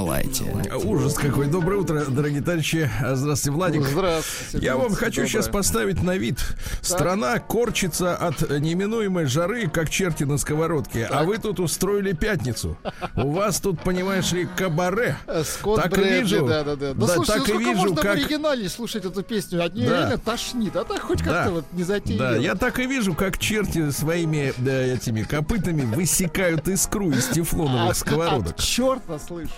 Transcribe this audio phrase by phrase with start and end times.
[0.00, 0.44] На лайте.
[0.84, 1.46] Ужас какой.
[1.46, 2.90] Доброе утро, дорогие товарищи.
[3.12, 3.82] Здравствуйте, Владик.
[3.86, 4.64] Здравствуйте.
[4.64, 5.28] Я вам хочу Доброе.
[5.28, 6.38] сейчас поставить на вид.
[6.80, 11.04] Страна корчится от неминуемой жары, как черти на сковородке.
[11.04, 12.78] А вы тут устроили пятницу.
[13.14, 15.16] У вас тут, понимаешь ли, кабаре.
[15.44, 16.46] Скотт Так и Брэдли, вижу.
[16.46, 16.94] да, да, да.
[16.94, 19.62] Да, Да, слушайте, так и сколько вижу, можно как- в оригинале слушать эту песню?
[19.64, 19.96] От нее Да.
[19.98, 20.76] реально тошнит.
[20.76, 21.24] А так хоть Да.
[21.24, 22.30] как-то вот не затеяно.
[22.30, 27.94] Да, я так и вижу, как черти своими да, этими копытами высекают искру из тефлоновых
[27.96, 28.52] сковородок.
[28.54, 29.50] От черта слышу.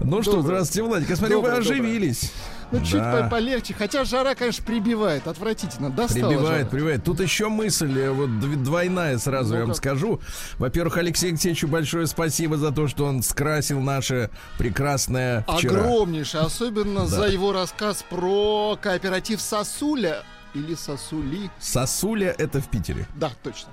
[0.00, 1.10] Ну что, здравствуйте, Владик.
[1.10, 2.32] Я смотрю, вы оживились.
[2.70, 3.28] Ну, чуть Да.
[3.30, 3.74] полегче.
[3.74, 5.26] Хотя жара, конечно, прибивает.
[5.28, 5.90] Отвратительно.
[5.90, 6.70] Достала Прибивает, жара.
[6.70, 7.04] прибивает.
[7.04, 10.20] Тут еще мысль, э, вот дв- двойная сразу я вам скажу.
[10.58, 15.80] Во-первых, Алексею Алексеевичу большое спасибо за то, что он скрасил наше прекрасное вчера.
[15.80, 16.40] Огромнейший.
[16.40, 17.06] Особенно Да.
[17.06, 20.22] за его рассказ про кооператив Сосуля.
[20.54, 21.50] Или Сосули.
[21.58, 23.06] Сосуля это в Питере.
[23.14, 23.70] Да, точно.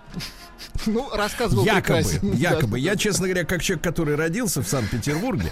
[0.86, 2.04] Ну, рассказ был якобы,
[2.36, 2.80] якобы.
[2.80, 5.52] Я, честно говоря, как человек, который родился в Санкт-Петербурге,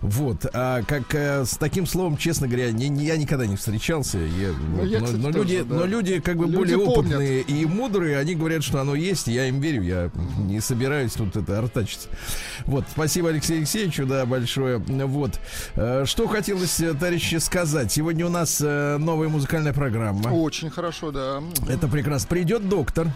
[0.00, 4.18] вот, а как э, с таким словом, честно говоря, не, не- я никогда не встречался.
[4.18, 5.74] Я, вот, я, но, кстати, но тоже, люди, да.
[5.74, 6.96] но люди как бы Люди более помнят.
[6.98, 11.36] опытные и мудрые, они говорят, что оно есть, я им верю, я не собираюсь тут
[11.36, 12.08] это артачиться.
[12.64, 14.78] Вот, спасибо Алексею Алексеевичу, да, большое.
[14.78, 15.40] Вот,
[15.74, 17.90] Э, что хотелось, э, товарищи, сказать.
[17.92, 20.28] Сегодня у нас новая музыкальная программа.
[20.28, 21.42] Очень хорошо, да.
[21.68, 22.28] Это прекрасно.
[22.28, 23.08] Придет доктор.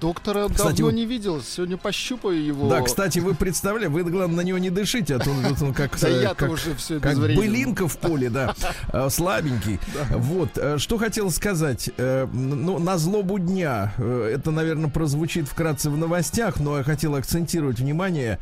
[0.00, 1.42] Доктора Кстати, давно вот- не видел.
[1.42, 2.68] Сегодня пощупаю его.
[2.68, 5.98] Да, кстати, вы представляете, вы, главное, на него не дышите, а то он, он как,
[6.00, 8.54] Да э, я-то как, уже все как былинка в поле, да,
[8.92, 9.78] э, слабенький.
[10.10, 11.90] Вот, э, что хотел сказать.
[11.96, 18.38] Ну, на злобу дня, это, наверное, прозвучит вкратце в новостях, но я хотел акцентировать внимание.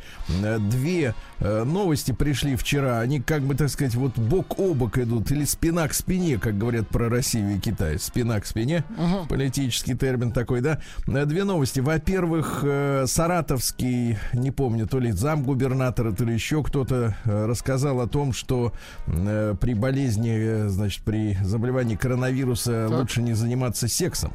[0.70, 5.44] Две новости пришли вчера, они как бы, так сказать, вот бок о бок идут, или
[5.44, 7.98] спина к спине, как говорят про Россию и Китай.
[7.98, 8.84] Спина к спине,
[9.28, 10.80] политический термин такой, да.
[11.32, 11.80] Две новости.
[11.80, 18.06] Во-первых, э, Саратовский, не помню, то ли замгубернатора, то ли еще кто-то э, рассказал о
[18.06, 18.74] том, что
[19.06, 22.98] э, при болезни, значит, при заболевании коронавируса Так.
[22.98, 24.30] лучше не заниматься сексом.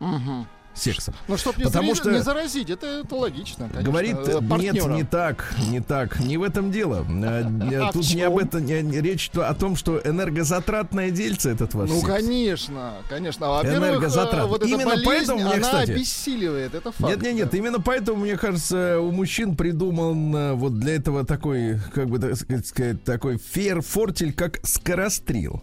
[0.00, 0.46] Мгм.
[0.74, 1.14] Сексом.
[1.28, 3.82] Ну, чтобы не, Потому зарази- что- не заразить, это, это логично, конечно.
[3.90, 4.92] Говорит, Э, нет, партнера.
[4.94, 7.04] не так, не так, не в этом дело.
[7.08, 11.10] Э, э, А в Тут не об этом, не- не- речь о том, что энергозатратное
[11.10, 12.06] дельце этот ваш Ну, секс.
[12.06, 13.48] конечно, конечно.
[13.48, 14.44] Во-первых, Энергозатрат.
[14.44, 17.00] э, вот эта Именно болезнь, поэтому мне, она кстати- обессиливает, это факт.
[17.10, 21.78] Нет, нет, нет, именно поэтому, мне кажется, у мужчин придуман э, вот для этого такой,
[21.94, 25.62] как бы так сказать, такой фейер-фортель, как скорострел.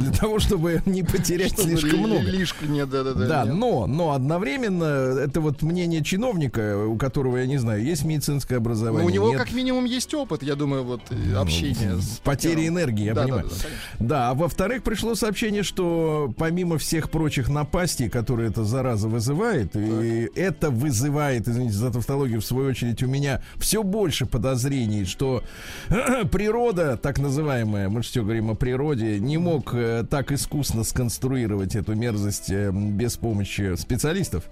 [0.00, 2.30] Для того, чтобы не потерять Чтобы слишком ли- много.
[2.30, 3.26] Лишку нет, да-да-да.
[3.26, 3.54] Да, нет.
[3.54, 4.84] но, но одновременно
[5.18, 9.02] это вот мнение чиновника, у которого, я не знаю, есть медицинское образование.
[9.02, 9.38] Ну, у него нет.
[9.38, 13.26] как минимум есть опыт, я думаю, вот э, общение с Потери энергии, я Да, да,
[13.26, 13.48] понимаю.
[13.48, 14.06] да, да, конечно.
[14.06, 20.30] Да, а во-вторых, пришло сообщение, что помимо всех прочих напастей, которые эта зараза вызывает, и
[20.34, 25.42] это вызывает, извините за тавтологию, в свою очередь, у меня все больше подозрений, что
[26.30, 31.76] природа, так называемая, мы же все говорим о природе, не мог э, так искусно сконструировать
[31.76, 34.44] эту мерзость э, без помощи специалистов.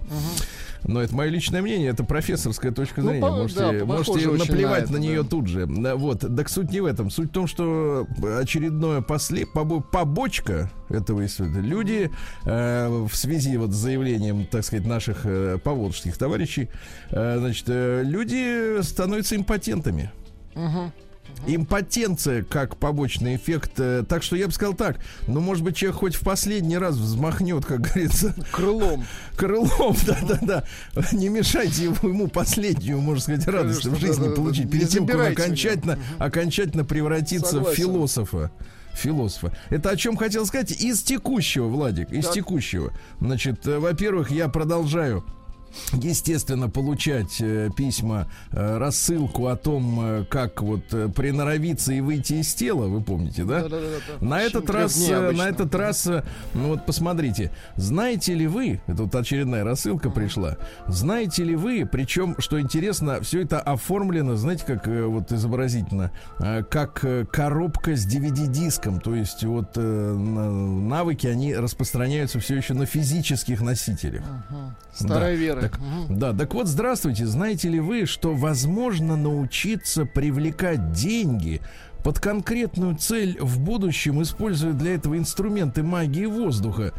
[0.83, 3.21] Но это мое личное мнение, это профессорская точка Ну, зрения.
[3.21, 5.29] по- можете да, можете наплевать на на, нее да.
[5.29, 5.65] тут же.
[5.65, 6.19] Вот.
[6.35, 7.09] Так суть не в этом.
[7.09, 8.07] Суть в том, что
[8.39, 9.43] очередное после...
[9.43, 11.67] побо- побочка этого исследования.
[11.67, 12.11] Люди
[12.45, 16.69] э, в связи вот с заявлением, так сказать, наших э, поволжских товарищей,
[17.11, 20.11] э, значит, э, люди становятся импотентами.
[20.55, 20.91] Мгм.
[21.45, 23.71] Импотенция как побочный эффект.
[23.77, 24.97] э, Так что я бы сказал так.
[25.27, 29.05] Ну, может быть, человек хоть в последний раз взмахнет, как говорится, Крылом.
[29.35, 30.63] крылом, да-да-да.
[31.11, 34.71] Не мешайте ему, ему последнюю, можно сказать, радость в жизни получить.
[34.71, 37.73] Перед тем, как окончательно, окончательно превратиться Согласен.
[37.73, 38.51] в философа.
[38.93, 39.51] Философа.
[39.69, 40.71] Это о чем хотел сказать?
[40.71, 42.33] Из текущего, Владик, из Так.
[42.35, 42.93] текущего.
[43.19, 45.25] Значит, э, во-первых, я продолжаю
[45.93, 52.33] естественно, получать э, письма, э, рассылку о том, э, как вот э, приноровиться и выйти
[52.33, 53.61] из тела, вы помните, да?
[53.63, 54.25] Да-да-да-да.
[54.25, 56.23] На Очень этот раз, трех дней э, на этот раз, э,
[56.53, 62.35] ну вот посмотрите, знаете ли вы, это вот очередная рассылка пришла, знаете ли вы, причем,
[62.39, 68.05] что интересно, все это оформлено, знаете, как э, вот изобразительно, э, как э, коробка с
[68.07, 74.23] DVD-диском, то есть вот э, на- навыки, они распространяются все еще на физических носителях.
[74.49, 74.75] Мгм.
[74.93, 75.62] Старая вера.
[75.63, 75.79] Так,
[76.09, 77.25] да, так вот, здравствуйте.
[77.25, 81.61] Знаете ли вы, что возможно научиться привлекать деньги
[82.03, 86.93] под конкретную цель в будущем, используя для этого инструменты магии воздуха,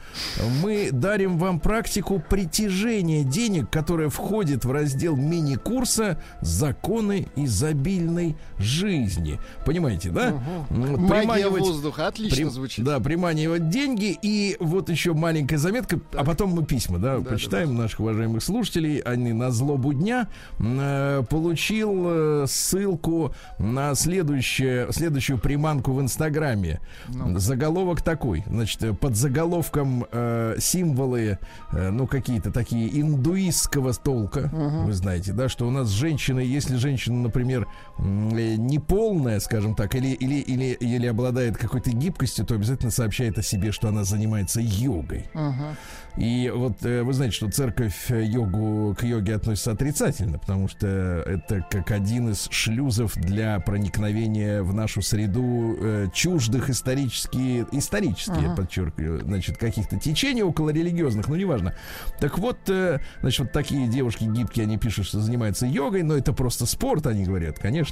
[0.63, 9.39] мы дарим вам практику притяжения денег, которая входит в раздел мини-курса «Законы изобильной жизни».
[9.65, 10.35] Понимаете, да?
[10.71, 10.99] Угу.
[10.99, 12.85] Магия воздуха, отлично при, звучит.
[12.85, 14.17] Да, приманивать деньги.
[14.23, 16.21] И вот еще маленькая заметка, так.
[16.21, 18.99] а потом мы письма, да, да почитаем да, наших уважаемых слушателей.
[19.01, 20.29] Они на злобу дня
[20.59, 26.81] э, получил э, ссылку на следующее, следующую приманку в Инстаграме.
[27.09, 27.39] Ну.
[27.39, 31.39] Заголовок такой, значит, под заголовком э, символы,
[31.73, 34.51] э, ну, какие-то такие индуистского толка.
[34.53, 34.87] Угу.
[34.87, 37.67] Вы знаете, да, что у нас женщины, если женщина, например,
[37.99, 43.73] неполная, скажем так, или, или, или, или обладает какой-то гибкостью, то обязательно сообщает о себе,
[43.73, 45.27] что она занимается йогой.
[45.35, 46.23] Угу.
[46.23, 51.67] И вот э, вы знаете, что церковь йогу к йоге относится отрицательно, потому что это
[51.71, 58.57] как один из шлюзов для проникновения в нашу среду э, чуждых исторические, исторические, ага.
[58.57, 61.75] подчеркиваю, значит, каких-то течений около религиозных, ну неважно.
[62.21, 66.33] Так вот, э, значит, вот такие девушки гибкие, они пишут, что занимаются йогой, но это
[66.33, 67.84] просто спорт, они говорят, конечно.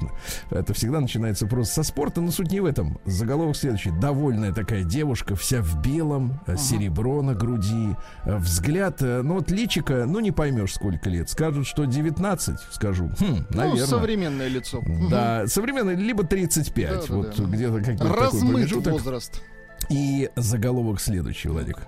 [0.51, 2.99] Это всегда начинается просто со спорта, но суть не в этом.
[3.05, 3.91] Заголовок следующий.
[3.91, 6.57] Довольная такая девушка, вся в белом, ага.
[6.57, 11.29] серебро на груди, Э, взгляд, э, ну вот личика, ну не поймешь сколько лет.
[11.29, 13.11] Скажут, что 19, скажу.
[13.19, 13.81] Хм, наверное.
[13.81, 14.83] Ну, современное лицо.
[15.11, 17.09] Да, современное, либо 35.
[17.09, 18.93] Да, вот да, где-то какой-то такой промежуток.
[18.93, 19.43] возраст.
[19.89, 21.79] И заголовок следующий, Владик.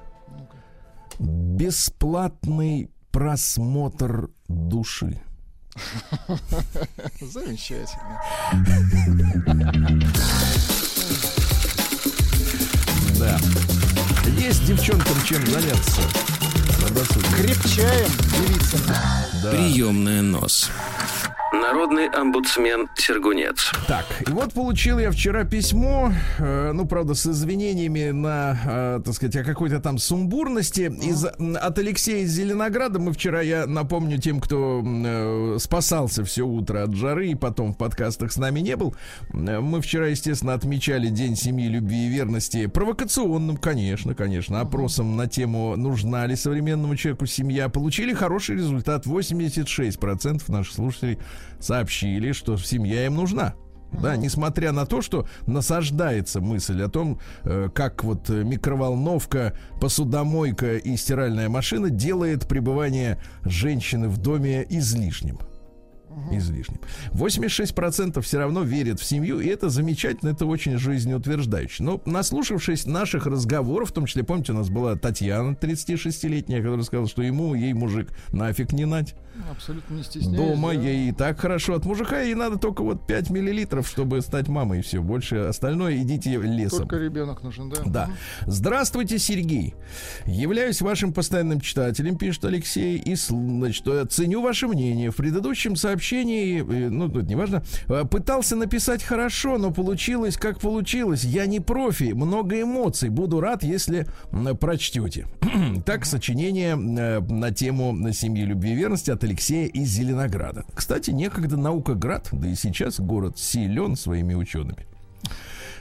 [1.19, 5.21] Бесплатный просмотр души.
[7.21, 8.21] Замечательно.
[13.19, 13.39] Да.
[14.39, 16.03] Есть девчонкам чем заняться.
[16.85, 18.81] Крепчаем, девицам.
[19.43, 19.51] Да.
[19.51, 20.71] Приемная нос.
[21.55, 23.73] Народный омбудсмен Сергунец.
[23.87, 29.15] Так, и вот получил я вчера письмо, э, ну, правда, с извинениями на, э, так
[29.15, 30.93] сказать, о какой-то там сумбурности.
[31.03, 36.83] Из, от Алексея из Зеленограда мы вчера, я напомню тем, кто э, спасался все утро
[36.83, 38.95] от жары и потом в подкастах с нами не был,
[39.33, 45.29] э, мы вчера, естественно, отмечали День семьи, любви и верности провокационным, конечно, конечно, опросом на
[45.29, 46.35] тему, нужна ли
[46.75, 47.69] современному человеку семья.
[47.69, 49.07] Получили хороший результат.
[49.07, 51.19] 86% наших слушателей
[51.61, 53.55] сообщили, что семья им нужна.
[53.93, 60.97] Да, несмотря на то, что насаждается мысль о том, э, как вот микроволновка, посудомойка и
[60.97, 65.39] стиральная машина делает пребывание женщины в доме излишним
[66.33, 66.81] излишним.
[67.13, 71.83] 86% все равно верят в семью, и это замечательно, это очень жизнеутверждающе.
[71.83, 77.09] Но наслушавшись наших разговоров, в том числе, помните, у нас была Татьяна, 36-летняя, которая сказала,
[77.09, 79.15] что ему, ей мужик нафиг не нать.
[79.51, 80.37] Абсолютно не стесняюсь.
[80.37, 80.81] Дома да.
[80.81, 84.79] ей и так хорошо от мужика, ей надо только вот 5 миллилитров, чтобы стать мамой,
[84.79, 85.03] и все.
[85.03, 86.81] Больше остальное идите лесом.
[86.81, 87.83] Только ребенок нужен, да?
[87.85, 88.11] Да.
[88.47, 89.75] Здравствуйте, Сергей.
[90.25, 95.11] Являюсь вашим постоянным читателем, пишет Алексей, и, значит, ценю ваше мнение.
[95.11, 101.25] В предыдущем сообщении э, ну, тут неважно, э, пытался написать хорошо, но получилось, как получилось.
[101.25, 103.09] Я не профи, много эмоций.
[103.09, 104.07] Буду рад, если
[104.61, 105.27] прочтете.
[105.85, 110.65] так, сочинение э, на тему семьи, любви и верности от Алексея из Зеленограда.
[110.75, 114.87] Кстати, некогда Наукоград, да и сейчас город силен своими учеными.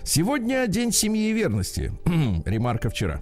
[0.04, 1.94] Сегодня день семьи и верности.
[2.46, 3.22] Ремарка вчера.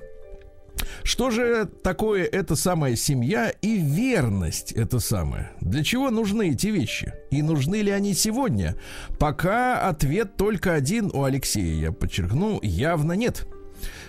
[1.04, 5.52] Что же такое эта самая семья и верность это самое?
[5.60, 7.14] Для чего нужны эти вещи?
[7.30, 8.76] И нужны ли они сегодня?
[9.20, 13.48] Пока ответ только один у Алексея, я подчеркну, явно нет.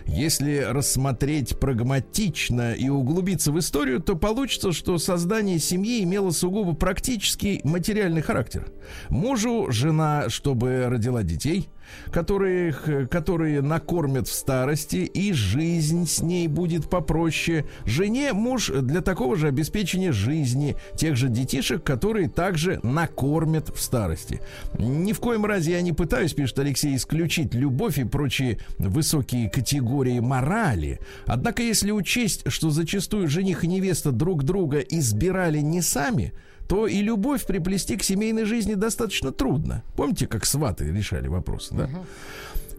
[0.06, 7.60] Если рассмотреть прагматично и углубиться в историю, то получится, что создание семьи имело сугубо практический
[7.64, 8.70] материальный характер.
[9.08, 11.68] Мужу жена, чтобы родила детей–
[12.10, 12.72] которые,
[13.10, 17.64] которые накормят в старости, и жизнь с ней будет попроще.
[17.84, 24.40] Жене муж для такого же обеспечения жизни тех же детишек, которые также накормят в старости.
[24.78, 30.20] Ни в коем разе я не пытаюсь, пишет Алексей, исключить любовь и прочие высокие категории
[30.20, 31.00] морали.
[31.26, 36.32] Однако, если учесть, что зачастую жених и невеста друг друга избирали не сами,
[36.72, 39.82] то и любовь приплести к семейной жизни достаточно трудно.
[39.94, 41.84] Помните, как сваты решали вопросы, да?
[41.84, 42.06] Uh-huh.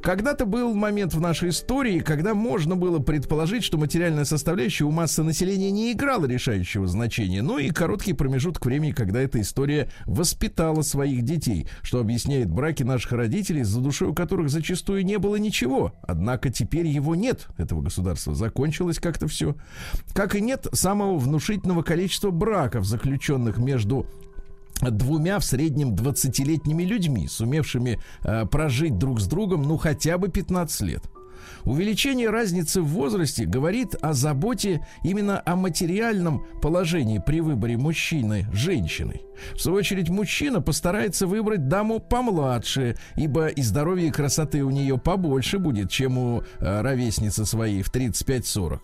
[0.03, 5.23] Когда-то был момент в нашей истории, когда можно было предположить, что материальная составляющая у массы
[5.23, 11.21] населения не играла решающего значения, но и короткий промежуток времени, когда эта история воспитала своих
[11.21, 15.93] детей, что объясняет браки наших родителей, за душой у которых зачастую не было ничего.
[16.05, 18.35] Однако теперь его нет, этого государства.
[18.35, 19.55] Закончилось как-то все.
[20.13, 24.05] Как и нет самого внушительного количества браков, заключенных между
[24.91, 30.81] двумя в среднем 20-летними людьми, сумевшими э, прожить друг с другом ну хотя бы 15
[30.81, 31.03] лет.
[31.65, 39.21] Увеличение разницы в возрасте говорит о заботе именно о материальном положении при выборе мужчины женщиной.
[39.55, 44.97] В свою очередь, мужчина постарается выбрать даму помладше, ибо и здоровья и красоты у нее
[44.97, 48.79] побольше будет, чем у э, ровесницы своей в 35-40.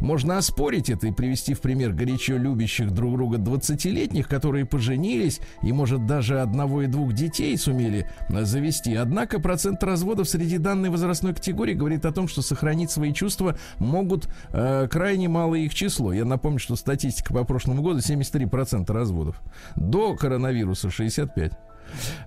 [0.00, 5.72] Можно оспорить это и привести в пример горячо любящих друг друга 20-летних, которые поженились и,
[5.72, 8.94] может, даже одного и двух детей сумели э, завести.
[8.94, 14.28] Однако процент разводов среди данной возрастной категории говорит о том, что сохранить свои чувства могут
[14.52, 16.12] э, крайне малое их число.
[16.12, 19.40] Я напомню, что статистика по прошлому году 73% разводов.
[19.76, 21.52] До коронавируса 65%.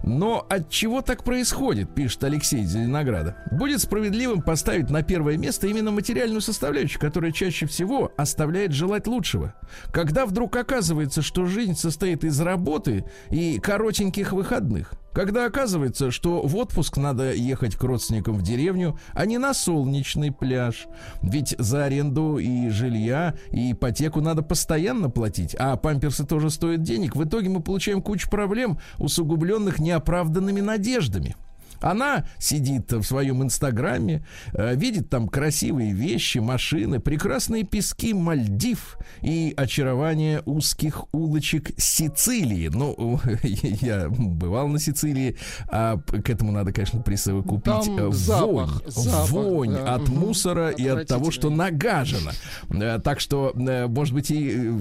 [0.03, 3.37] Но от чего так происходит, пишет Алексей Зеленограда.
[3.51, 9.53] Будет справедливым поставить на первое место именно материальную составляющую, которая чаще всего оставляет желать лучшего.
[9.91, 16.55] Когда вдруг оказывается, что жизнь состоит из работы и коротеньких выходных, когда оказывается, что в
[16.55, 20.87] отпуск надо ехать к родственникам в деревню, а не на солнечный пляж.
[21.21, 27.15] Ведь за аренду и жилья, и ипотеку надо постоянно платить, а памперсы тоже стоят денег.
[27.15, 31.35] В итоге мы получаем кучу проблем, усугубленных неоправданными надеждами.
[31.81, 39.53] Она сидит в своем инстаграме, э, видит там красивые вещи, машины, прекрасные пески Мальдив и
[39.55, 42.69] очарование узких улочек Сицилии.
[42.73, 48.81] Ну, я бывал на Сицилии, а к этому надо, конечно, присовокупить Там э, вонь, запах,
[48.87, 49.95] запах, вонь да.
[49.95, 52.31] от мусора и от того, что нагажено.
[52.69, 54.71] Э, Так что, может быть, и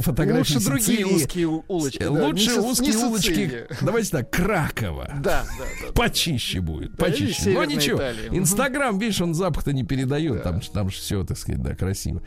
[0.00, 2.02] фотографии Лучше другие Сицилии- узкие у- улочки.
[2.02, 3.66] да, Лучше Си- узкие улочки.
[3.80, 5.10] Давайте так, Кракова.
[5.20, 5.92] Да, да, да.
[6.20, 7.50] Почище будет, почище.
[7.50, 8.00] Но ничего.
[8.30, 10.42] Инстаграм, видишь, он запах-то не передает, Да.
[10.42, 12.22] там, там же все, так сказать, да, красиво.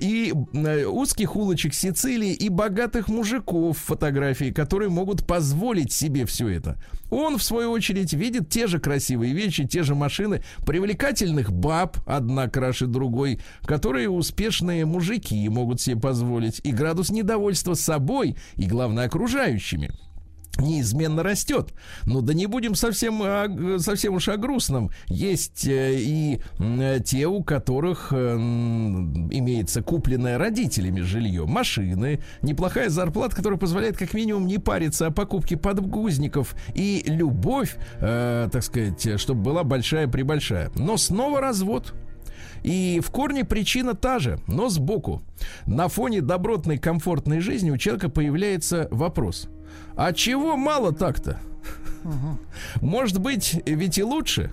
[0.00, 6.80] И э, узких улочек Сицилии и богатых мужиков фотографии, которые могут позволить себе все это.
[7.10, 12.48] Он, в свою очередь, видит те же красивые вещи, те же машины, привлекательных баб, одна
[12.48, 19.90] краше другой, которые успешные мужики могут себе позволить, и градус недовольства собой, и, главное, окружающими
[20.58, 21.72] неизменно растет.
[22.04, 24.90] Но да не будем совсем, а, совсем уж о грустном.
[25.06, 33.36] Есть э, и э, те, у которых э, имеется купленное родителями жилье, машины, неплохая зарплата,
[33.36, 39.64] которая позволяет как минимум не париться о покупке подгузников и любовь, так сказать, чтобы была
[39.64, 40.70] большая-пребольшая.
[40.74, 41.94] Но снова развод.
[42.62, 45.22] И в корне причина та же, но сбоку.
[45.66, 49.48] На фоне добротной комфортной жизни у человека появляется вопрос.
[49.96, 51.40] А чего мало так-то?
[52.80, 54.52] Может быть, ведь и лучше?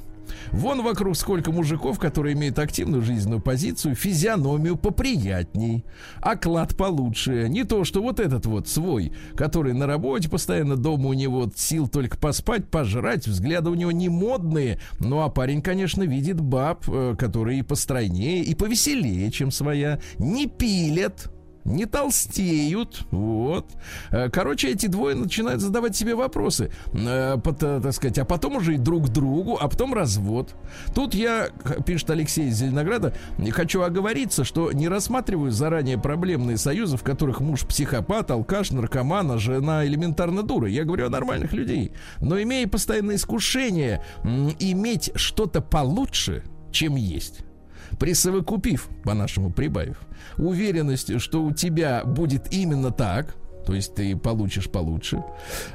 [0.51, 5.85] Вон вокруг сколько мужиков, которые имеют активную жизненную позицию, физиономию поприятней,
[6.21, 7.47] оклад получше.
[7.49, 11.87] Не то, что вот этот вот свой, который на работе постоянно дома у него сил
[11.87, 14.79] только поспать, пожрать, взгляды у него не модные.
[14.99, 19.99] Ну а парень, конечно, видит баб, э, которые и постройнее, и повеселее, чем своя.
[20.17, 21.31] Не пилят,
[21.65, 23.69] не толстеют, вот.
[24.11, 28.57] Э, Короче, эти двое начинают задавать себе вопросы, э, пот- э, так сказать, а потом
[28.57, 30.55] уже и друг другу, а потом развод.
[30.93, 31.49] Тут я,
[31.85, 33.13] пишет Алексей из Зеленограда,
[33.51, 39.37] хочу оговориться, что не рассматриваю заранее проблемные союзы, в которых муж психопат, алкаш, наркоман, а
[39.37, 40.67] жена элементарно дура.
[40.67, 41.93] Я говорю о нормальных людей.
[42.19, 44.03] Но имея постоянное искушение
[44.59, 47.39] иметь что-то получше, чем есть
[47.99, 49.99] присовокупив, по-нашему прибавив,
[50.37, 53.35] уверенность, что у тебя будет именно так,
[53.65, 55.23] то есть ты получишь получше.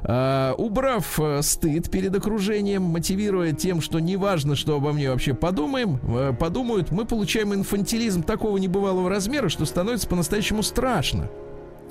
[0.02, 5.98] А, убрав э, стыд перед окружением, мотивируя тем, что неважно, что обо мне вообще подумаем,
[6.02, 11.30] э, подумают, мы получаем инфантилизм такого небывалого размера, что становится по-настоящему страшно.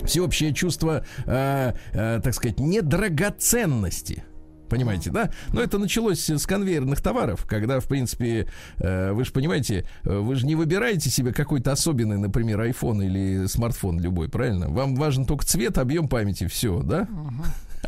[0.03, 4.23] Всеобщее чувство, э, э, так сказать, недрагоценности.
[4.69, 5.31] Понимаете, да?
[5.53, 8.47] Но это началось с конвейерных товаров, когда, в принципе,
[8.77, 13.45] э, вы же понимаете, э, вы же не выбираете себе какой-то особенный, например, iPhone или
[13.47, 14.69] смартфон любой, правильно?
[14.69, 17.07] Вам важен только цвет, объем памяти, все, да?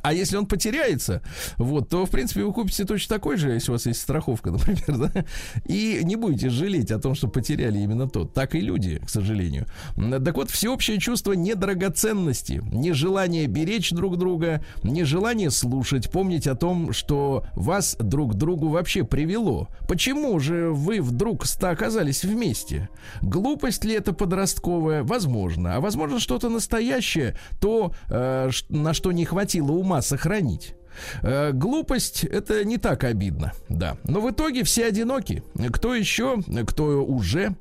[0.02, 1.22] А если он потеряется,
[1.58, 5.12] вот, то, в принципе, вы купите точно такой же, если у вас есть страховка, например,
[5.12, 5.26] да,
[5.66, 8.34] и не будете жалеть о том, что потеряли именно тот.
[8.34, 9.66] Так и люди, к сожалению.
[9.96, 17.46] Так вот, всеобщее чувство недрагоценности, нежелание беречь друг друга, нежелание слушать, помнить о том, что
[17.54, 19.68] вас друг другу вообще привело.
[19.88, 22.90] Почему же вы вдруг оказались вместе?
[23.22, 25.04] Глупость ли это подростковая?
[25.04, 25.76] Возможно.
[25.76, 30.76] А возможно, что-то настоящее, то, э, на что не хватило ума сохранить.
[31.22, 33.98] Э, глупость это не так обидно, да.
[34.04, 35.44] Но в итоге все одиноки.
[35.72, 37.56] Кто еще, кто уже.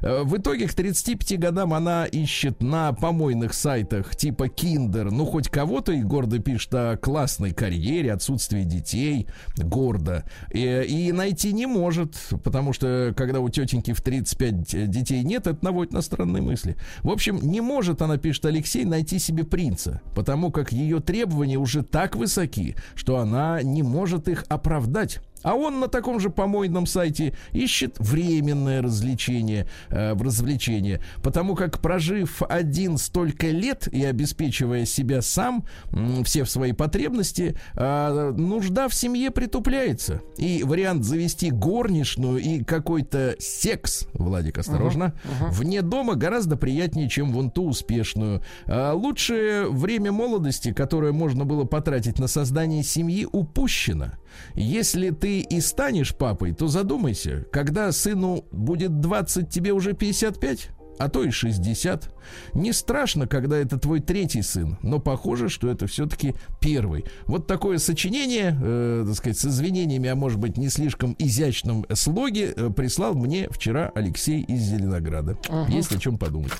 [0.00, 5.48] Э, в итоге к 35 годам она ищет на помойных сайтах типа Kinder, ну хоть
[5.48, 9.26] кого-то и гордо пишет о классной карьере, отсутствии детей,
[9.56, 10.24] гордо.
[10.52, 15.64] И, и найти не может, потому что когда у тетеньки в 35 детей нет, это
[15.64, 16.76] наводит на странные мысли.
[17.02, 21.82] В общем, не может, она пишет Алексей, найти себе принца, потому как ее требования уже
[21.82, 25.20] так высоки, что она не может их оправдать.
[25.42, 31.00] А он на таком же помойном сайте ищет временное развлечение, э, развлечение.
[31.22, 38.32] Потому как, прожив один столько лет и обеспечивая себя сам, э, все свои потребности, э,
[38.36, 40.20] нужда в семье притупляется.
[40.36, 45.50] И вариант завести горничную и какой-то секс, Владик, осторожно, uh-huh, uh-huh.
[45.50, 48.42] вне дома гораздо приятнее, чем вон ту успешную.
[48.66, 54.12] Э, лучшее время молодости, которое можно было потратить на создание семьи, упущено.
[54.54, 60.70] Если ты и станешь папой, то задумайся, когда сыну будет 20, тебе уже 55?
[60.98, 62.10] а то и 60.
[62.54, 67.04] Не страшно, когда это твой третий сын, но похоже, что это все-таки первый.
[67.26, 72.52] Вот такое сочинение, э, так сказать, с извинениями, а может быть не слишком изящном слоге,
[72.54, 75.38] э, прислал мне вчера Алексей из Зеленограда.
[75.48, 75.72] Угу.
[75.72, 76.52] Есть о чем подумать.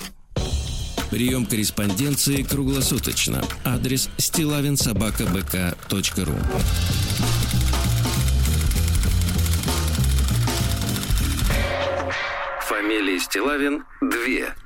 [1.09, 3.43] Прием корреспонденции круглосуточно.
[3.63, 6.35] Адрес стилавинсобакабк.ру
[12.93, 14.62] Фамилия Стилавин 2 Л.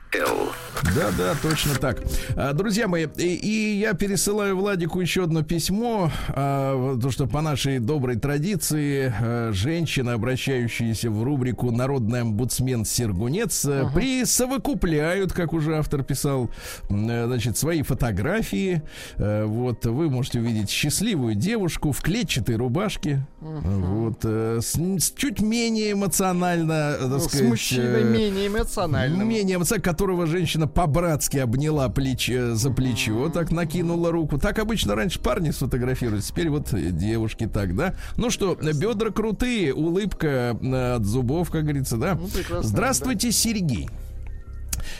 [0.96, 2.02] Да, да, точно так.
[2.36, 7.42] А, друзья мои, и, и я пересылаю Владику еще одно письмо, а, то что по
[7.42, 13.94] нашей доброй традиции а, женщины, обращающиеся в рубрику «Народный омбудсмен Сергунец», uh-huh.
[13.94, 16.50] присовокупляют, как уже автор писал,
[16.90, 18.82] значит, свои фотографии.
[19.18, 23.86] Вот, вы можете увидеть счастливую девушку в клетчатой рубашке, uh-huh.
[23.86, 27.46] вот, с, с чуть менее эмоционально, так ну, сказать...
[27.46, 29.28] С мужчиной менее эмоциональным.
[29.28, 34.38] Менее эмоционально, которого женщина по-братски обняла плечо, э, за плечо, так накинула руку.
[34.38, 37.96] Так обычно раньше парни сфотографируются, теперь вот девушки так, да?
[38.16, 42.14] Ну что, бедра крутые, улыбка э, от зубов, как говорится, да?
[42.14, 42.30] Ну,
[42.62, 43.34] Здравствуйте, да.
[43.34, 43.90] Сергей.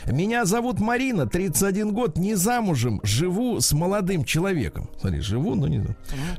[0.06, 4.88] Меня зовут Марина, 31 год, не замужем, живу с молодым человеком.
[5.00, 5.84] Смотри, живу, но не...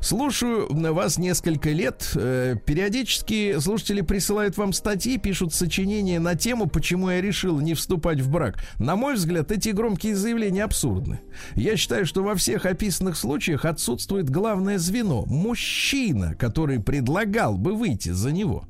[0.00, 2.10] Слушаю вас несколько лет.
[2.14, 8.20] Э, периодически слушатели присылают вам статьи, пишут сочинения на тему, почему я решил не вступать
[8.20, 8.62] в брак.
[8.78, 11.20] На мой взгляд, эти громкие заявления абсурдны.
[11.54, 18.10] Я считаю, что во всех описанных случаях отсутствует главное звено– мужчина, который предлагал бы выйти
[18.10, 18.64] за него.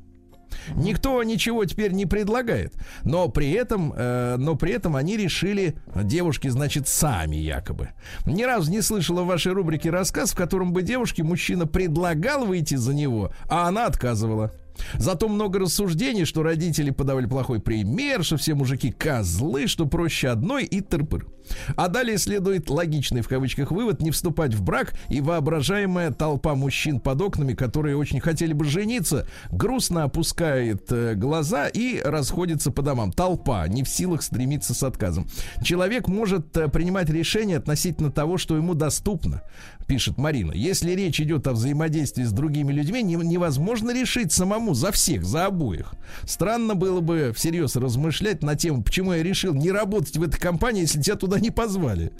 [0.75, 2.73] Никто ничего теперь не предлагает.
[3.03, 7.89] Но при этом, э, но при этом они решили, девушки, значит, сами якобы.
[8.25, 12.75] Ни разу не слышала в вашей рубрике рассказ, в котором бы девушке мужчина предлагал выйти
[12.75, 14.51] за него, а она отказывала.
[14.95, 20.65] Зато много рассуждений, что родители подавали плохой пример, что все мужики козлы, что проще одной
[20.65, 21.27] и тырпыр.
[21.75, 26.99] А далее следует логичный в кавычках вывод не вступать в брак и воображаемая толпа мужчин
[26.99, 33.11] под окнами, которые очень хотели бы жениться, грустно опускает э, глаза и расходится по домам.
[33.11, 35.27] Толпа не в силах стремиться с отказом.
[35.63, 39.41] Человек может э, принимать решения относительно того, что ему доступно,
[39.87, 40.53] пишет Марина.
[40.53, 45.47] Если речь идет о взаимодействии с другими людьми, не, невозможно решить самому за всех, за
[45.47, 45.93] обоих.
[46.23, 50.81] Странно было бы всерьез размышлять на тему, почему я решил не работать в этой компании,
[50.81, 52.11] если тебя туда не позвали.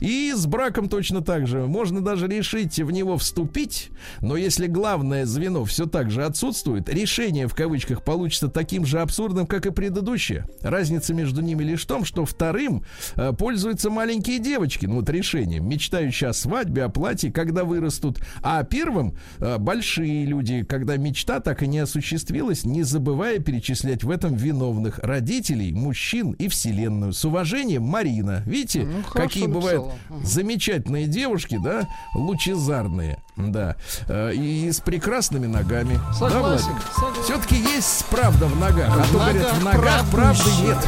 [0.00, 1.66] И с браком точно так же.
[1.66, 7.48] Можно даже решить в него вступить, но если главное звено все так же отсутствует, решение
[7.48, 10.46] в кавычках получится таким же абсурдным, как и предыдущее.
[10.62, 12.84] Разница между ними лишь в том, что вторым
[13.14, 18.62] э, пользуются маленькие девочки, ну вот решением, мечтающие о свадьбе, о платье, когда вырастут, а
[18.64, 24.34] первым э, большие люди, когда мечта так и не осуществилась, не забывая перечислять в этом
[24.34, 27.12] виновных родителей, мужчин и вселенную.
[27.12, 28.42] С уважением, Марина.
[28.46, 30.24] Видите, видите, ну, какие бывают угу.
[30.24, 33.76] замечательные девушки, да, лучезарные, да,
[34.08, 36.00] э, и с прекрасными ногами.
[36.12, 37.22] Согласен, да?
[37.22, 40.78] Все-таки есть правда в ногах, а то говорят, в ногах правды нет.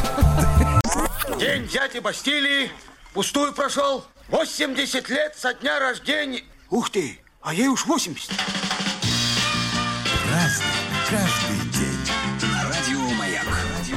[1.39, 2.69] День дяди Бастилии
[3.13, 4.03] пустую прошел.
[4.29, 6.43] 80 лет со дня рождения.
[6.69, 8.29] Ух ты, а ей уж 80.
[10.31, 10.65] Разный,
[11.09, 11.58] каждый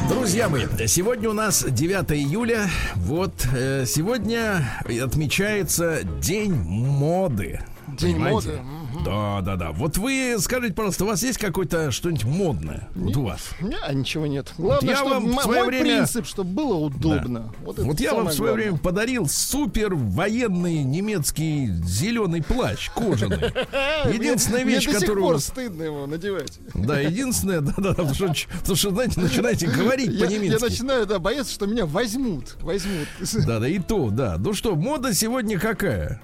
[0.08, 2.68] Друзья мои, сегодня у нас 9 июля.
[2.96, 4.68] Вот э, сегодня
[5.02, 7.60] отмечается День моды.
[7.88, 8.48] День Понимаете?
[8.48, 8.60] моды.
[9.04, 9.72] Да, да, да.
[9.72, 12.88] Вот вы скажите, пожалуйста, у вас есть какое-то что-нибудь модное?
[12.94, 13.40] Вот у вас.
[13.60, 14.52] У меня ничего нет.
[14.58, 17.52] Главное, я что вам в свое мой время- принцип, чтобы было удобно.
[17.64, 18.64] Вот, это Вот я вам в свое главное.
[18.66, 23.38] время подарил супер военный немецкий зеленый плащ кожаный.
[24.12, 25.26] Единственная Мне вещь, до сих которую...
[25.26, 26.58] пор стыдно его надевать.
[26.74, 30.62] Да, единственное, да, да, потому что, потому что, знаете, начинаете говорить Я, я по-немецки.
[30.64, 32.56] начинаю да, бояться, что меня возьмут.
[32.60, 33.08] Возьмут.
[33.46, 34.36] Да, да, и то, да.
[34.38, 36.20] Ну что, мода сегодня какая?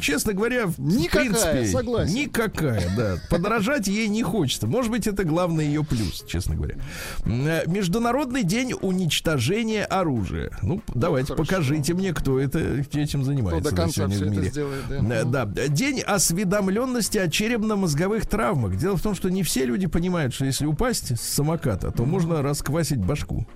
[0.00, 2.07] Честно говоря, в Никакая, принципе, согласен.
[2.14, 3.16] Никакая, да.
[3.30, 4.66] Подражать ей не хочется.
[4.66, 6.76] Может быть, это главный ее плюс, честно говоря.
[7.24, 10.50] Э, Международный день уничтожения оружия.
[10.62, 11.44] Ну, давайте, Хорошо.
[11.44, 14.50] покажите мне, кто это этим Кто занимается до да, конца все в это мире.
[14.50, 14.96] сделает, да.
[14.96, 18.76] Э, Да, день осведомленности о черепно-мозговых травмах.
[18.76, 22.42] Дело в том, что не все люди понимают, что если упасть с самоката, то можно
[22.42, 23.46] расквасить башку.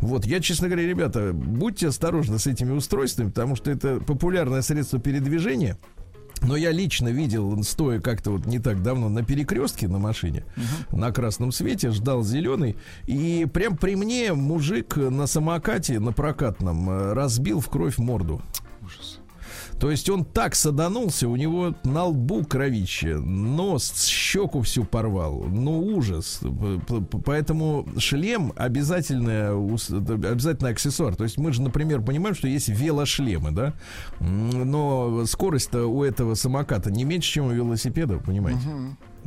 [0.00, 4.98] Вот, я, честно говоря, ребята, будьте осторожны с этими устройствами, потому что это популярное средство
[4.98, 5.78] передвижения.
[6.42, 10.44] Но я лично видел, стоя как-то вот не так давно на перекрестке на машине,
[10.92, 17.12] на красном свете, ждал зеленый, и прям при мне мужик на самокате, на прокатном, э,
[17.14, 18.42] разбил в кровь морду.
[19.78, 25.44] То есть он так саданулся, у него на лбу кровище, нос, щеку всю порвал.
[25.44, 26.40] Ну, ужас.
[27.24, 31.14] Поэтому шлем обязательно, обязательно аксессуар.
[31.14, 33.74] То есть мы же, например, понимаем, что есть велошлемы, да?
[34.20, 38.60] Но скорость-то у этого самоката не меньше, чем у велосипеда, понимаете?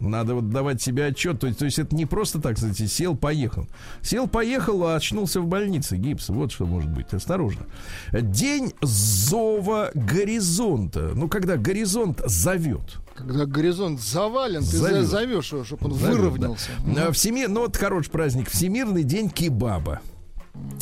[0.01, 1.39] Надо вот давать себе отчет.
[1.39, 3.67] То есть, то есть это не просто так, кстати, сел, поехал.
[4.01, 5.97] Сел, поехал, а очнулся в больнице.
[5.97, 6.29] Гипс.
[6.29, 7.13] Вот что может быть.
[7.13, 7.63] Осторожно.
[8.11, 11.11] День зова горизонта.
[11.15, 12.97] Ну, когда горизонт зовет.
[13.15, 15.01] Когда горизонт завален, ты Зовет.
[15.03, 16.69] за- зовешь его, чтобы он Зовет, выровнялся.
[16.85, 17.07] да.
[17.07, 17.49] А, Всемир...
[17.49, 18.49] Ну, вот хороший праздник.
[18.49, 19.99] Всемирный день кебаба.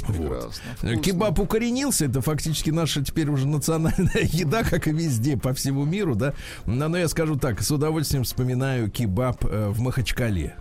[0.08, 0.63] Прекрасно.
[0.65, 0.97] Э, вкусно.
[0.97, 6.15] Кебаб укоренился, это фактически наша теперь уже национальная еда, как и везде по всему миру,
[6.15, 6.34] да.
[6.65, 10.56] Но, но я скажу так, с удовольствием вспоминаю кебаб э, в Махачкале.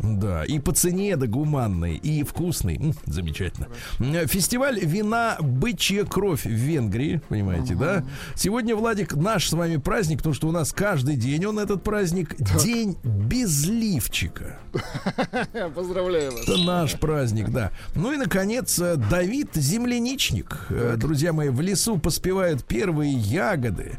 [0.00, 2.76] Да, и по цене, да, гуманный, и вкусный.
[2.76, 3.68] М, замечательно.
[4.00, 8.04] М, Фестиваль вина «Бычья кровь» в Венгрии, понимаете, да?
[8.34, 12.34] Сегодня, Владик, наш с вами праздник, потому что у нас каждый день он этот праздник.
[12.62, 14.58] День безливчика.
[15.74, 16.42] Поздравляю вас.
[16.42, 17.70] Это наш праздник, да.
[17.94, 20.66] Ну и, наконец, э, Давид Земляничник.
[20.70, 23.98] Э, Друзья мои, в лесу поспевают первые ягоды.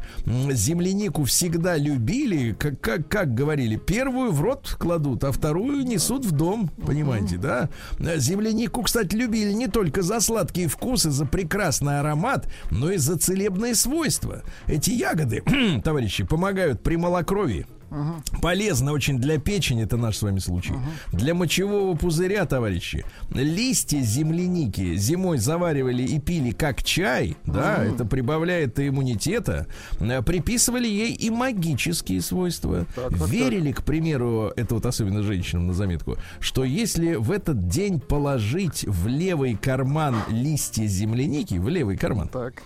[0.52, 6.32] Землянику всегда любили, как, как, как говорили, первую в рот кладут, а вторую несут в
[6.32, 6.68] дом.
[6.84, 7.68] Понимаете, да?
[7.98, 13.74] Землянику, кстати, любили не только за сладкие вкусы, за прекрасный аромат, но и за целебные
[13.74, 14.42] свойства.
[14.66, 15.42] Эти ягоды,
[15.84, 17.66] товарищи, помогают при малокровии.
[18.42, 20.74] Полезно очень для печени, это наш с вами случай.
[21.12, 23.04] Для мочевого пузыря, товарищи.
[23.30, 29.66] Листья земляники зимой заваривали и пили как чай, да, это прибавляет иммунитета.
[30.00, 32.86] Э, Приписывали ей и магические свойства.
[33.10, 38.84] Верили, к примеру, это вот особенно женщинам на заметку, что если в этот день положить
[38.86, 42.62] в левый карман листья земляники, в левый карман, Так.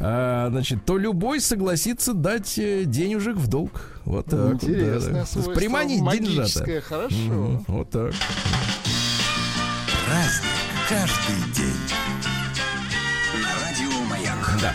[0.00, 4.00] а, значит, то любой согласится дать э, денежек в долг.
[4.04, 4.55] Вот так.
[4.64, 5.26] Интересное да.
[5.26, 5.52] свойство.
[5.52, 6.80] Приманить деньжата.
[6.82, 7.16] Хорошо.
[7.16, 8.12] Мгм, Вот так.
[10.06, 10.50] Праздник
[10.88, 11.80] каждый день.
[13.42, 14.58] На радио Маяк.
[14.60, 14.72] Да.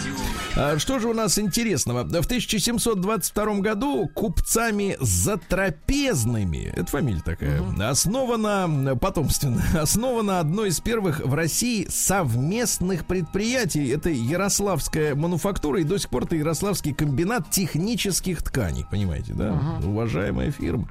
[0.56, 2.04] А Что же у нас интересного?
[2.04, 11.34] В 1722 году купцами затрапезными, это фамилия такая, основана, потомственно, основана одно из первых в
[11.34, 13.88] России совместных предприятий.
[13.90, 19.58] Это Ярославская мануфактура и до сих пор это Ярославский комбинат технических тканей, понимаете, да?
[19.84, 20.90] Уважаемая фирма.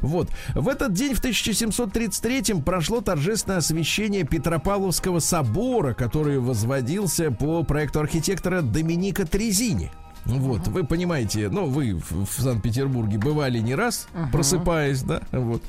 [0.00, 0.28] Вот.
[0.54, 8.62] В этот день, в 1733 прошло торжественное освящение Петропавловского собора, который возводился по проекту архитектора
[8.62, 9.90] Доминика Трезини.
[10.26, 15.62] Вот, вы понимаете, ну, вы в, в Санкт-Петербурге бывали не раз, просыпаясь, да, вот.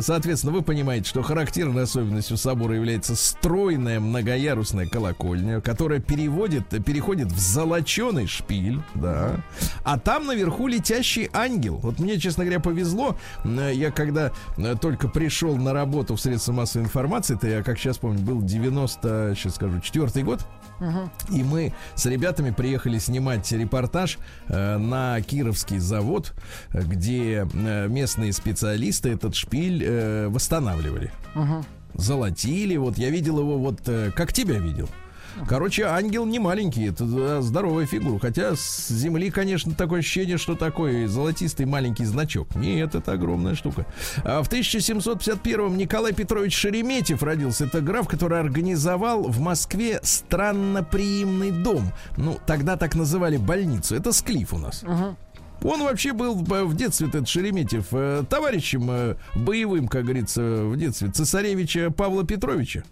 [0.00, 7.38] Соответственно, вы понимаете, что характерной особенностью собора является стройная многоярусная колокольня, которая переводит, переходит в
[7.38, 9.40] золоченый шпиль, да.
[9.84, 11.76] А там наверху летящий ангел.
[11.76, 13.16] Вот мне, честно говоря, повезло.
[13.44, 14.32] Я когда
[14.80, 19.34] только пришел на работу в средства массовой информации, это я, как сейчас помню, был 90,
[19.36, 20.46] сейчас скажу, четвертый год.
[21.30, 26.34] И мы с ребятами приехали снимать репортаж э, на Кировский завод,
[26.72, 31.12] где э, местные специалисты этот шпиль э, восстанавливали.
[31.94, 32.76] Золотили.
[32.76, 34.88] Вот я видел его вот э, как тебя видел.
[35.46, 38.18] Короче, ангел не маленький, это здоровая фигура.
[38.18, 42.54] Хотя с земли, конечно, такое ощущение, что такой золотистый маленький значок.
[42.54, 43.86] Нет, это огромная штука.
[44.24, 47.66] А в 1751-м Николай Петрович Шереметьев родился.
[47.66, 51.92] Это граф, который организовал в Москве странноприимный дом.
[52.16, 53.94] Ну, тогда так называли больницу.
[53.94, 54.84] Это склиф у нас.
[55.62, 61.10] Он вообще был в детстве, этот Шереметьев, э, товарищем э, боевым, как говорится, в детстве
[61.10, 62.84] цесаревича Павла Петровича.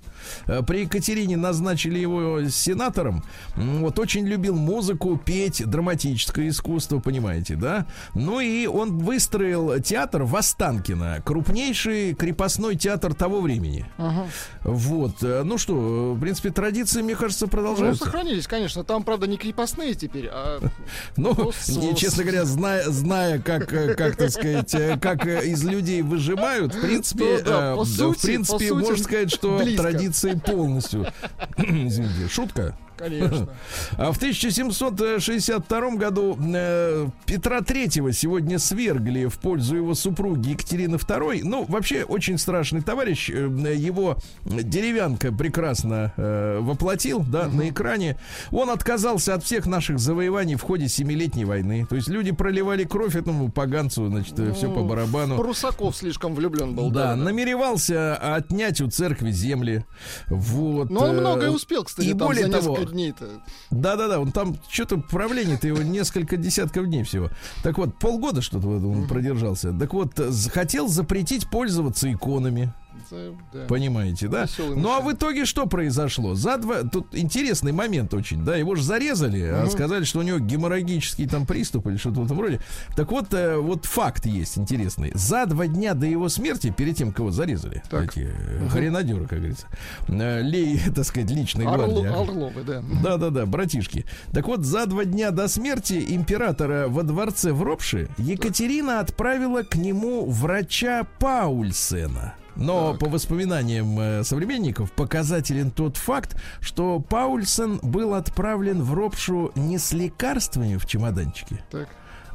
[0.47, 3.23] Э, при Екатерине назначили его сенатором.
[3.55, 7.87] Вот очень любил музыку, петь, драматическое искусство, понимаете, да?
[8.15, 13.87] Ну и он выстроил театр в Останкино, крупнейший крепостной театр того времени.
[13.97, 14.27] Ага.
[14.65, 15.23] Вот.
[15.23, 18.05] Ну что, в принципе, традиции, мне кажется, Ну, продолжаются.
[18.05, 18.83] сохранились, конечно.
[18.83, 20.61] Там, правда, не крепостные теперь, а...
[21.17, 21.53] Ну,
[21.95, 26.75] честно говоря, зная, зная как, э, как, так сказать, э, как э, из людей выжимают,
[26.75, 29.83] в принципе, Ну да, да, сути, в принципе, можно сказать, что близко.
[29.83, 31.07] традиции полностью.
[31.59, 32.75] Извините, шутка.
[32.97, 33.49] Конечно.
[33.99, 41.41] А в 1762 году э, Петра Третьего сегодня свергли в пользу его супруги Екатерины II.
[41.45, 43.31] Ну, вообще, очень страшный товарищ.
[43.31, 48.17] Э, Его деревянка прекрасно э, воплотил, да, на экране.
[48.51, 51.87] Он отказался от всех наших завоеваний в ходе Семилетней войны.
[51.89, 55.37] То есть люди проливали кровь этому поганцу, значит, все по Ну, барабану.
[55.37, 56.91] Прусаков слишком влюблен был.
[56.91, 59.85] Да, намеревался отнять у церкви земли.
[60.29, 60.91] Вот.
[60.91, 63.40] Но он э, многое успел, кстати, и там более за того, дней-то.
[63.70, 67.31] да-да-да, он там что-то правление-то его несколько десятков дней всего.
[67.62, 69.72] Так вот, полгода что-то он продержался.
[69.72, 72.72] Так вот, э, хотел запретить пользоваться иконами.
[73.11, 73.66] Да.
[73.69, 74.42] Понимаете, да?
[74.45, 76.35] Весёлый Ну а в итоге что произошло?
[76.35, 76.83] За два...
[76.83, 81.47] Тут интересный момент очень, да, его же зарезали, а сказали, что у него геморрагический там
[81.47, 82.61] приступ или что-то в этом роде.
[82.97, 85.12] Так вот, э, вот факт есть интересный.
[85.14, 88.11] За два дня до его смерти, перед тем, кого зарезали, Так.
[88.16, 89.66] эти э, хренадеры, как говорится,
[90.09, 92.07] э, лей, так сказать, личной Орло- гвардии.
[92.07, 92.83] Орловы, да.
[93.03, 94.05] Да-да-да, братишки.
[94.33, 99.77] Так вот, за два дня до смерти императора во дворце в Ропше Екатерина отправила к
[99.77, 102.35] нему врача Паульсена.
[102.57, 109.79] Но по воспоминаниям э, современников показателен тот факт, что Паульсен был отправлен в Ропшу не
[109.79, 111.88] с лекарствами в чемоданчике, Так.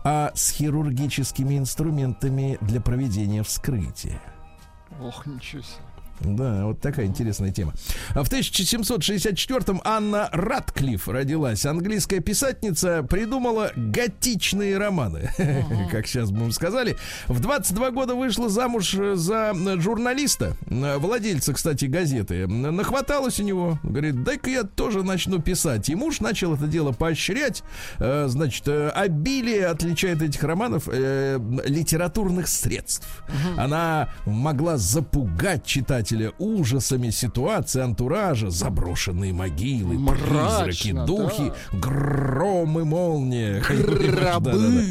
[0.03, 4.21] а с хирургическими инструментами для проведения вскрытия.
[5.01, 5.81] Ох, ничего себе.
[6.23, 7.73] Да, вот такая интересная тема.
[8.13, 11.65] А В 1764-м Анна Ратклифф родилась.
[11.65, 15.29] Английская писательница придумала готичные романы,
[15.91, 16.97] как сейчас бы мы сказали.
[17.27, 22.47] В 22 года вышла замуж за журналиста, владельца, кстати, газеты.
[22.47, 23.79] Нахваталась у него.
[23.83, 25.89] Говорит, дай-ка я тоже начну писать.
[25.89, 27.63] И муж начал это дело поощрять.
[27.99, 33.23] Э, Значит, э, обилие отличает этих романов э, литературных средств.
[33.57, 35.63] Она могла запугать
[36.11, 41.05] читателя ужасами ситуации, антуража, заброшенные могилы, Мрачно, призраки, да.
[41.05, 43.61] духи, гром и молния.
[43.69, 44.51] Гробы.
[44.51, 44.81] Да-да-да.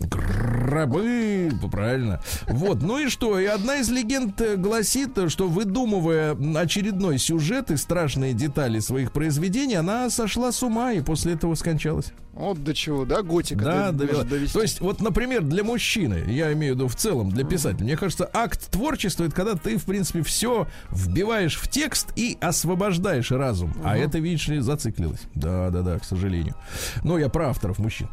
[0.00, 2.20] Гробы, правильно.
[2.48, 3.38] Вот, ну и что?
[3.38, 9.74] И одна из легенд э, гласит, что выдумывая очередной сюжет и страшные детали своих произведений,
[9.76, 12.12] она сошла с ума и после этого скончалась.
[12.32, 14.24] Вот до чего, да, готика Да, до- довела.
[14.52, 17.96] То есть, вот, например, для мужчины, я имею в виду в целом, для писателя, мне
[17.96, 23.72] кажется, акт творчества это когда ты, в принципе, все вбиваешь в текст и освобождаешь разум.
[23.84, 25.20] А это, видишь ли, зациклилось.
[25.36, 26.56] Да, да, да, к сожалению.
[27.04, 28.08] Но я про авторов мужчин.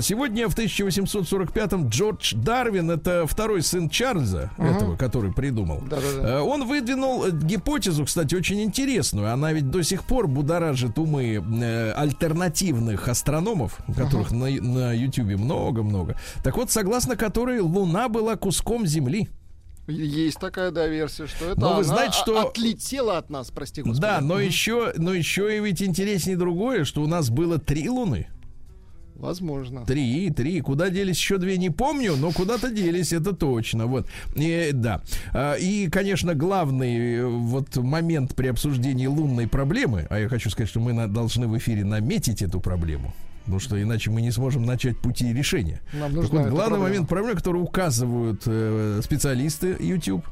[0.00, 0.56] Сегодня в
[1.14, 5.80] 1845-м Джордж Дарвин, это второй сын Чарльза, этого, который придумал.
[5.88, 6.28] Да-да-да.
[6.28, 9.32] Э, Он выдвинул э, гипотезу, кстати, очень интересную.
[9.32, 16.16] Она ведь до сих пор будоражит умы э, альтернативных астрономов, которых на, на YouTube много-много.
[16.42, 19.28] Так вот, согласно которой Луна была куском Земли.
[19.88, 23.82] Есть такая, да, версия, что это Но вы она знаете, что- отлетела от нас, прости
[23.82, 24.00] господи.
[24.00, 28.28] Да, но еще, но еще и ведь интереснее другое, что у нас было три Луны.
[29.22, 29.86] Возможно.
[29.86, 30.60] Три, три.
[30.60, 33.86] Куда делись еще две, не помню, но куда-то делись, это точно.
[33.86, 34.06] Вот.
[34.34, 35.00] И, да.
[35.32, 40.68] А, И, конечно, главный э, вот момент при обсуждении лунной проблемы, а я хочу сказать,
[40.68, 43.14] что мы должны в эфире наметить эту проблему.
[43.44, 45.80] Потому что иначе мы не сможем начать пути решения.
[45.92, 46.84] Нам Так нужна вот, эта главный проблема.
[46.88, 50.24] момент проблемы, который указывают э, специалисты YouTube,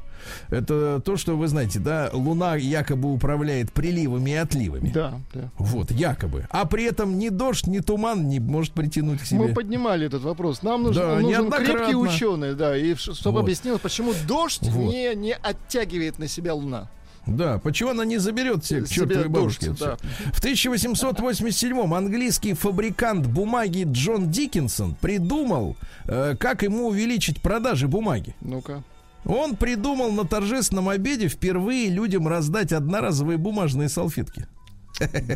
[0.49, 4.91] это то, что вы знаете, да, Луна якобы управляет приливами и отливами.
[4.93, 5.49] Да, да.
[5.57, 6.47] Вот, якобы.
[6.49, 9.39] А при этом ни дождь, ни туман не может притянуть к себе.
[9.39, 10.63] Мы поднимали этот вопрос.
[10.63, 13.43] Нам нужен, Да, нужен крепкий ученый, да, и чтобы Вот.
[13.43, 14.91] объяснил, почему дождь Вот.
[14.93, 16.89] не, не оттягивает на себя Луна.
[17.27, 19.67] Да, почему она не заберет всех к Себе чертовой бабушке?
[19.67, 19.97] дождь, да.
[20.33, 25.75] В 1887-м английский фабрикант бумаги Джон Диккенсон придумал,
[26.07, 28.35] э, как ему увеличить продажи бумаги.
[28.41, 28.83] Ну-ка.
[29.25, 34.47] Он придумал на торжественном обеде впервые людям раздать одноразовые бумажные салфетки.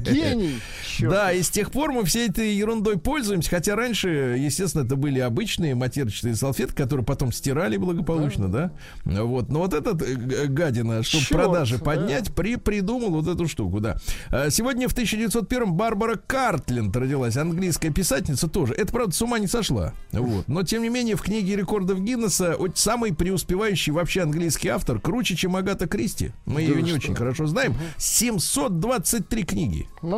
[0.01, 0.62] Гений.
[0.86, 1.13] Чёрт.
[1.13, 5.19] Да, и с тех пор мы всей этой ерундой пользуемся, хотя раньше, естественно, это были
[5.19, 8.71] обычные матерчатые салфетки, которые потом стирали благополучно, да?
[9.04, 11.84] Вот, но вот этот э, гадина, чтобы Чёрт, продажи да.
[11.84, 13.97] поднять, при, придумал вот эту штуку, да.
[14.30, 18.73] А Сегодня в 1901 Барбара Картленд родилась, английская писательница тоже.
[18.73, 19.93] Это, правда, с ума не сошла.
[20.12, 20.47] Вот.
[20.47, 25.56] Но, тем не менее, в книге рекордов Гиннесса самый преуспевающий вообще английский автор, круче, чем
[25.56, 26.32] Агата Кристи.
[26.45, 26.97] Мы ее вы не что?
[26.97, 27.75] очень хорошо знаем.
[27.97, 29.55] 723 книги.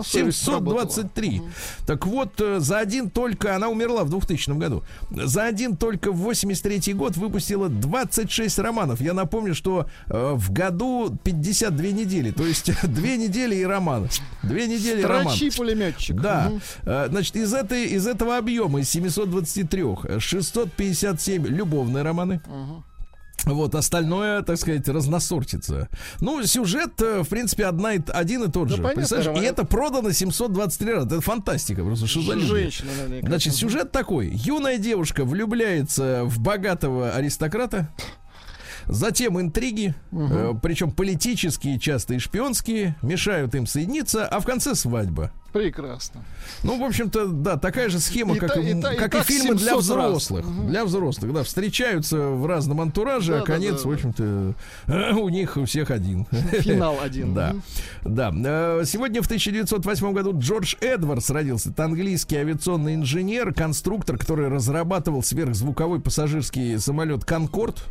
[0.04, 1.42] Совесть 723.
[1.86, 6.18] Так вот, э, за один только, она умерла в 2000 году, за один только в
[6.18, 9.02] 83 год выпустила 26 романов.
[9.02, 14.10] Я напомню, что э, в году 52 недели, то есть две недели и роман.
[14.44, 15.36] Две недели и роман.
[15.36, 16.20] Строчи-пулеметчик.
[16.20, 16.52] Да.
[16.84, 22.42] Э, значит, из, этой, из этого объема, из 723, э, 657 любовные романы.
[23.54, 25.90] Вот, остальное, так сказать, разносортится.
[26.20, 28.82] Ну, сюжет, э, в принципе, одна и, один и тот Да же.
[28.82, 31.08] понятно, Представляешь, и это продано 723 раза.
[31.08, 32.48] Это фантастика, просто что за люди?
[32.48, 33.28] Женщина, наверняка.
[33.28, 34.30] Значит, сюжет такой.
[34.34, 37.90] Юная девушка влюбляется в богатого аристократа.
[38.86, 45.32] Затем интриги, э, причем политические, часто и шпионские, мешают им соединиться, а в конце свадьба.
[45.58, 46.22] Прекрасно.
[46.64, 49.14] Ну, в общем-то, да, такая же схема, И как, та- и, и та- и как
[49.14, 50.08] и так фильмы для 700 раз.
[50.08, 50.46] взрослых.
[50.68, 53.94] Для взрослых, да, встречаются в разном антураже, а Да, да, конец, да, в да.
[53.94, 54.54] общем-то,
[55.20, 56.26] у них у всех один.
[56.26, 57.34] Финал один.
[57.34, 57.56] Да,
[58.04, 58.32] да.
[58.36, 61.70] Э, Сегодня в 1908 году Джордж Эдвардс родился.
[61.70, 67.84] Это английский авиационный инженер, конструктор, который разрабатывал сверхзвуковой пассажирский самолет «Конкорд».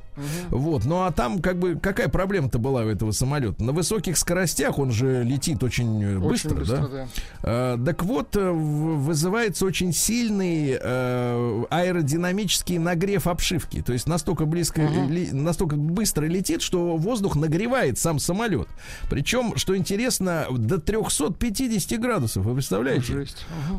[0.49, 0.85] Вот.
[0.87, 3.63] Ну а там как бы какая проблема-то была у этого самолета?
[3.63, 6.89] На высоких скоростях он же летит очень, э, Очень быстро, быстро, да?
[6.89, 7.07] да.
[7.57, 13.83] Э, Так вот, э, вызывается очень сильный э, аэродинамический нагрев обшивки.
[13.83, 18.69] То есть настолько близко, э, ли- настолько быстро летит, что воздух нагревает сам самолет.
[19.09, 22.45] Причем, что интересно, до 350 градусов.
[22.45, 23.27] Вы представляете?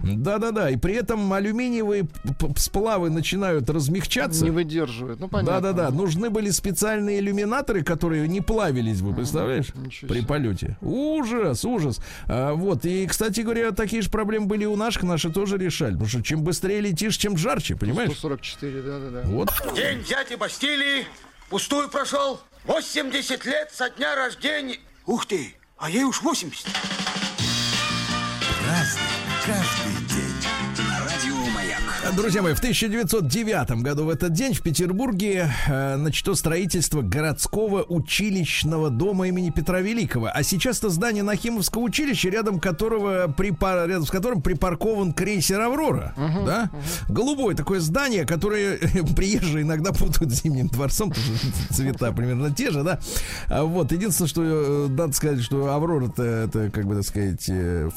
[0.03, 0.69] Да-да-да.
[0.69, 2.07] И при этом алюминиевые
[2.55, 4.43] сплавы начинают размягчаться.
[4.43, 5.19] Не выдерживает.
[5.19, 5.61] Ну, понятно.
[5.61, 5.91] Да-да-да.
[5.95, 9.73] Нужны были специальные иллюминаторы, которые не плавились бы, представляешь?
[9.75, 10.77] Ничего При полете.
[10.81, 11.99] Ужас, ужас.
[12.27, 12.85] А, вот.
[12.85, 15.91] И, кстати говоря, такие же проблемы были и у наших, наши тоже решали.
[15.91, 18.12] Потому что чем быстрее летишь, чем жарче, понимаешь?
[18.12, 19.22] 144, да-да-да.
[19.26, 19.50] Вот.
[19.76, 21.06] День дяди Бастилии
[21.50, 22.41] пустую прошел.
[22.65, 24.78] 80 лет со дня рождения.
[25.06, 26.65] Ух ты, а ей уж 80.
[32.15, 38.89] Друзья мои, в 1909 году в этот день в Петербурге э, начато строительство городского училищного
[38.89, 40.30] дома имени Петра Великого.
[40.34, 43.89] А сейчас это здание Нахимовского училища, рядом, которого припар...
[43.89, 46.13] рядом с которым припаркован крейсер Аврора.
[46.17, 46.70] да?
[47.10, 48.78] Голубое такое здание, которое
[49.15, 51.13] приезжие иногда путают с Зимним дворцом,
[51.72, 53.00] цвета примерно те же, да.
[53.48, 57.89] А Вот, единственное, что э, надо сказать, что Аврора-то это, как бы так сказать, э,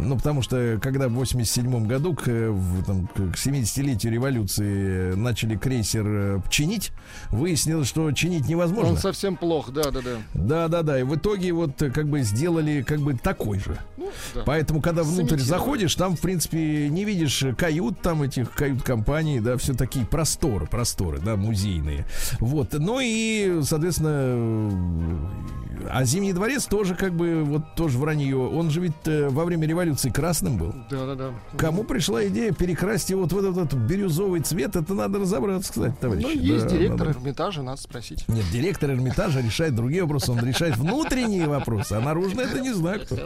[0.00, 6.04] Ну, потому что, когда в 87 году к, в, там, к 70-летию революции начали крейсер
[6.06, 6.92] э, чинить,
[7.30, 8.90] выяснилось, что чинить невозможно.
[8.90, 10.18] Он совсем плох, да-да-да.
[10.34, 11.00] Да, да, да.
[11.00, 13.76] И в итоге вот э, как бы сделали как бы такой же.
[13.96, 14.42] Ну, да.
[14.46, 19.74] Поэтому, когда внутрь заходишь, там, в принципе, не видишь кают там этих кают-компаний, да, все
[19.74, 22.06] такие просторы, просторы, да, музейные.
[22.38, 22.72] Вот.
[22.74, 28.36] Ну и, соответственно, э, а Зимний дворец тоже как бы вот тоже вранье.
[28.36, 30.74] Он же ведь э, во время революции красным был.
[30.90, 31.30] Да-да-да.
[31.56, 35.94] Кому пришла идея перекрасить его вот в этот, вот бирюзовый цвет, это надо разобраться, кстати,
[35.98, 36.26] товарищи.
[36.26, 37.18] Ну, есть Да, директор надо.
[37.18, 38.28] Эрмитажа, надо спросить.
[38.28, 40.30] Нет, директор Эрмитажа решает другие вопросы.
[40.32, 43.16] Он решает внутренние вопросы, а наружные это не знаю кто.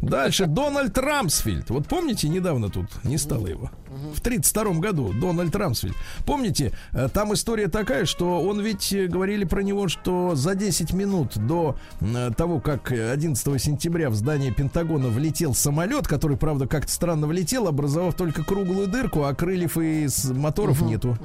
[0.00, 0.46] Дальше.
[0.46, 1.70] Дональд Рамсфельд.
[1.70, 3.70] Вот помните, недавно тут не стало его.
[4.14, 5.96] В 32 году Дональд Рамсфельд.
[6.26, 10.92] Помните, э, там история такая, что он ведь э, говорили про него, что за 10
[10.92, 16.66] минут до э, того, как э, 11 сентября в здание Пентагона влетел самолет, который, правда,
[16.66, 21.16] как-то странно влетел, образовав только круглую дырку, а крыльев и моторов нету.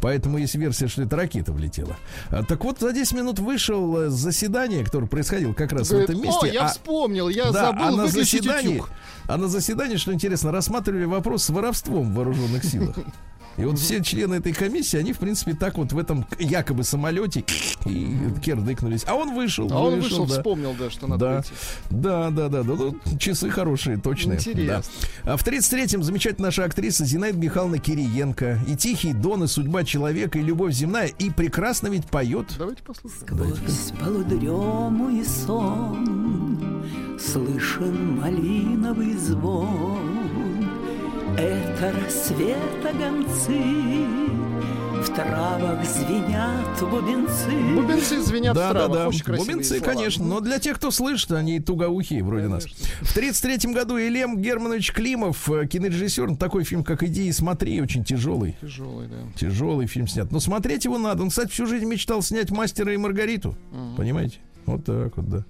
[0.00, 1.96] Поэтому есть версия, что это ракета влетела.
[2.30, 6.10] А, Так вот, за 10 минут вышел э, заседание, которое происходило как раз в Говорит,
[6.10, 6.40] этом месте.
[6.42, 8.90] О, я а- вспомнил, я да, забыл а на заседании, утюг.
[9.26, 12.96] а на заседании, что интересно, рассматривали вопрос с воровством в вооруженных силах.
[13.58, 17.44] И вот все члены этой комиссии, они, в принципе, так вот в этом якобы самолете
[17.84, 19.04] и кердыкнулись.
[19.06, 19.68] А он вышел.
[19.72, 20.36] А он вышел, да.
[20.36, 21.36] вспомнил, да, что надо Да.
[21.36, 21.52] выйти.
[21.90, 22.74] Да, да, да, да.
[22.74, 24.38] Ну, часы хорошие, точные.
[24.38, 24.82] Интересно.
[25.24, 25.32] Да.
[25.32, 28.60] А в 33-м замечательная наша актриса Зинаида Михайловна Кириенко.
[28.68, 31.08] И «Тихий дон», и «Судьба человека», и «Любовь земная».
[31.18, 32.46] И прекрасно ведь поет.
[32.58, 33.26] Давайте послушаем.
[33.26, 36.84] Сквозь полудрему и сон
[37.18, 40.57] Слышен малиновый звон
[41.38, 43.60] Это рассвета гонцы
[45.02, 47.50] В травах звенят бубенцы.
[47.76, 48.98] Бубенцы звенят в Да, да, травах.
[48.98, 49.08] да.
[49.08, 49.92] Очень красивые Бубенцы, слова.
[49.92, 50.24] конечно.
[50.24, 52.64] Но для тех, кто слышит, они тугоухие, вроде нас.
[53.02, 58.02] В 33 году Елем Германович Климов, э, кинорежиссер, такой фильм, как «Иди и смотри», очень
[58.04, 58.56] тяжелый.
[58.60, 59.16] Тяжелый, да.
[59.38, 60.32] Тяжелый фильм снят.
[60.32, 61.22] Но смотреть его надо.
[61.22, 63.54] Он, кстати, всю жизнь мечтал снять «Мастера и Маргариту».
[63.96, 64.38] Понимаете?
[64.68, 65.44] Вот так вот, да.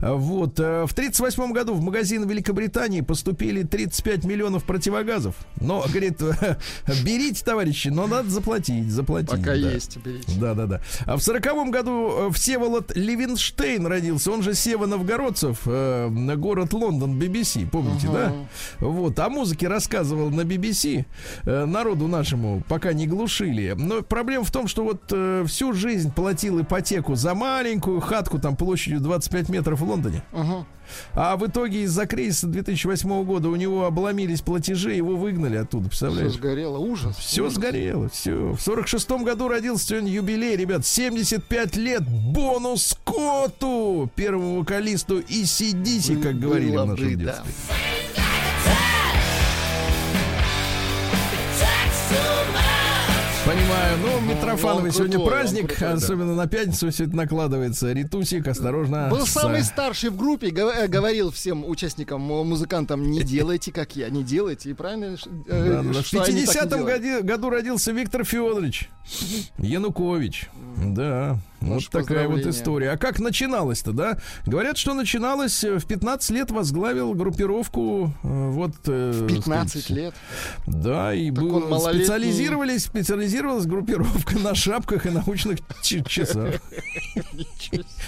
[0.00, 0.58] А Вот.
[0.58, 5.34] э, В 1938 году в магазин Великобритании поступили 35 миллионов противогазов.
[5.60, 6.18] Но, говорит,
[7.04, 9.30] берите, товарищи, но надо заплатить, заплатить.
[9.30, 9.54] Пока да.
[9.54, 10.40] есть, берите.
[10.40, 10.80] Да, да, да.
[11.04, 17.20] А в сороковом году э, Всеволод Левинштейн родился, он же Сева Новгородцев, э, город Лондон,
[17.20, 18.32] BBC, помните, да?
[18.80, 21.04] Вот, о музыке рассказывал на BBC,
[21.44, 23.74] народу нашему пока не глушили.
[23.76, 25.12] Но проблема в том, что вот
[25.48, 30.22] всю жизнь платил ипотеку за маленькую хатку там площадью 25 метров в Лондоне.
[30.32, 30.66] Ага.
[31.14, 36.06] А в итоге из-за кризиса 2008 года у него обломились платежи, его выгнали оттуда, Все
[36.06, 36.32] представляешь?
[36.34, 36.78] сгорело.
[36.78, 37.16] Ужас.
[37.16, 37.54] Все ужас.
[37.54, 38.52] сгорело, все.
[38.52, 45.44] В сорок шестом году родился сегодня юбилей, ребят, 75 лет Бонус Скотту, первому вокалисту и
[45.44, 47.42] Сидиси, как говорили Было в нашем бы, да.
[53.52, 55.94] Понимаю, ну, Митрофановой он сегодня крутой, он праздник, крутой, да.
[55.94, 57.92] особенно на пятницу все это накладывается.
[57.92, 59.08] Ритусик, осторожно.
[59.10, 64.08] Был с- самый старший в группе, э, говорил всем участникам, музыкантам, не делайте, как я,
[64.08, 64.70] не делайте.
[64.70, 66.00] И правильно, э, Да, да, да.
[66.00, 67.02] В что они так и 50-м делают.
[67.02, 68.88] году, году родился Виктор Федорович
[69.58, 70.48] Янукович.
[70.82, 72.90] Да, вот такая вот история.
[72.90, 74.18] А как начиналось-то, да?
[74.46, 78.72] Говорят, что начиналось э, в 15 лет возглавил группировку э, вот...
[78.86, 80.14] э, 15 сказать, лет.
[80.66, 82.04] Да, и Так был, малолетний.
[82.04, 86.54] специализировались, специализировалась группировка на шапках и научных часах.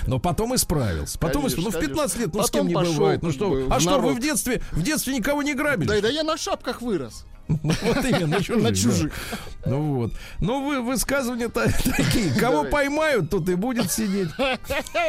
[0.06, 1.18] Но потом исправился.
[1.18, 1.78] Потом исправился.
[1.78, 3.22] Ну, в 15 лет, ну, с кем не бывает.
[3.22, 5.88] Ну что, а в что, вы в детстве, в детстве никого не грабили?
[5.88, 7.24] Да, да я на шапках вырос.
[7.48, 9.12] Вот именно, на чужих.
[9.66, 10.12] Ну вот.
[10.40, 11.66] Ну, вы высказывания-то
[11.96, 12.32] такие.
[12.38, 14.28] Кого поймают, тот и будет сидеть.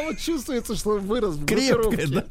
[0.05, 2.07] Вот чувствуется, что вырос в группировке.
[2.07, 2.23] да,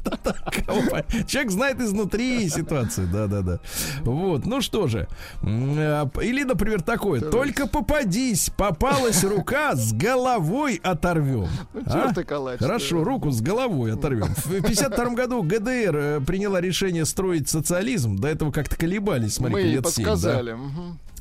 [1.27, 3.59] Человек знает изнутри ситуацию, да, да, да.
[4.01, 5.07] Вот, ну что же.
[5.41, 7.21] Или, например, такое.
[7.21, 11.47] Только попадись, попалась рука, с головой оторвем.
[11.73, 12.57] чё А?
[12.57, 14.33] Хорошо, руку с головой оторвем.
[14.35, 18.17] В 52 году ГДР э, приняла решение строить социализм.
[18.17, 20.57] До этого как-то колебались, ей лет семь, да.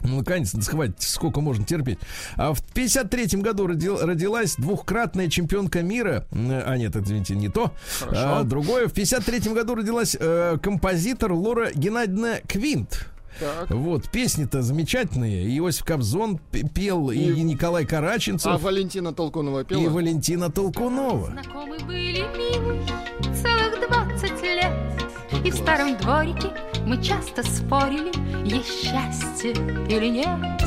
[0.07, 1.99] Ну, наконец, хватит, сколько можно терпеть.
[2.37, 6.27] А в 53 году родил- родилась двухкратная чемпионка мира.
[6.31, 7.73] А, нет, извините, не то.
[8.01, 8.21] Хорошо.
[8.23, 8.89] А, другое.
[8.89, 13.07] В 53 году родилась э, композитор Лора Геннадьевна Квинт.
[13.41, 13.71] Так.
[13.71, 15.47] Вот, песни-то замечательные.
[15.49, 16.39] И Иосиф Кобзон
[16.75, 19.89] пел, и, И- Николай А Караченцев, Валентина Толкунова и пела?
[19.89, 21.31] Валентина Толкунова.
[21.31, 22.79] Знакомы были милы
[23.35, 24.73] целых двадцать лет
[25.45, 26.51] И в старом дворике
[26.87, 28.13] мы часто спорили
[28.47, 29.53] Есть счастье
[29.89, 30.63] или нет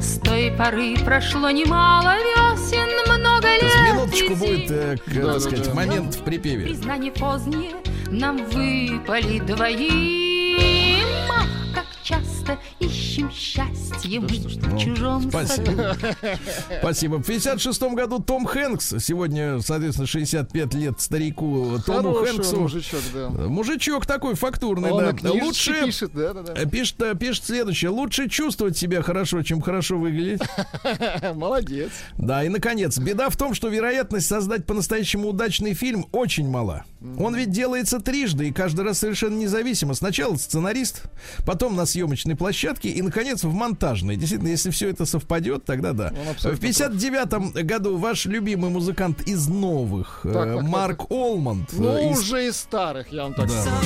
[0.00, 5.24] С той поры прошло немало весен Много лет Сейчас минуточку будет, э, к, Да, так
[5.24, 5.74] да, сказать, да.
[5.74, 6.64] момент в припеве.
[6.66, 7.74] Признание позднее
[8.08, 15.96] нам выпали двоим Ах, как часто ищем счастье мы Ну, в чужом саду Спасибо.
[16.80, 17.16] Спасибо.
[17.16, 18.94] В 56 году Том Хэнкс.
[19.00, 22.60] Сегодня, соответственно, 65 лет старику Тому Хороший Хэнксу.
[22.60, 23.28] мужичок, да.
[23.30, 25.30] Мужичок такой фактурный, Он да.
[25.32, 27.90] Лучше пишет, да, да, э, пишет, пишет следующее.
[27.90, 30.42] Лучше чувствовать себя хорошо, чем хорошо выглядеть.
[30.82, 31.32] да.
[31.34, 31.90] Молодец.
[32.18, 36.84] Да, и наконец, беда в том, что вероятность создать по-настоящему удачный фильм очень мала.
[37.18, 39.94] Он ведь делается трижды и каждый раз совершенно независимо.
[39.94, 41.02] Сначала сценарист,
[41.44, 44.16] потом на съемочной площадке и, наконец, в монтажной.
[44.16, 46.12] Действительно, если все это совпадет, тогда да.
[46.42, 51.72] В 59 году ваш любимый музыкант из новых, э, Так, так, Марк Олмонд.
[51.72, 53.62] э, Ну, из- уже из старых, я вам так Да.
[53.62, 53.76] скажу.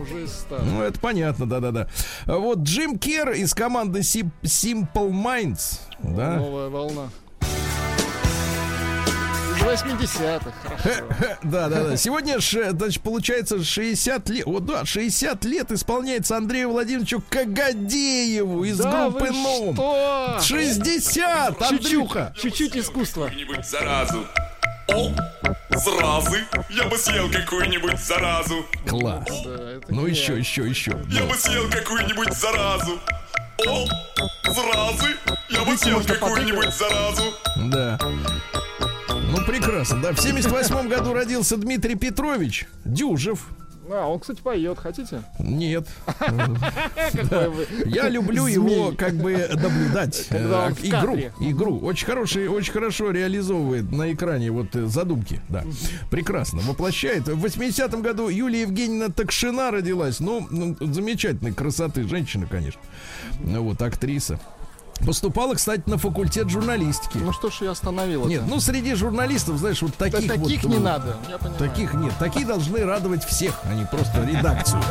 [0.00, 0.64] Уже из старых.
[0.66, 1.88] Ну, это понятно, да-да-да.
[2.26, 5.80] Вот Джим Кер из команды Sim- Simple Minds.
[6.02, 6.36] Да.
[6.36, 7.08] Новая волна.
[9.56, 11.04] Из 80-х, хорошо.
[11.42, 11.96] Да, да, да.
[11.96, 14.46] Сегодня, ш- значит, получается 60 лет.
[14.46, 19.74] Вот да, 60 лет исполняется Андрею Владимировичу Кагадееву из Да группы НОМ.
[19.74, 20.40] что?
[20.42, 22.32] 60, Андрюха!
[22.40, 23.24] Чуть-чуть, искусства.
[23.26, 24.26] какую-нибудь заразу.
[24.88, 25.10] О,
[25.76, 26.44] заразы!
[26.70, 28.64] Я бы съел какую-нибудь заразу.
[28.88, 29.24] Класс.
[29.44, 30.92] Да, Ну еще, еще, еще.
[31.08, 32.98] Я бы съел какую-нибудь заразу.
[33.66, 33.86] О,
[34.52, 35.16] заразы!
[35.50, 37.22] Я бы съел какую-нибудь заразу.
[37.70, 37.98] Да.
[39.46, 40.12] Прекрасно, да.
[40.12, 43.48] В 78 году родился Дмитрий Петрович Дюжев.
[43.88, 45.22] А, он, кстати, поет, хотите?
[45.38, 45.86] Нет.
[47.86, 50.26] Я люблю его как бы наблюдать.
[50.30, 51.16] Э, игру.
[51.40, 51.78] Игру.
[51.78, 55.40] Очень хороший, очень хорошо реализовывает на экране вот э, задумки.
[55.48, 55.64] Да.
[56.10, 56.62] Прекрасно.
[56.62, 57.28] Воплощает.
[57.28, 60.18] В 80-м году Юлия Евгеньевна Такшина родилась.
[60.18, 62.80] Ну, ну, замечательной красоты женщина, конечно.
[63.38, 64.40] Ну вот, актриса.
[65.04, 67.18] Поступала, кстати, на факультет журналистики.
[67.18, 70.70] Ну что ж я остановил Нет, ну среди журналистов, знаешь, вот Да таких таких вот,
[70.70, 71.16] не ну, надо.
[71.28, 71.58] Я понимаю.
[71.58, 72.12] Таких нет.
[72.18, 74.82] Такие должны радовать всех, а не просто редакцию.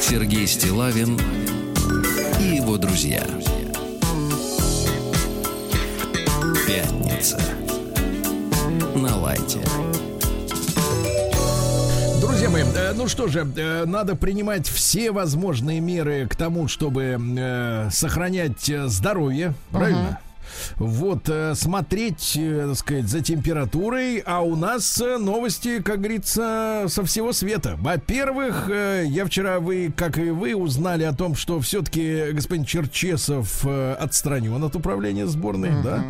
[0.00, 1.16] Сергей Стилавин
[2.40, 3.24] и его друзья.
[6.66, 7.40] Пятница.
[8.96, 9.60] На лайте.
[12.40, 17.18] Друзья мои, э, ну что же, э, надо принимать все возможные меры к тому, чтобы
[17.20, 20.18] э, сохранять здоровье, правильно?
[20.76, 26.86] Вот, э, смотреть, э, так сказать, за температурой, а у нас э, новости, как говорится,
[26.88, 27.76] со всего света.
[27.80, 34.62] Во-первых, я вчера, вы, как и вы, узнали о том, что все-таки господин Черчесов отстранен
[34.62, 36.04] от управления сборной, да?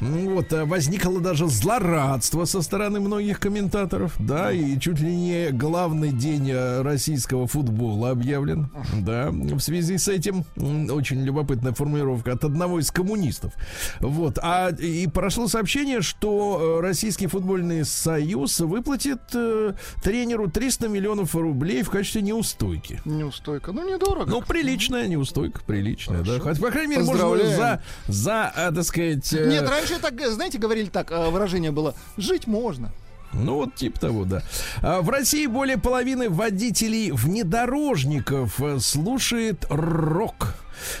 [0.00, 6.12] Ну Вот, возникло даже злорадство со стороны многих комментаторов, да, и чуть ли не главный
[6.12, 10.44] день российского футбола объявлен, да, в связи с этим
[10.90, 13.52] очень любопытная формулировка от одного из коммунистов.
[14.00, 21.34] Вот, а и прошло сообщение, что э, Российский футбольный союз выплатит э, тренеру 300 миллионов
[21.34, 23.00] рублей в качестве неустойки.
[23.04, 23.72] Неустойка.
[23.72, 24.30] Ну, недорого.
[24.30, 26.40] Ну, приличная неустойка, приличная, да.
[26.40, 29.32] Хотя, по крайней мере, можно за, за, а, так сказать...
[29.32, 32.92] э, Нет, раньше так, знаете, говорили так, э, выражение было «жить можно».
[33.32, 34.42] Ну, вот типа того, да.
[34.80, 40.54] А, В России более половины водителей внедорожников слушает рок.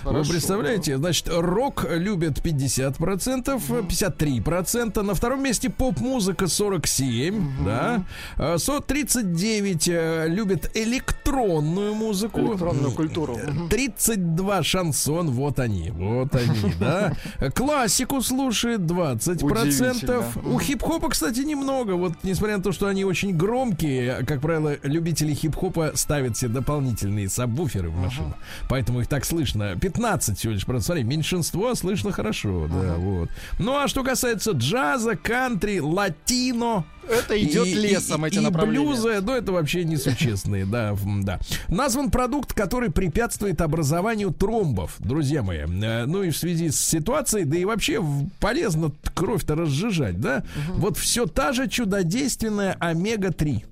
[0.04, 0.30] Вы Хорошо.
[0.30, 0.96] представляете?
[0.96, 5.02] Значит, рок любят 50%, э, 53%.
[5.02, 8.04] На втором месте поп-музыка 47%, да.
[8.36, 12.40] А, со- 39 э, любят электронную музыку.
[12.40, 13.36] Электронную культуру.
[13.36, 13.68] Мгм.
[13.68, 17.12] 32 шансон, вот они, вот они, да.
[17.54, 19.44] Классику слушает 20%.
[19.44, 20.54] Удивительно.
[20.54, 21.92] У хип-хопа, кстати, немного.
[21.92, 27.28] Вот, несмотря на то, что они очень громкие, как правило, любители хип-хопа ставят себе дополнительные
[27.28, 28.34] сабвуферы в машину.
[28.68, 29.73] Поэтому их так слышно.
[29.76, 30.64] 15 всего лишь.
[30.84, 33.28] Смотри, меньшинство слышно хорошо, да, вот.
[33.58, 38.84] Ну, а что касается джаза, кантри, латино, Это идет и- лесом, и- эти и направления.
[38.86, 41.38] блюзы, ну это вообще несущественные, да, да.
[41.68, 45.58] Назван продукт, который препятствует образованию тромбов, друзья мои.
[45.58, 48.02] Э, Ну и в связи с ситуацией, да и вообще
[48.40, 50.44] полезно кровь-то разжижать, да.
[50.76, 53.64] Вот все та же чудодейственная омега-3.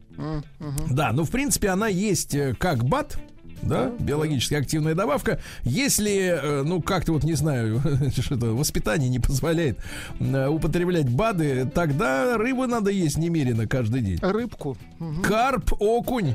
[0.91, 3.19] Да, ну в принципе она есть э, как БАТ,
[3.63, 5.41] да, биологически активная добавка.
[5.63, 7.81] Если, э, ну, как-то вот не знаю,
[8.21, 9.79] что-то воспитание не позволяет
[10.21, 14.19] э, употреблять БАДы, тогда рыбу надо есть немерено каждый день.
[14.21, 14.77] Рыбку.
[15.23, 16.35] Карп, окунь.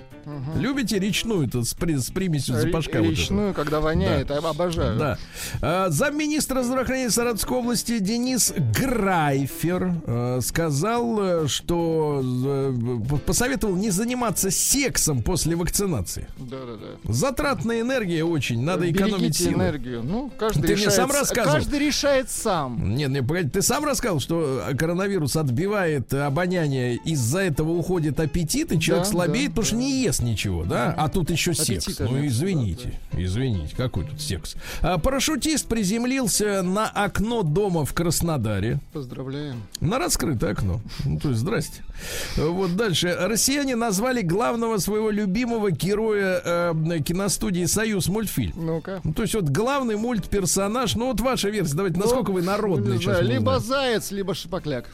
[0.55, 2.97] Любите речную-то с, при- с примесью запашка?
[2.97, 3.11] вот этого?
[3.11, 4.97] Речную, когда воняет, обожаю.
[4.97, 5.17] Да.
[5.61, 12.23] А, Замминистра здравоохранения Саратовской области Денис Грайфер э, сказал, что
[13.25, 16.27] посоветовал не заниматься сексом после вакцинации.
[16.37, 17.13] Да, да, да.
[17.17, 19.53] Затратная энергия очень, надо экономить Берегите силы.
[19.55, 20.03] энергию.
[20.03, 21.55] Ну, каждый Ты мне решает, сам с- рассказывал.
[21.55, 22.95] Каждый решает сам.
[22.95, 28.19] Нет, нет, погоди, ты сам рассказал, что э, коронавирус отбивает э, обоняние, из-за этого уходит
[28.19, 30.93] аппетит, и человек Да, слабеет, да, потому что не ест ничего, да?
[30.97, 31.85] А тут еще секс.
[31.87, 34.55] Аппетита Ну, извините, извините, какой тут секс.
[34.81, 38.79] А, парашютист приземлился на окно дома в Краснодаре.
[38.93, 39.63] Поздравляем.
[39.81, 40.81] На раскрытое окно.
[41.05, 41.81] Ну, то есть, здрасте.
[42.37, 43.15] Вот дальше.
[43.19, 46.73] Россияне назвали главного своего любимого героя э,
[47.07, 48.53] киностудии «Союз мультфильм».
[48.57, 48.99] Ну-ка.
[49.03, 52.93] Ну, то есть вот главный мультперсонаж, ну вот ваша версия, давайте, насколько вы Ну, народный
[52.93, 54.89] не сейчас знаю, Либо заяц, либо шипокляк.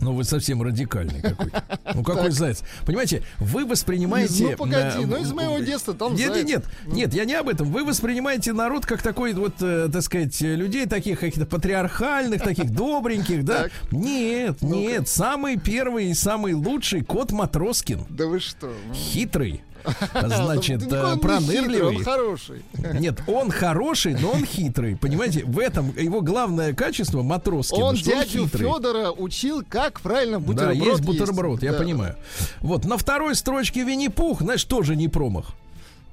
[0.00, 1.64] Ну вы совсем радикальный какой-то.
[1.94, 2.62] Ну какой заяц?
[2.86, 4.50] Понимаете, вы воспринимаете...
[4.50, 6.46] Ну, погоди, ну, из моего детства там Нет, нет, заяц.
[6.46, 7.72] нет, нет, я не об этом.
[7.72, 13.44] Вы воспринимаете народ как такой вот, э, так сказать, людей таких каких-то патриархальных, таких добреньких,
[13.44, 13.64] да?
[13.64, 13.72] Так.
[13.90, 18.04] Нет, нет, самый первый и самый лучший кот Матроскин.
[18.08, 18.68] Да вы что?
[18.86, 18.94] ну.
[18.94, 19.62] Хитрый.
[20.12, 22.04] Значит, Да никакой э, он пронырливый.
[22.04, 22.62] Хороший.
[22.94, 24.96] Нет, он хороший, но он хитрый.
[24.96, 27.84] Понимаете, в этом его главное качество Матроскина.
[27.84, 28.46] Он дядю.
[28.48, 31.78] Федора учил, как правильно Да, бутерброд есть бутерброд, я Да.
[31.78, 32.16] понимаю.
[32.60, 35.52] Вот, на второй строчке Винни-Пух, знаешь, тоже не промах.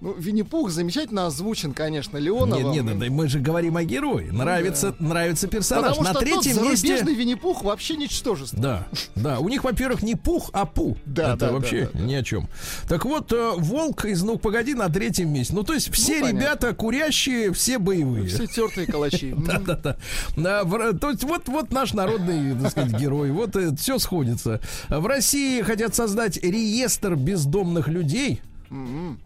[0.06, 2.72] Ну, Винни-Пух замечательно озвучен, конечно, Леоновым.
[2.72, 4.32] Нет, нет, да, мы же говорим о герое.
[4.32, 5.98] Нравится, нравится персонаж.
[5.98, 7.02] Потому на что третьем тот месте...
[7.04, 8.60] Винни-Пух вообще ничтожество.
[8.60, 9.40] Да, да.
[9.40, 10.96] У них, во-первых, не пух, а пу.
[11.08, 12.06] Да, Это да, вообще да, да, да.
[12.06, 12.48] ни о чем.
[12.88, 15.56] Так вот, э, волк из ну погоди на третьем месте.
[15.56, 16.38] Ну, то есть все понятно.
[16.38, 18.28] ребята курящие, все боевые.
[18.28, 19.34] Все тертые калачи.
[19.46, 19.98] Да, да, да.
[20.38, 23.32] Да, в- То есть вот, вот наш народный, так сказать, герой.
[23.32, 24.62] Вот все сходится.
[24.88, 28.42] В России хотят создать реестр бездомных людей.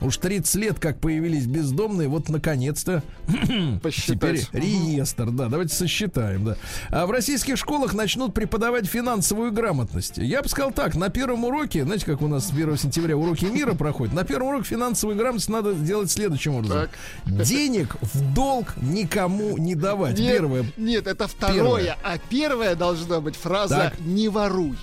[0.01, 4.49] Уж 30 лет, как появились бездомные, вот наконец-то теперь Посчитать.
[4.53, 6.57] реестр, да, давайте сосчитаем, да.
[6.89, 10.17] А в российских школах начнут преподавать финансовую грамотность.
[10.17, 13.45] Я бы сказал так, на первом уроке, знаете, как у нас с 1 сентября уроки
[13.45, 16.81] мира проходят, на первом уроке финансовую грамотность надо делать следующим образом.
[16.81, 16.91] Так.
[17.45, 20.19] Денег в долг никому не давать.
[20.19, 20.65] Нет, Первое.
[20.77, 21.97] нет, это второе.
[22.03, 23.99] А первая должна быть фраза Так.
[23.99, 24.75] «не воруй».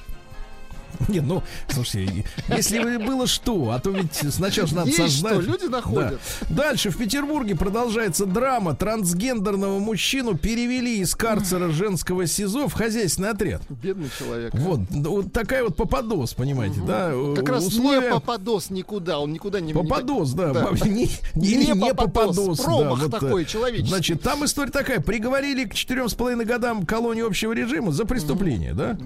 [1.08, 5.42] Не, ну, слушайте, если бы было что, а то ведь сначала же надо Есть создать.
[5.42, 6.20] что, люди находят.
[6.48, 6.54] Да.
[6.66, 8.74] Дальше в Петербурге продолжается драма.
[8.74, 13.62] Трансгендерного мужчину перевели из карцера женского СИЗО в хозяйственный отряд.
[13.68, 14.54] Бедный человек.
[14.54, 17.12] Вот, да, вот такая вот попадос, понимаете, да?
[17.36, 19.72] Как раз условия- не попадос никуда, он никуда не...
[19.72, 20.52] Попадос, да.
[20.52, 20.70] Да.
[20.86, 22.58] Не, не, Не не попадос, попадос.
[22.58, 23.88] да, промах вот, э, такой человеческий.
[23.88, 25.00] Значит, там история такая.
[25.00, 28.96] Приговорили к четырем с половиной годам колонии общего режима за преступление, да?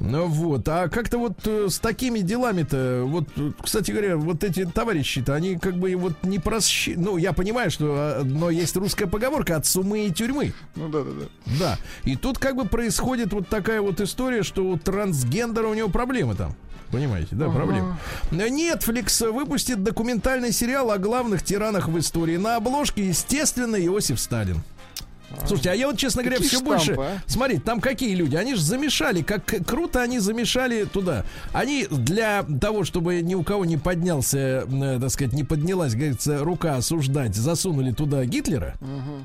[0.00, 0.66] Ну вот.
[0.68, 3.28] А как-то вот э, с такими делами-то, вот,
[3.62, 6.94] кстати говоря, вот эти товарищи-то, они как бы вот не просщи...
[6.96, 10.52] Ну, я понимаю, что, а, но есть русская поговорка от сумы и тюрьмы.
[10.74, 11.26] Ну да, да, да.
[11.58, 11.78] Да.
[12.04, 16.34] И тут как бы происходит вот такая вот история, что у трансгендера у него проблемы
[16.34, 16.54] там.
[16.90, 17.96] Понимаете, да, проблемы.
[18.30, 22.36] Netflix выпустит документальный сериал о главных тиранах в истории.
[22.36, 24.62] На обложке, естественно, Иосиф Сталин.
[25.46, 26.94] Слушайте, а я вот, честно говоря, все больше...
[26.98, 27.18] а?
[27.26, 28.36] Смотрите, там какие люди?
[28.36, 31.24] Они же замешали, как круто они замешали туда.
[31.52, 36.38] Они для того, чтобы ни у кого не поднялся, э, так сказать, не поднялась, говорится,
[36.38, 38.74] рука осуждать, засунули туда Гитлера,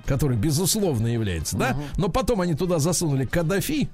[0.05, 1.75] который, безусловно, является, да?
[1.97, 3.89] Но потом они туда засунули Каддафи,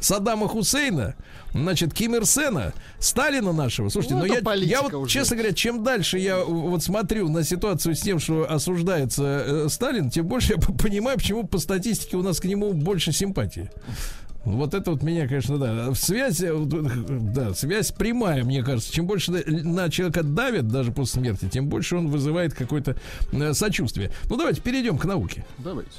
[0.00, 1.14] Саддама Хусейна,
[1.52, 3.88] значит, Ким Ир Сена, Сталина нашего.
[3.88, 5.10] Слушайте, Ну, но это я, я вот, уже.
[5.12, 10.10] честно говоря, чем дальше я вот смотрю на ситуацию с тем, что осуждается э, Сталин,
[10.10, 13.70] тем больше я понимаю, почему по статистике у нас к нему больше симпатии.
[14.44, 15.92] Вот это вот меня, конечно, да.
[15.94, 16.68] Связь, э, вот,
[17.34, 18.92] да, связь прямая, мне кажется.
[18.92, 22.96] Чем больше на- на человека давят даже после смерти, тем больше он вызывает какое-то
[23.32, 24.10] э, сочувствие.
[24.30, 25.44] Ну, давайте перейдем к науке.
[25.58, 25.90] Давайте.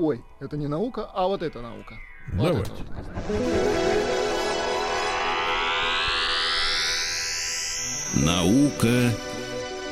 [0.00, 1.98] Ой, это не наука, а вот это наука.
[2.32, 2.70] Вот Давайте.
[2.72, 3.40] это вот.
[8.24, 9.12] Наука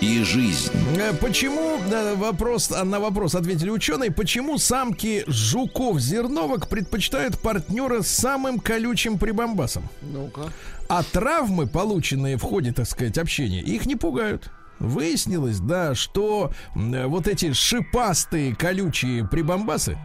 [0.00, 0.72] и жизнь.
[0.98, 8.08] Э, Почему, да, вопрос, а на вопрос ответили ученые, почему самки жуков-зерновок предпочитают партнера с
[8.08, 9.82] самым колючим прибамбасом?
[10.00, 10.50] Ну-ка.
[10.88, 14.50] А травмы, полученные в ходе, так сказать, общения, их не пугают.
[14.78, 19.98] Выяснилось, да, что вот эти шипастые колючие прибамбасы,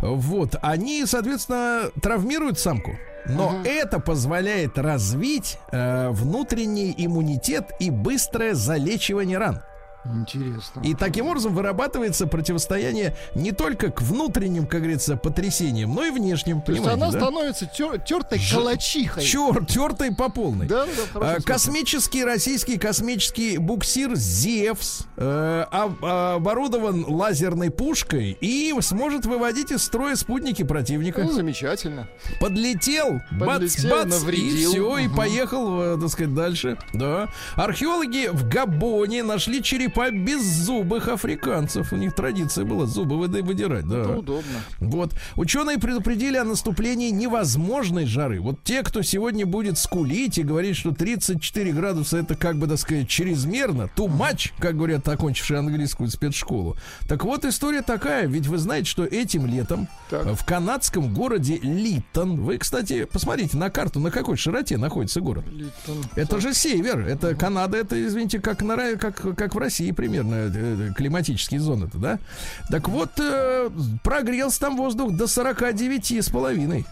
[0.00, 2.96] вот, они, соответственно, травмируют самку.
[3.26, 9.60] Но это позволяет развить э, внутренний иммунитет и быстрое залечивание ран.
[10.14, 10.80] Интересно.
[10.84, 16.60] И таким образом вырабатывается противостояние не только к внутренним, как говорится, потрясениям, но и внешним.
[16.62, 17.20] То есть она да?
[17.20, 19.22] становится тер- тертой Ж- калачихой.
[19.24, 20.66] Чер, тертой по полной.
[20.66, 21.40] Да, да, А.
[21.42, 30.16] Космический российский космический буксир Зевс э, об- оборудован лазерной пушкой и сможет выводить из строя
[30.16, 31.22] спутники противника.
[31.22, 32.08] Ну, замечательно.
[32.40, 34.70] Подлетел, бац, Подлетел, бац, и навредил.
[34.70, 35.16] все, и Мгм.
[35.16, 36.78] поехал, э, так сказать, дальше.
[36.94, 37.28] Да.
[37.56, 39.62] Археологи в Габоне нашли
[39.98, 41.92] черепа беззубых африканцев.
[41.92, 43.86] У них традиция была зубы выда- выдирать.
[43.86, 44.00] Да.
[44.00, 44.60] Это удобно.
[44.78, 45.12] Вот.
[45.36, 48.40] Ученые предупредили о наступлении невозможной жары.
[48.40, 52.78] Вот те, кто сегодня будет скулить и говорить, что 34 градуса это как бы, так
[52.78, 56.76] сказать, чрезмерно, too much, как говорят окончившие английскую спецшколу.
[57.08, 58.26] Так вот, история такая.
[58.26, 60.26] Ведь вы знаете, что этим летом Так.
[60.34, 65.44] в канадском городе Литтон, вы, кстати, посмотрите на карту, на какой широте находится город.
[65.48, 66.04] Литтон.
[66.14, 70.50] Это же север, это Канада, это, извините, как, на, как, как в России примерно э,
[70.54, 72.18] э, климатические зоны-то, да?
[72.70, 73.70] Так вот, э,
[74.02, 76.84] прогрелся там воздух до 49 с половиной.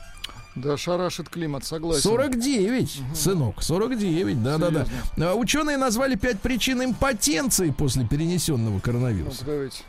[0.55, 2.03] Да, шарашит климат, согласен.
[2.03, 4.86] 49, сынок, 49, да-да-да.
[5.18, 9.44] А Ученые назвали пять причин импотенции после перенесенного Ну, коронавируса.
[9.44, 9.82] давайте.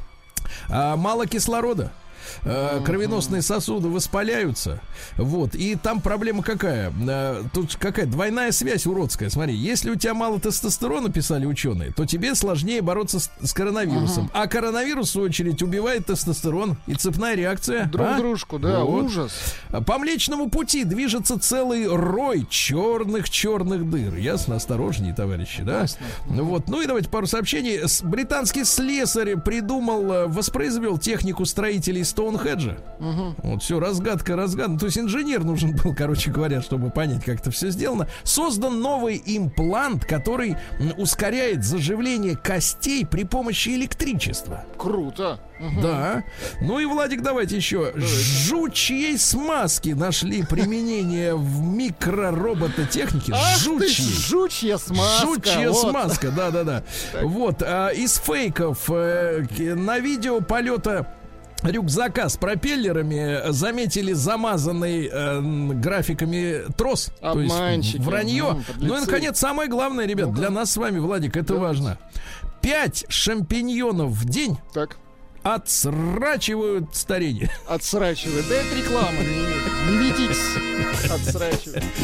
[0.70, 1.91] А, мало кислорода.
[2.44, 4.82] Э, Кровеносные сосуды воспаляются.
[5.18, 5.56] Вот.
[5.56, 6.92] И там проблема какая?
[7.08, 9.30] Э, Тут какая двойная связь уродская.
[9.30, 14.30] Смотри, если у тебя мало тестостерона, писали ученые, то тебе сложнее бороться с, с коронавирусом.
[14.34, 16.78] А коронавирус, в свою очередь, убивает тестостерон.
[16.88, 17.86] И цепная реакция.
[17.86, 18.18] Друг а?
[18.18, 19.06] дружку, да, Вот.
[19.06, 19.32] ужас.
[19.86, 24.16] По Млечному пути движется целый рой черных-черных дыр.
[24.16, 24.56] Ясно?
[24.56, 25.86] Осторожнее, товарищи, да?
[26.28, 26.68] Ну вот.
[26.70, 27.80] Ну и давайте пару сообщений.
[28.04, 32.78] Британский слесарь придумал, э, воспроизвел технику строителей Стоунхеджа.
[33.43, 34.80] Вот все, разгадка, разгадка.
[34.80, 38.07] То есть инженер нужен был, короче говоря, чтобы понять, как это все сделано.
[38.24, 40.57] Создан новый имплант, который
[40.97, 44.65] ускоряет заживление костей при помощи электричества.
[44.80, 45.39] Круто.
[45.59, 45.82] Мгм.
[45.82, 46.24] Да.
[46.59, 47.93] Ну и, Владик, давайте еще.
[47.95, 53.34] Жучьей смазки нашли применение в микроробототехнике.
[53.36, 54.07] Ах ты, Жучьей.
[54.07, 55.26] жучья смазка.
[55.26, 55.91] Жучья вот.
[55.91, 56.84] смазка, да-да-да.
[57.22, 59.45] Вот, а, из фейков э,
[59.76, 61.07] на видео полета
[61.64, 65.41] рюкзака с пропеллерами заметили замазанный э,
[65.74, 67.12] графиками трос.
[67.22, 67.97] То есть Обманщики.
[68.01, 68.45] вранье.
[68.68, 68.74] Подлецы.
[68.80, 71.97] ну и, наконец, самое главное, ребят, для нас с вами, Владик, это важно.
[72.62, 74.97] Пять шампиньонов в день Так,
[75.43, 77.49] отсрачивают старение.
[77.68, 78.45] отсрачивает.
[78.49, 79.18] Да это реклама.
[79.88, 80.38] Не, ведитесь.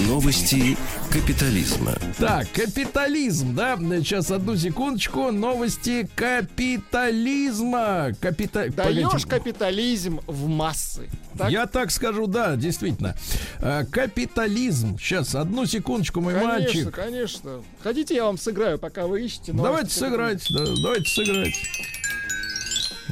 [0.07, 0.77] Новости
[1.11, 1.93] капитализма.
[2.17, 3.75] Так, капитализм, да?
[3.77, 5.31] Сейчас одну секундочку.
[5.31, 8.11] Новости капитализма.
[8.21, 8.69] Капита...
[8.69, 11.09] Даешь капитализм в массы.
[11.37, 11.51] Так?
[11.51, 13.15] Я так скажу, да, действительно.
[13.59, 14.97] Э, Капитализм.
[14.99, 16.91] Сейчас, одну секундочку, мой Конечно, мальчик.
[16.95, 17.63] конечно.
[17.81, 19.51] Хотите, я вам сыграю, пока вы ищете.
[19.51, 21.55] Давайте сыграть, да, давайте сыграть.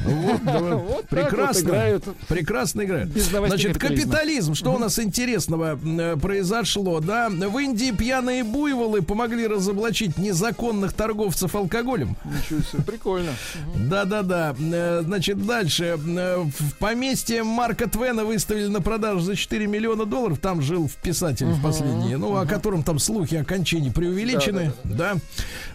[0.44, 2.04] Вот, прекрасно, играют.
[2.28, 3.10] прекрасно играют.
[3.12, 4.54] Значит, капитализм.
[4.54, 7.28] Что у нас интересного э, произошло, да?
[7.30, 12.16] В Индии пьяные буйволы помогли разоблачить незаконных торговцев алкоголем.
[12.24, 13.30] Ничего себе, прикольно.
[13.76, 14.54] Да-да-да.
[14.58, 15.98] Э, Значит, дальше.
[16.06, 20.38] Э, В поместье Марка Твена выставили на продажу за 4 миллиона долларов.
[20.38, 24.72] Там жил в писатель в последние, ну, о котором там слухи о кончине преувеличены.
[24.84, 25.14] Да.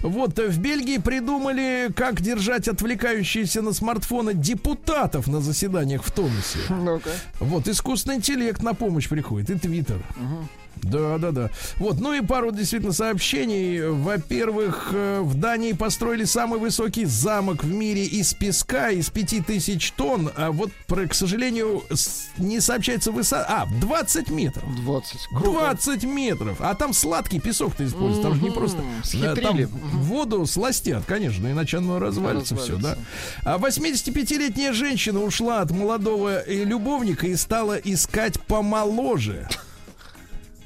[0.01, 3.73] Вот, в Бельгии придумали, как держать отвлекающиеся на
[4.17, 6.59] смартфоны депутатов на заседаниях в тонусе.
[6.69, 7.09] Ну-ка.
[7.39, 10.01] Вот, искусственный интеллект на помощь приходит, и Твиттер.
[10.83, 11.49] Да, да, да.
[11.77, 13.81] Вот, ну и пару действительно сообщений.
[13.87, 20.31] Во-первых, э, в Дании построили самый высокий замок в мире из песка, из 5000 тонн.
[20.35, 21.83] А вот, про- к сожалению,
[22.37, 23.45] не сообщается высота.
[23.47, 24.63] А, 20 метров.
[24.83, 25.19] 20.
[25.29, 25.51] Круто.
[25.51, 26.57] 20 метров.
[26.61, 28.21] А там сладкий песок-то используется.
[28.23, 28.81] Там же не просто...
[29.03, 29.65] Схитрили.
[29.65, 32.95] Там воду сластят, конечно, иначе оно развалится все, да.
[32.95, 33.05] Развалится.
[33.43, 39.47] А 85-летняя женщина ушла от молодого э, любовника и стала искать помоложе.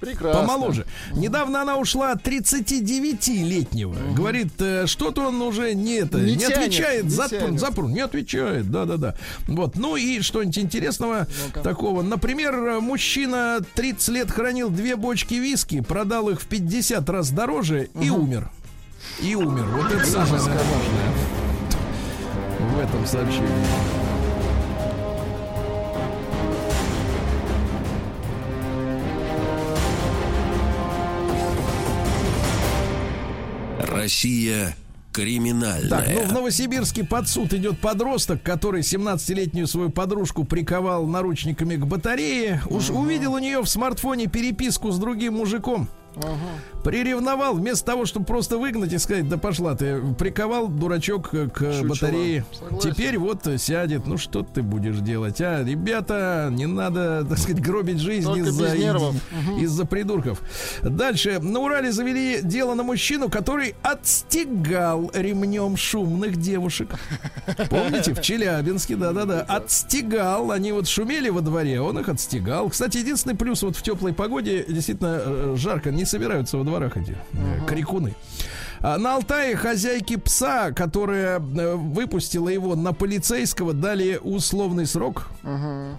[0.01, 0.41] Прекрасно.
[0.41, 0.85] Помоложе.
[1.13, 3.95] Недавно она ушла от 39-летнего.
[4.15, 7.03] Говорит, э, что-то он уже не это, Не не, тянет, отвечает.
[7.05, 8.69] не запру, запру, не отвечает.
[8.71, 9.15] Да, да, да.
[9.47, 9.75] Вот.
[9.75, 11.61] Ну и что-нибудь интересного Ну-ка.
[11.61, 12.01] такого.
[12.01, 17.89] Например, э, мужчина 30 лет хранил две бочки виски, продал их в 50 раз дороже
[18.01, 18.49] и умер.
[19.21, 19.65] И умер.
[19.65, 21.11] Вот это самое важное
[22.59, 24.00] в этом сообщении.
[34.01, 34.75] Россия
[35.13, 35.89] криминальная.
[35.89, 41.85] Так, ну в Новосибирске под суд идет подросток, который 17-летнюю свою подружку приковал наручниками к
[41.85, 42.63] батарее.
[42.67, 45.87] Уж увидел у нее в смартфоне переписку с другим мужиком.
[46.83, 51.87] Приревновал, вместо того, чтобы просто выгнать и сказать, да пошла ты, приковал дурачок к Чучело.
[51.87, 52.45] батарее.
[52.51, 52.91] Согласен.
[52.91, 54.07] Теперь вот сядет.
[54.07, 55.63] Ну что ты будешь делать, а?
[55.63, 58.75] Ребята, не надо, так сказать, гробить жизнь из-за
[59.59, 60.41] из-за придурков.
[60.81, 61.39] Дальше.
[61.39, 66.89] На Урале завели дело на мужчину, который отстегал ремнем шумных девушек.
[67.69, 69.41] Помните, в Челябинске, да-да-да.
[69.41, 70.51] Отстегал.
[70.51, 72.69] Они вот шумели во дворе, он их отстегал.
[72.69, 75.91] Кстати, единственный плюс вот в теплой погоде действительно э, жарко.
[76.01, 78.15] Не собираются во дворах эти э, крикуны.
[78.79, 85.27] А На Алтае хозяйки пса, которая э, выпустила его на полицейского, дали условный срок.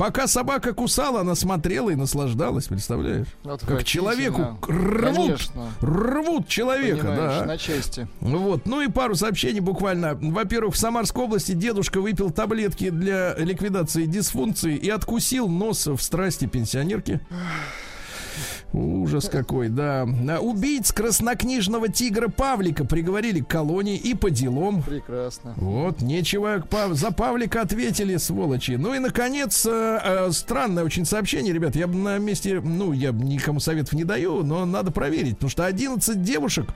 [0.00, 3.28] Пока собака кусала, она смотрела и наслаждалась, представляешь?
[3.64, 5.68] Как человеку рвут, Конечно.
[5.80, 7.44] рвут человека, Понимаешь, да.
[7.44, 8.08] на части.
[8.20, 10.18] Вот, ну и пару сообщений буквально.
[10.20, 16.46] Во-первых, в Самарской области дедушка выпил таблетки для ликвидации дисфункции и откусил нос в страсти
[16.46, 17.20] пенсионерки.
[18.72, 20.06] Ужас какой, да.
[20.28, 24.82] А Убийц краснокнижного тигра Павлика приговорили к колонии и по делам.
[24.82, 25.52] Прекрасно.
[25.56, 28.72] Вот, нечего за Павлика ответили, сволочи.
[28.72, 31.76] Ну и, наконец, э, э, странное очень сообщение, ребят.
[31.76, 35.66] Я бы на месте, ну, я никому советов не даю, но надо проверить, потому что
[35.66, 36.66] 11 девушек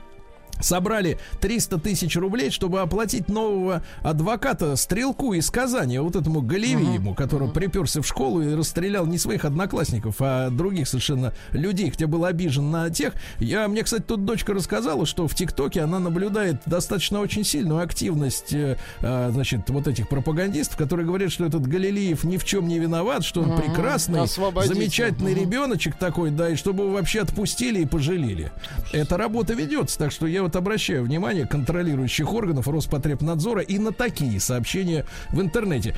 [0.59, 7.49] собрали 300 тысяч рублей, чтобы оплатить нового адвоката Стрелку из Казани, вот этому Галевиему, который
[7.49, 12.71] приперся в школу и расстрелял не своих одноклассников, а других совершенно людей, хотя был обижен
[12.71, 13.13] на тех.
[13.39, 18.53] Я, мне, кстати, тут дочка рассказала, что в ТикТоке она наблюдает достаточно очень сильную активность,
[18.53, 22.79] э, э, значит, вот этих пропагандистов, которые говорят, что этот Галилеев ни в чем не
[22.79, 24.73] виноват, что он прекрасный, Освободите.
[24.73, 28.51] замечательный ребеночек такой, да, и чтобы его вообще отпустили и пожалели.
[28.91, 34.39] Эта работа ведется, так что я вот обращаю внимание контролирующих органов Роспотребнадзора и на такие
[34.39, 35.93] сообщения в интернете.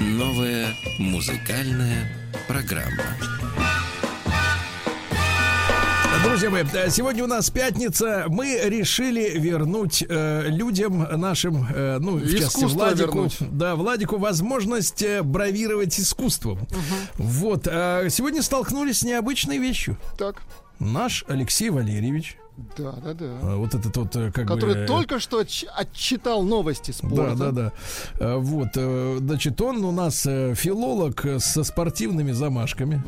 [0.00, 0.68] Новая
[0.98, 2.08] музыкальная
[2.48, 3.04] программа.
[6.24, 8.24] Друзья мои, э, сегодня у нас пятница.
[8.28, 13.36] Мы решили вернуть э, людям нашим, э, ну, в частности, Владику, вернуть.
[13.40, 16.58] да, Владику возможность э, бравировать искусством.
[17.16, 17.68] Вот.
[17.70, 19.96] а сегодня столкнулись с необычной вещью.
[20.18, 20.42] Так.
[20.80, 22.36] Наш Алексей Валерьевич,
[22.76, 23.24] Да, да, да.
[23.24, 24.86] э, вот этот вот, э, как Который бы...
[24.86, 27.34] только что отч- отчитал новости Да, спорта.
[27.36, 27.72] да, да.
[28.18, 33.02] Э, Вот, э, значит, он у нас э, филолог э, со спортивными замашками.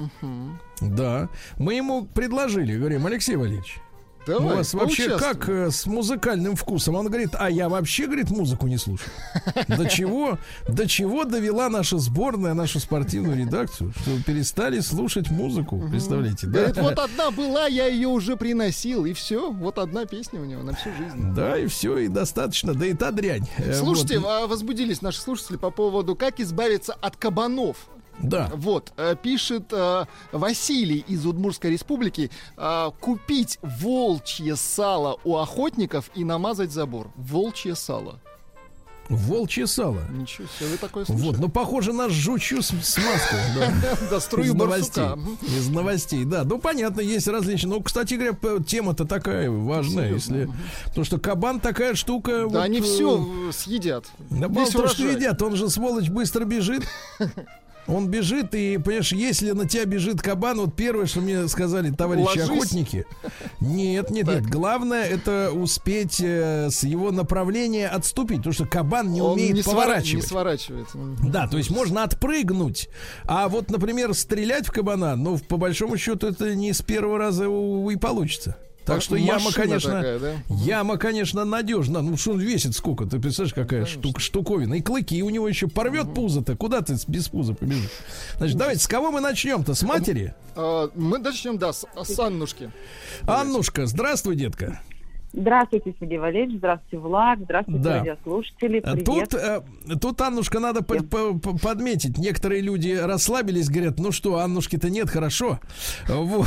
[0.80, 1.28] Да.
[1.58, 3.80] Мы ему предложили, говорим, Алексей Валерьевич,
[4.26, 6.96] Давай, у вас вообще как э, с музыкальным вкусом?
[6.96, 9.10] Он говорит, а я вообще, говорит, музыку не слушаю.
[9.68, 16.48] До чего, до чего довела наша сборная, нашу спортивную редакцию, что перестали слушать музыку, представляете,
[16.48, 16.72] да?
[16.72, 19.52] Говорит, вот одна была, я ее уже приносил, и все.
[19.52, 21.32] Вот одна песня у него на всю жизнь.
[21.34, 23.48] Да, и все, и достаточно, да и та дрянь.
[23.58, 24.28] Э, Слушайте, вот.
[24.28, 27.76] а возбудились наши слушатели по поводу, как избавиться от кабанов.
[28.22, 28.50] Да.
[28.54, 36.24] Вот, э, пишет э, Василий из Удмурской республики, э, купить волчье сало у охотников и
[36.24, 37.10] намазать забор.
[37.16, 38.20] Волчье сало.
[39.08, 40.00] Волчье сало.
[40.10, 41.40] Ничего себе, вы такое Вот, слышали?
[41.42, 43.36] ну похоже на жучью смазку.
[43.54, 43.72] Да.
[44.10, 45.04] Да, Из струю новостей.
[45.04, 45.16] барсука.
[45.16, 45.38] Мгм.
[45.56, 46.42] Из новостей, да.
[46.44, 47.74] Ну, понятно, есть различные.
[47.74, 50.50] Ну, кстати говоря, тема-то такая важная, если.
[50.86, 52.32] Потому что кабан такая штука.
[52.32, 54.06] Да, вот, они все съедят.
[54.30, 56.82] Да мало что едят, он же, сволочь, быстро бежит.
[57.88, 62.26] Он бежит, и, понимаешь, если на тебя бежит кабан, вот первое, что мне сказали товарищи
[62.38, 62.44] Ложись.
[62.44, 63.06] охотники.
[63.60, 64.46] Нет, нет, нет.
[64.46, 69.62] Главное это успеть э, с его направления отступить, потому что кабан не Он умеет не,
[69.62, 70.22] поворачивать.
[70.24, 70.98] не сворачивается.
[70.98, 71.30] Мгм.
[71.30, 72.88] Да, то есть можно отпрыгнуть.
[73.24, 77.44] А вот, например, стрелять в кабана, ну, по большому счету, это не с первого раза
[77.44, 78.56] и получится.
[78.86, 80.34] Так что яма, конечно, такая, да?
[80.48, 82.02] яма, конечно, надежна.
[82.02, 83.04] Ну, что он весит сколько?
[83.04, 84.74] Ты представляешь, какая штука, штуковина.
[84.74, 86.56] И клыки у него еще порвет пузо-то.
[86.56, 87.90] Куда ты без пуза побежишь?
[88.38, 89.74] Значит, давайте, с кого мы начнем-то?
[89.74, 90.34] С матери?
[90.54, 92.70] А, мы начнем, да, с, с Аннушки.
[93.22, 94.80] Аннушка, здравствуй, детка.
[95.38, 97.98] Здравствуйте, Сергей Валерьевич, здравствуйте, Влад, здравствуйте, Да.
[97.98, 99.04] радиослушатели, А привет.
[99.04, 99.60] Тут, э,
[100.00, 102.16] тут, Аннушка, надо по- по- по- подметить.
[102.16, 105.60] Некоторые люди расслабились, говорят, ну что, Аннушки-то нет, хорошо.
[106.08, 106.46] Вот.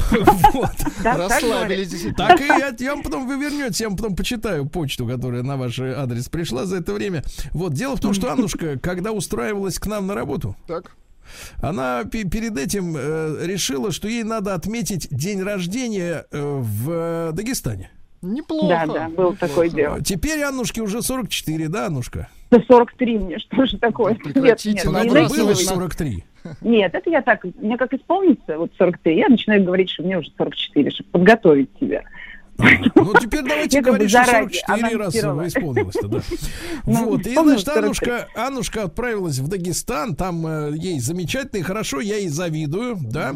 [1.04, 2.08] Расслабились.
[2.18, 2.46] Так и
[2.84, 6.66] я, вам потом вы вернете, я вам потом почитаю почту, которая на ваш адрес пришла
[6.66, 7.24] за это время.
[7.52, 10.96] Вот дело в том, что Аннушка, когда устраивалась к нам на работу, Так.
[11.62, 17.32] она пе- перед этим э, решила, что ей надо отметить день рождения э, в э,
[17.34, 17.92] Дагестане.
[18.22, 18.67] Неплохо.
[18.67, 20.01] Да, да, было такое дело.
[20.01, 22.28] Теперь Аннушке уже 44, да, Аннушка?
[22.51, 24.15] Да 43 мне, что же такое?
[24.15, 25.24] Прекратите нет, нет, не Было накидывай.
[25.24, 25.65] накидывайте.
[25.65, 26.24] 43.
[26.61, 30.32] Нет, это я так, мне как исполнится, вот 43, я начинаю говорить, что мне уже
[30.38, 32.03] 44, чтобы подготовить себя.
[32.95, 35.47] Ну, теперь давайте Я говорить, что заранее 44 раз анонсировала.
[35.47, 36.20] исполнилось-то, да.
[36.86, 37.82] Ну, Вот, и, исполнилось значит, 43.
[37.84, 43.36] Аннушка, Аннушка отправилась в Дагестан, там э, ей замечательно и хорошо, я ей завидую, да.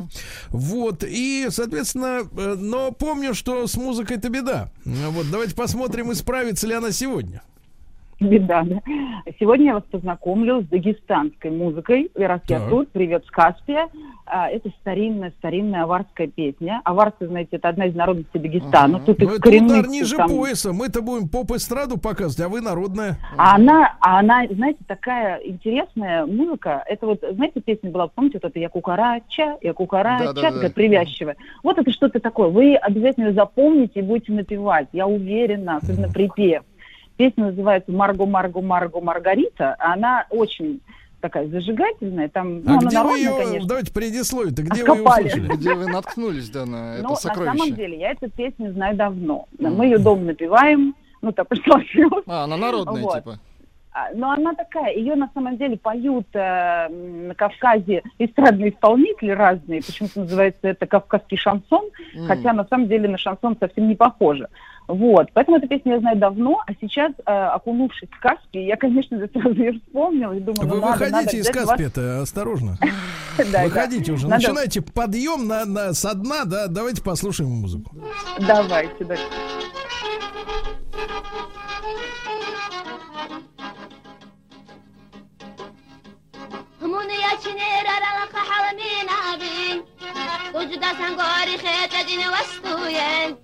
[0.49, 4.69] Вот, и, соответственно, э, но помню, что с музыкой-то беда.
[4.86, 7.41] Ну, Вот, давайте посмотрим, исправится ли она сегодня.
[8.19, 8.80] Беда, да.
[9.39, 12.11] Сегодня я вас познакомлю с дагестанской музыкой.
[12.15, 12.69] И раз я Так.
[12.69, 13.88] тут, привет с Каспия.
[14.26, 16.82] А, Это старинная, старинная аварская песня.
[16.86, 18.99] Аварцы, знаете, это одна из народностей Дагестана.
[19.01, 20.71] Тут Ну, их это удар коренных ниже там- пояса.
[20.71, 23.17] Мы-то будем поп-эстраду показывать, а вы народная.
[23.38, 26.84] А она, а она, знаете, такая интересная музыка.
[26.88, 30.51] Это вот, знаете, песня была, помните, вот это «Я кукарача», «Я кукарача», Да-да-да.
[30.51, 31.36] такая привязчивая.
[31.61, 32.47] Вот это что-то такое.
[32.47, 34.88] Вы обязательно её запомните и будете напевать.
[34.93, 36.63] Я уверена, особенно припев.
[37.17, 39.76] Песня называется «Марго, Марго, Марго, Маргарита».
[39.80, 40.80] Она очень
[41.24, 42.28] такая зажигательная.
[42.30, 43.67] Там, ну, а она где вы народная, ее, конечно.
[43.67, 45.28] давайте предисловие-то, где вы ее Откопали.
[45.28, 45.55] услышали?
[45.55, 47.57] Где вы наткнулись, да, на Но это Ну, на сокровище?
[47.57, 49.47] самом деле я эту песню знаю давно.
[49.57, 50.93] Мы ее дома напеваем.
[51.21, 52.26] Ну, так сложилось.
[52.28, 53.15] А, она народная, Вот.
[53.15, 53.39] типа.
[53.95, 59.81] А, Но она такая, ее на самом деле поют э, на Кавказе эстрадные исполнители разные,
[59.83, 61.85] почему-то называется это кавказский шансон,
[62.15, 62.25] М.
[62.25, 64.47] хотя на самом деле на шансон совсем не похоже.
[64.87, 69.17] Вот, поэтому эту песню я знаю давно, а сейчас, э, окунувшись в Каспий, я, конечно,
[69.19, 72.77] же, сразу ее вспомнила и думала, Вы ну, надо, надо выходите из обязательно вас- осторожно.
[73.63, 77.95] Выходите уже, Надо- начинайте подъем со дна, да, давайте послушаем музыку.
[78.39, 79.15] Давайте, да.
[86.92, 89.82] همونیا چنیر رلق حرمین آبین
[90.55, 93.36] وجود سنگاری خیت دین وستوین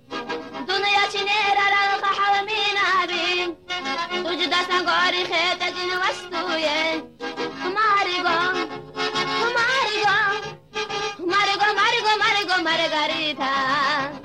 [0.67, 3.57] دنیا چنیر رلق حرمین آبین
[4.25, 7.03] وجود سنگاری خیت دین وستوین
[7.75, 8.37] ماریگو
[9.57, 10.17] ماریگو
[11.19, 14.18] ماریگو ماریگو ماریگو مارگاریتا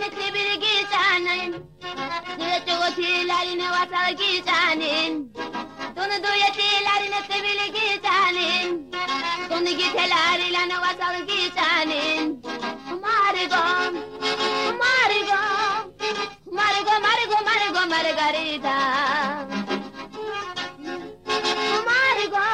[0.00, 1.66] metri bir gitanim
[2.38, 5.32] Nire çoğutilerine vasal gitanim
[5.96, 8.90] Tonu duyetilerine tebili gitanim
[9.48, 12.42] Tonu giteler ilane vasal gitanim
[13.02, 13.64] Margo,
[14.78, 15.58] margo
[16.58, 18.76] Margo, margo, margo, margarita.
[21.88, 22.46] Margo,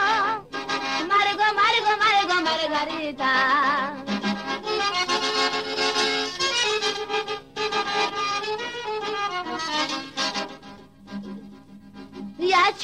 [1.10, 3.83] margo, margo, margo, margarita.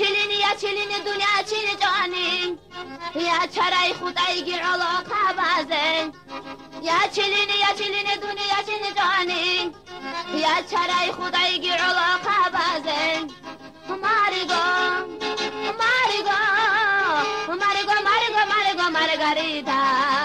[0.00, 2.58] چلینی یا چلینی دنیا چلی جانی
[3.14, 6.12] یا چرای خدای گیر علاقه قبازه
[6.82, 9.72] یا چلینی یا چلینی دنیا چلی جانی
[10.34, 12.40] یا چرای خدای گیر علاقه
[13.88, 14.64] مارگا مارگا
[15.80, 16.40] مارگا
[17.48, 20.19] مارگا مارگا مارگا مارگاریتا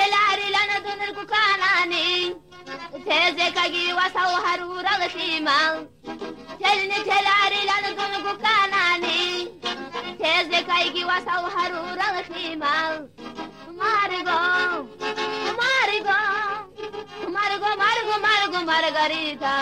[0.00, 2.36] تلاري لنا دنركو كاناني
[3.04, 5.86] تيزي كاجي وساو هرورا غسيما
[6.58, 9.48] تيلي تلاري لنا دنركو كاناني
[10.18, 13.08] تيزي كاجي وساو هرورا غسيما
[13.78, 14.86] مارغو
[15.60, 16.20] مارغو
[17.28, 19.56] مارغو مارغو مارغو مارغريتا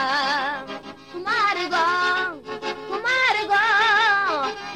[1.15, 1.87] مارغو
[3.07, 3.63] مارغو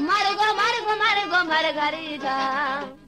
[0.00, 2.38] مارغو مارغو مارغو مارغريتا
[2.68, 3.01] Marigo,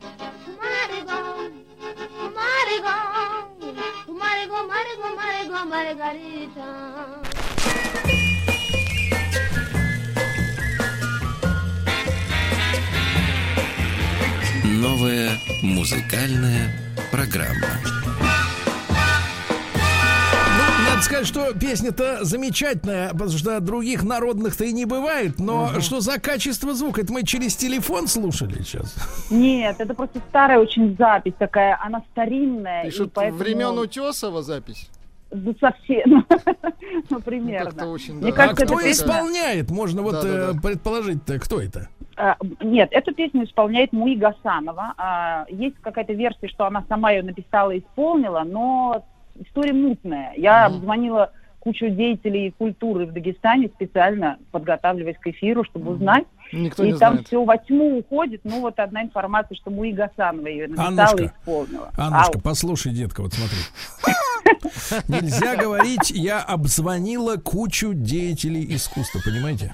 [14.63, 15.31] Новая
[15.61, 16.71] музыкальная
[17.11, 17.79] программа.
[20.95, 25.39] Ну, надо сказать, что песня-то замечательная, потому что других народных-то и не бывает.
[25.39, 27.01] Но что за качество звука?
[27.01, 28.95] Это мы через телефон слушали сейчас.
[29.29, 32.83] Нет, это просто старая очень запись такая, она старинная.
[32.83, 34.89] и Пишут, поэтому- времен Утесова запись.
[35.31, 37.87] Да совсем, ну, Как-то примерно.
[37.91, 38.29] очень, Мне да.
[38.29, 39.69] А кажется, кто это песня- исполняет?
[39.71, 40.57] Можно вот Да-да-да.
[40.57, 41.89] э, предположить-то, кто это?
[42.15, 44.93] А, Нет, эту песню исполняет Муи Гасанова.
[44.97, 49.03] А, Есть какая-то версия, что она сама ее написала и исполнила, но
[49.39, 50.33] история мутная.
[50.35, 56.25] Я обзвонила кучу деятелей культуры в Дагестане специально, подготавливаясь к эфиру, чтобы узнать.
[56.53, 57.27] Никто и не там знает.
[57.27, 58.41] все во тьму уходит.
[58.43, 61.91] Ну, вот одна информация, что Муи Гасанова ее написала Аннушка, и исполнила.
[61.97, 62.41] Аннушка, Ау.
[62.41, 63.57] послушай, детка, вот смотри.
[65.07, 69.73] Нельзя говорить, я обзвонила кучу деятелей искусства, понимаете?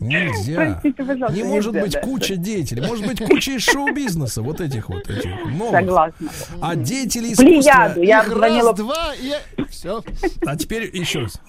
[0.00, 0.54] Нельзя.
[0.54, 2.86] Простите, пожалуйста, Не может нельзя, быть да, куча деятелей.
[2.86, 5.72] Может быть куча из шоу-бизнеса, вот этих вот этих новых.
[5.72, 6.28] Согласна.
[6.60, 7.44] А деятели искусства...
[7.44, 8.02] Плеяду.
[8.02, 9.32] Я Их раз, два, и...
[9.68, 10.02] Все.
[10.46, 11.40] А теперь еще раз.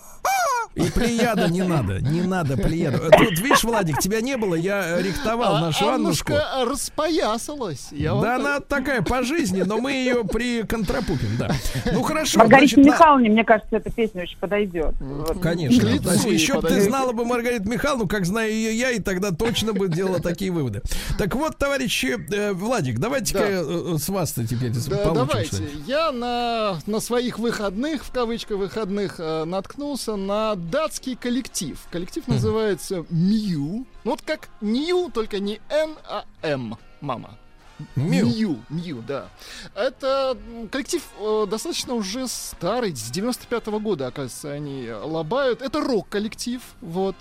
[0.75, 2.99] И плеяда не надо, не надо плеяду.
[3.11, 6.31] Тут, видишь, Владик, тебя не было, я э, рихтовал А нашу Аннушку.
[6.33, 7.87] Аннушка распоясалась.
[7.91, 11.49] Я Да так- она такая по жизни, но мы ее приконтрапупим, да.
[11.91, 14.93] Ну хорошо, Маргарите значит, на- Михайловне, мне кажется, эта песня очень подойдет.
[14.99, 15.39] Вот.
[15.41, 15.81] Конечно.
[15.85, 19.31] Лицу Значит, еще бы ты знала бы Маргариту Михайловну, как знаю ее я, и тогда
[19.31, 20.81] точно бы делала такие выводы.
[21.17, 23.45] Так вот, товарищи, э, Владик, давайте-ка Да.
[23.49, 25.55] э, с вас-то теперь Да, получим давайте.
[25.55, 25.87] что-нибудь.
[25.87, 31.79] Я на, на своих выходных, в кавычках выходных, э, наткнулся на датский коллектив.
[31.91, 33.85] Коллектив называется Мью.
[34.03, 36.77] Ну вот как Нью, только не Н, а М.
[37.01, 37.37] Мама.
[37.95, 38.25] Мью.
[38.27, 39.29] Мью, Мью, да.
[39.75, 40.37] Это
[40.71, 45.61] коллектив э, достаточно уже старый, с 95 года, оказывается, они лобают.
[45.61, 47.15] Это рок-коллектив, вот.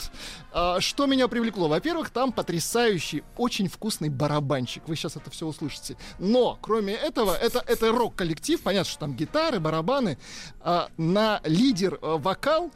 [0.53, 1.69] А, что меня привлекло?
[1.69, 4.89] Во-первых, там потрясающий, очень вкусный барабанщик.
[4.89, 5.97] Вы сейчас это все услышите.
[6.19, 8.61] Но, кроме этого, это, это рок-коллектив.
[8.61, 10.19] Понятно, что там гитары, барабаны.
[10.61, 12.71] А, на лидер-вокал э,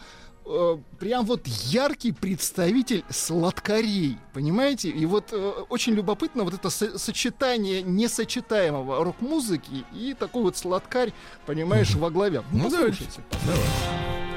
[0.98, 4.90] прям вот яркий представитель сладкарей, понимаете?
[4.90, 11.12] И вот э, очень любопытно вот это со- сочетание несочетаемого рок-музыки и такой вот сладкарь,
[11.46, 12.42] понимаешь, во главе.
[12.52, 13.04] Ну, давайте.
[13.04, 13.22] послушайте.
[13.46, 13.60] Давай.
[13.60, 14.31] Музыка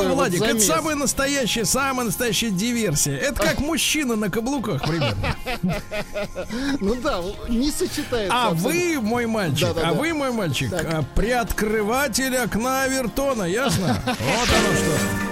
[0.00, 0.66] что, вот Владик, это замес.
[0.66, 3.16] самая настоящая, самая настоящая диверсия.
[3.16, 5.36] Это как мужчина на каблуках примерно.
[6.80, 8.32] Ну да, не сочетается.
[8.32, 13.98] А вы, мой мальчик, а вы, мой мальчик, а, приоткрыватель окна Авертона, ясно?
[14.06, 15.25] Вот оно что.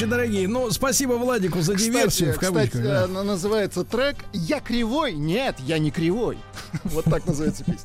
[0.00, 2.82] Товарищи дорогие, ну, спасибо Владику за диверсию, в кстати, кавычках.
[2.82, 3.02] да.
[3.04, 5.12] э, на- называется трек «Я кривой».
[5.12, 6.38] Нет, я не кривой.
[6.84, 7.84] Вот так называется песня.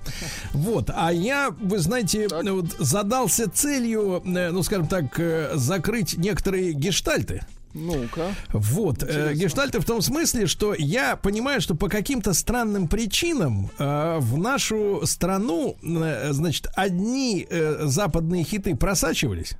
[0.53, 2.43] Вот, а я, вы знаете, Так.
[2.45, 7.41] вот задался целью, э, ну, скажем так, э, закрыть некоторые гештальты.
[7.73, 8.33] Ну-ка.
[8.53, 14.17] Вот, э, гештальты в том смысле, что я понимаю, что по каким-то странным причинам э,
[14.19, 19.57] в нашу страну, э, значит, одни э, западные хиты просачивались.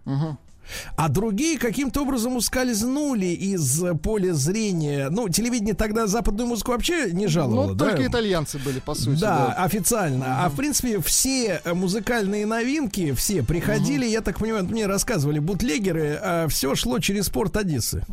[0.96, 5.10] А другие каким-то образом ускользнули из э, поля зрения.
[5.10, 7.68] Ну, телевидение тогда западную музыку вообще не жаловало.
[7.68, 7.86] Ну, да?
[7.86, 9.20] только итальянцы были, по сути.
[9.20, 10.46] Да, официально.
[10.46, 16.48] А в принципе все э, музыкальные новинки, все приходили, я так понимаю, мне рассказывали бутлегеры,
[16.50, 18.04] все шло через порт Одессы.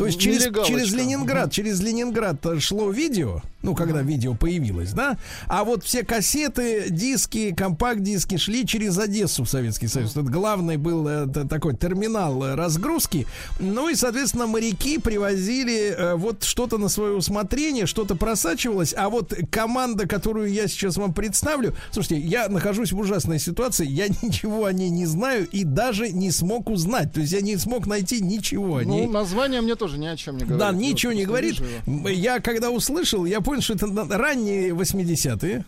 [0.00, 5.64] То есть через, через Ленинград, через Ленинград шло видео, ну, когда видео появилось, да, а
[5.64, 10.12] вот все кассеты, диски, компакт-диски шли через Одессу в Советский Союз.
[10.12, 13.26] Это главный был э, т- такой терминал э, разгрузки.
[13.58, 19.34] Ну и, соответственно, моряки привозили э, вот что-то на свое усмотрение, что-то просачивалось, а вот
[19.50, 24.72] команда, которую я сейчас вам представлю, слушайте, я нахожусь в ужасной ситуации, я ничего о
[24.72, 28.76] ней не знаю и даже не смог узнать, то есть я не смог найти ничего
[28.76, 29.06] о ней.
[29.06, 30.58] Ну, название мне тоже ни о чем не говорит.
[30.58, 31.56] Да, ничего не говорит.
[31.60, 32.08] его.
[32.08, 35.64] Я когда услышал, я понял, что это ранние 80-е.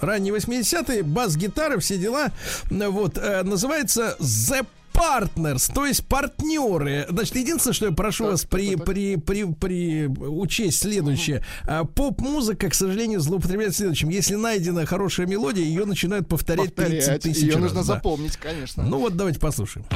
[0.00, 2.32] Ранние 80-е, бас-гитары, все дела.
[2.70, 7.06] Вот, э, называется The Partners, то есть партнеры.
[7.08, 11.44] Значит, единственное, что я прошу Так, вас при, так, при, при, при учесть следующее.
[11.66, 14.08] А, Поп-музыка, к сожалению, злоупотребляет следующим.
[14.08, 17.22] Если найдена хорошая мелодия, ее начинают повторять, 30 Повторять.
[17.22, 17.60] тысяч Ее раз.
[17.62, 17.84] нужно да.
[17.84, 18.82] запомнить, конечно.
[18.82, 19.86] Ну вот, давайте послушаем.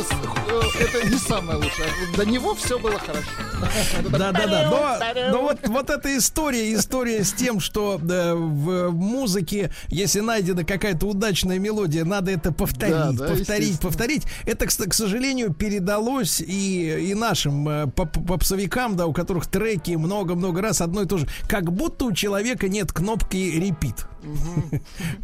[0.00, 1.86] Вот, наверное, с- э, это не самое лучшее.
[2.16, 3.28] До него все было хорошо.
[4.10, 4.70] Да, да, да.
[4.70, 10.64] Но, но вот, вот эта история, история с тем, что э, в музыке, если найдена
[10.64, 14.22] какая-то удачная мелодия, надо это повторить, Да, да, повторить, повторить.
[14.46, 20.62] Это, к сожалению, передалось и, и нашим э, поп- попсовикам, да, у которых треки много-много
[20.62, 21.28] раз одно и то же.
[21.48, 24.06] Как будто у человека нет кнопки repeat.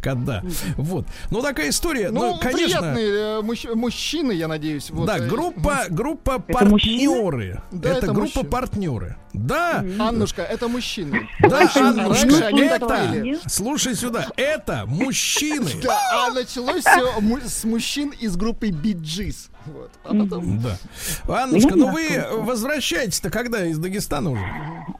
[0.01, 0.43] Когда.
[0.77, 1.05] Вот.
[1.31, 2.09] Ну, такая история.
[2.09, 2.79] Ну, Ну, конечно.
[2.79, 4.89] приятные э, мужч- мужчины, я надеюсь.
[4.89, 7.61] Вот, Да, э, группа, партнеры.
[7.83, 9.15] Это группа партнеры.
[9.37, 11.27] Да, Аннушка, это мужчины.
[11.39, 15.69] да, Аннушка, это, слушай сюда, это мужчины.
[15.83, 19.49] Да, а началось все с мужчин из группы Gees.
[19.65, 19.91] Вот.
[20.03, 20.61] А потом...
[20.61, 21.43] Да.
[21.43, 24.43] Аннушка, ну вы возвращаетесь-то когда из Дагестана уже?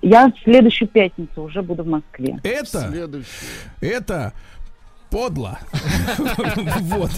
[0.02, 2.40] Я в следующую пятницу уже буду в Москве.
[2.44, 3.12] Это,
[3.82, 4.34] это
[5.10, 5.60] подло.
[6.82, 7.12] Вот.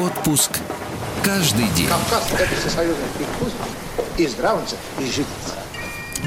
[0.00, 0.52] Отпуск
[1.22, 1.86] каждый день.
[1.86, 3.04] Кавказ– это всесоюзный
[3.36, 3.52] вкус
[4.16, 5.59] и здравница, и житница.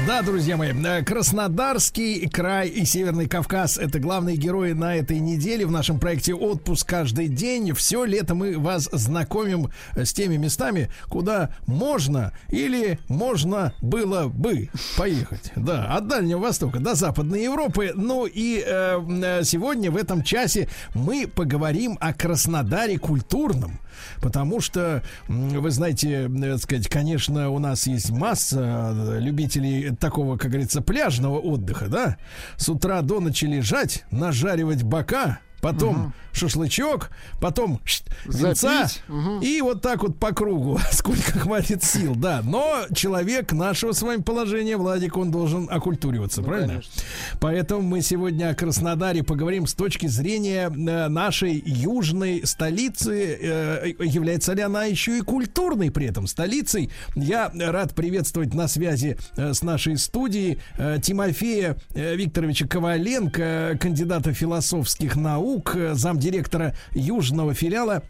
[0.06, 5.64] Да, друзья мои, э, Краснодарский край и Северный Кавказ– это главные герои на этой неделе
[5.64, 7.72] в нашем проекте «Отпуск каждый день».
[7.72, 14.68] Все лето мы вас знакомим с теми местами, куда можно или можно было бы
[14.98, 15.52] поехать.
[15.56, 17.92] Да, от Дальнего Востока до Западной Европы.
[17.94, 23.78] Ну и э, э, сегодня в этом часе мы поговорим о Краснодаре культурном.
[24.20, 30.36] Потому что, вы знаете, э, так сказать, конечно, у нас есть масса э, любителей такого,
[30.36, 32.16] как говорится, пляжного отдыха, да?
[32.56, 37.10] С утра до ночи лежать, нажаривать бока, потом шашлычок,
[37.40, 37.80] потом
[38.26, 39.40] Запить, мгм.
[39.40, 42.40] и вот так вот по кругу, сколько хватит сил, да.
[42.42, 46.74] Но человек нашего с вами положения, Владик, он должен окультуриваться, правильно?
[46.74, 47.02] конечно.
[47.40, 53.38] Поэтому мы сегодня о Краснодаре поговорим с точки зрения э, нашей южной столицы.
[53.40, 56.90] Э, является ли она еще и культурной при этом столицей?
[57.14, 60.58] Я рад приветствовать на связи э, с нашей студией
[61.02, 68.02] Тимофея Викторовича Коваленко, кандидата философских наук, э, замдиректора южного филиала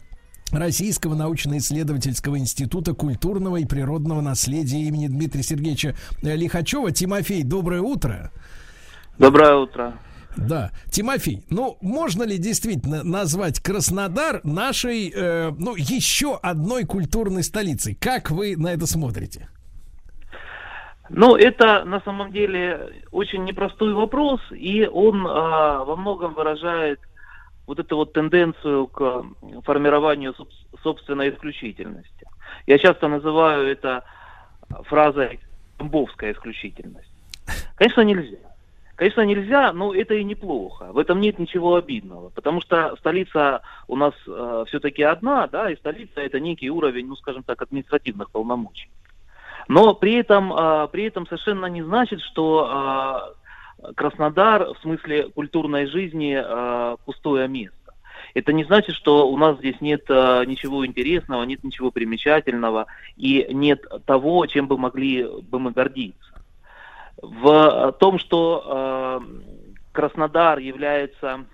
[0.51, 6.91] Российского научно-исследовательского института культурного и природного наследия имени Дмитрия Сергеевича э, Лихачева.
[6.91, 8.31] Тимофей, доброе утро.
[9.17, 9.97] Доброе утро.
[10.37, 17.95] Да, Тимофей, ну можно ли действительно назвать Краснодар нашей, э, ну еще одной культурной столицей?
[17.95, 19.47] Как вы на это смотрите?
[21.09, 26.99] Ну, это на самом деле очень непростой вопрос, и он а, во многом выражает
[27.67, 29.25] вот эту вот тенденцию к
[29.63, 32.25] формированию соб- собственной исключительности.
[32.67, 34.03] Я часто называю это
[34.83, 35.39] фразой
[35.77, 37.09] «тамбовская исключительность».
[37.75, 38.37] Конечно, нельзя.
[38.95, 40.91] Конечно, нельзя, но это и неплохо.
[40.93, 44.13] В этом нет ничего обидного, потому что столица у нас
[44.67, 48.89] все-таки одна, да, и столица это некий уровень, ну, скажем так, административных полномочий.
[49.67, 53.33] Но при этом, а, при этом совершенно не значит, что а,
[53.95, 57.75] Краснодар в смысле культурной жизни а, пустое место.
[58.33, 62.87] Это не значит, что у нас здесь нет а, ничего интересного, нет ничего примечательного
[63.17, 66.19] и нет того, чем бы могли бы мы гордиться.
[67.21, 69.21] В том, что
[69.93, 71.45] Краснодар является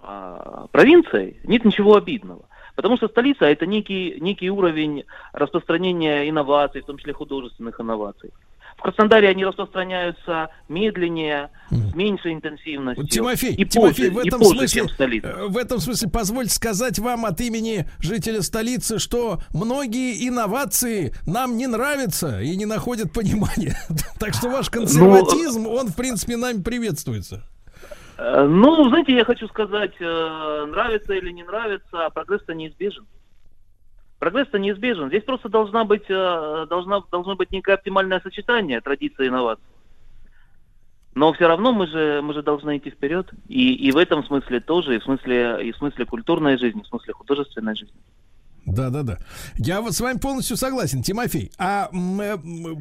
[0.00, 2.44] а, провинцией, нет ничего обидного.
[2.76, 8.30] Потому что столица это некий, некий уровень распространения инноваций, в том числе художественных инноваций.
[8.78, 13.06] В Краснодаре они распространяются медленнее, с меньшей интенсивностью.
[13.08, 16.98] Тимофей, и Тимофей, позже, в и этом позже, смысле, э, в этом смысле позвольте сказать
[17.00, 23.76] вам от имени жителя столицы, что многие инновации нам не нравятся и не находят понимания.
[24.20, 27.42] Так что ваш консерватизм, он в принципе нами приветствуется.
[28.16, 33.06] Э, Ну, знаете, я хочу сказать, э, нравится или не нравится, а прогресс-то неизбежен.
[34.18, 35.08] Прогресс-то неизбежен.
[35.08, 39.64] Здесь просто должна быть, э, должна, должно быть некое оптимальное сочетание традиции и инноваций.
[41.14, 43.28] Но все равно мы же, мы же должны идти вперед.
[43.48, 46.84] И, и в этом смысле тоже, и в смысле, и в смысле культурной жизни, и
[46.84, 47.96] в смысле художественной жизни.
[48.66, 49.18] Да, да, да.
[49.56, 51.50] Я вот с вами полностью согласен, Тимофей.
[51.58, 52.36] А э,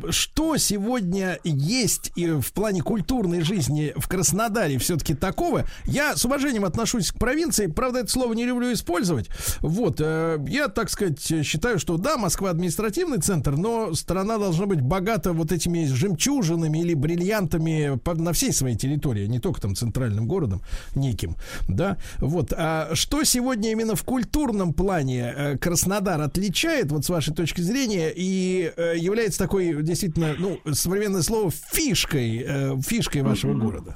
[0.09, 5.65] что сегодня есть и в плане культурной жизни в Краснодаре все-таки такого?
[5.85, 9.29] Я с уважением отношусь к провинции, правда, это слово не люблю использовать.
[9.61, 14.81] Вот, э, я, так сказать, считаю, что да, Москва административный центр, но страна должна быть
[14.81, 20.27] богата вот этими жемчужинами или бриллиантами на всей своей территории, а не только там центральным
[20.27, 20.61] городом
[20.95, 21.35] неким,
[21.67, 21.97] да.
[22.17, 27.61] Вот, а что сегодня именно в культурном плане э, Краснодар отличает, вот с вашей точки
[27.61, 33.93] зрения, и э, является такой действительно, ну, современное слово фишкой, э, фишкой вашего города?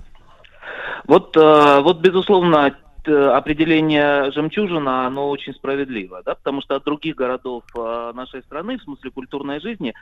[1.08, 7.16] Вот, э, вот безусловно, т- определение жемчужина, оно очень справедливо, да, потому что от других
[7.16, 9.96] городов э, нашей страны, в смысле культурной жизни,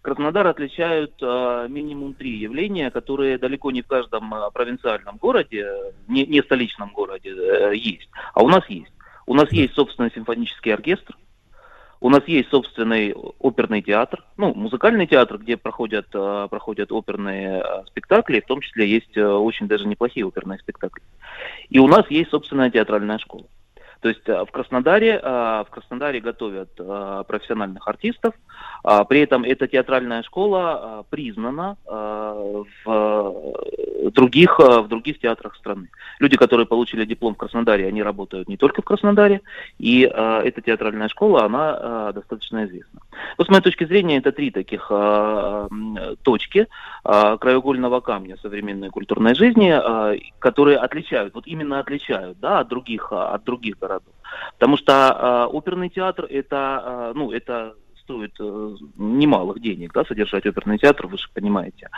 [0.00, 5.90] Краснодар отличают э, минимум три явления, которые далеко не в каждом э, провинциальном городе, э,
[6.08, 8.92] не, не столичном городе э, есть, а у нас есть.
[9.26, 11.14] У нас есть собственный симфонический оркестр,
[12.06, 17.84] у нас есть собственный оперный театр, ну, музыкальный театр, где проходят, э, проходят оперные э,
[17.88, 21.02] спектакли, в том числе есть э, очень даже неплохие оперные спектакли.
[21.68, 23.46] И у нас есть собственная театральная школа.
[24.00, 28.34] То есть э, в Краснодаре, э, в Краснодаре готовят э, профессиональных артистов,
[28.84, 33.54] а, при этом эта театральная школа признана в
[34.12, 35.88] других, в других театрах страны.
[36.20, 39.40] Люди, которые получили диплом в Краснодаре, они работают не только в Краснодаре,
[39.78, 43.00] и эта театральная школа, она достаточно известна.
[43.36, 44.90] Вот с моей точки зрения, это три таких
[46.22, 46.68] точки
[47.02, 49.74] краеугольного камня современной культурной жизни,
[50.38, 54.14] которые отличают, вот именно отличают, да, от других, от других городов.
[54.54, 57.74] Потому что э, оперный театр это, э, ну, это
[58.06, 61.88] стоит э, немалых денег, да, содержать оперный театр, вы же понимаете.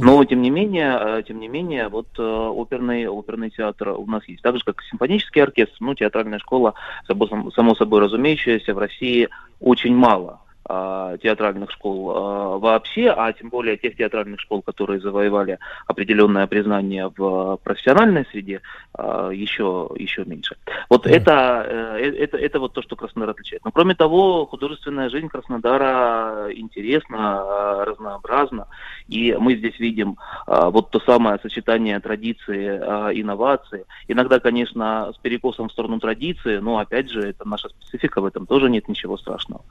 [0.00, 4.26] Но тем не менее, э, тем не менее, вот э, оперный, оперный театр у нас
[4.28, 4.42] есть.
[4.42, 6.74] Так же, как симфонический оркестр, ну, театральная школа,
[7.06, 9.28] само, собой разумеющаяся, в России
[9.60, 16.46] очень мало театральных школ а, вообще, а тем более тех театральных школ, которые завоевали определенное
[16.46, 18.60] признание в профессиональной среде,
[18.94, 20.56] а, еще, еще меньше.
[20.90, 21.64] Вот это,
[21.98, 23.64] э, это, это вот то, что Краснодар отличает.
[23.64, 28.66] Но кроме того, художественная жизнь Краснодара интересна, а, разнообразна,
[29.08, 30.16] и мы здесь видим
[30.46, 33.86] а, вот то самое сочетание традиции, а, инновации.
[34.06, 38.46] Иногда, конечно, с перекосом в сторону традиции, но опять же, это наша специфика, в этом
[38.46, 39.62] тоже нет ничего страшного.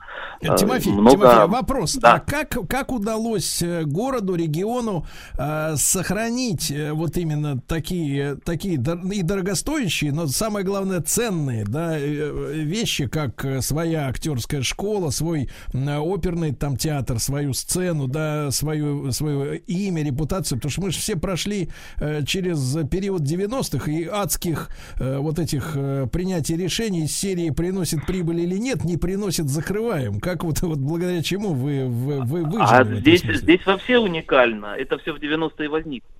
[0.46, 0.56] А,
[0.88, 1.94] Тимофей, много- Тимофей, вопрос.
[1.96, 2.14] Да.
[2.14, 5.06] А как, как удалось э, городу, региону
[5.38, 12.52] э, сохранить э, вот именно такие, такие и дорогостоящие, но самое главное ценные да, э,
[12.54, 19.58] вещи, как э, своя актерская школа, свой оперный там театр, свою сцену, да, свою, свое
[19.58, 25.18] имя, репутацию, потому что мы же все прошли э, через период 90-х и адских э,
[25.18, 30.20] вот этих э, принятий решений из серии приносит прибыль или нет, не приносит, закрываем.
[30.20, 33.98] Как вот, вот благодаря чему вы, вы, вы выжили А в этом здесь, здесь вообще
[33.98, 34.74] уникально.
[34.76, 36.10] Это все в 90-е возникло.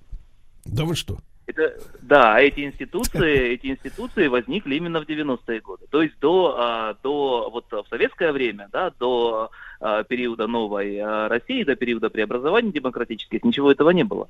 [0.65, 1.17] Да вы что?
[1.47, 5.85] Это, да, эти институции, эти институции возникли именно в 90-е годы.
[5.89, 9.49] То есть до, а, до вот в советское время, да, до
[9.79, 14.29] а, периода новой а, России, до периода преобразований демократических, ничего этого не было.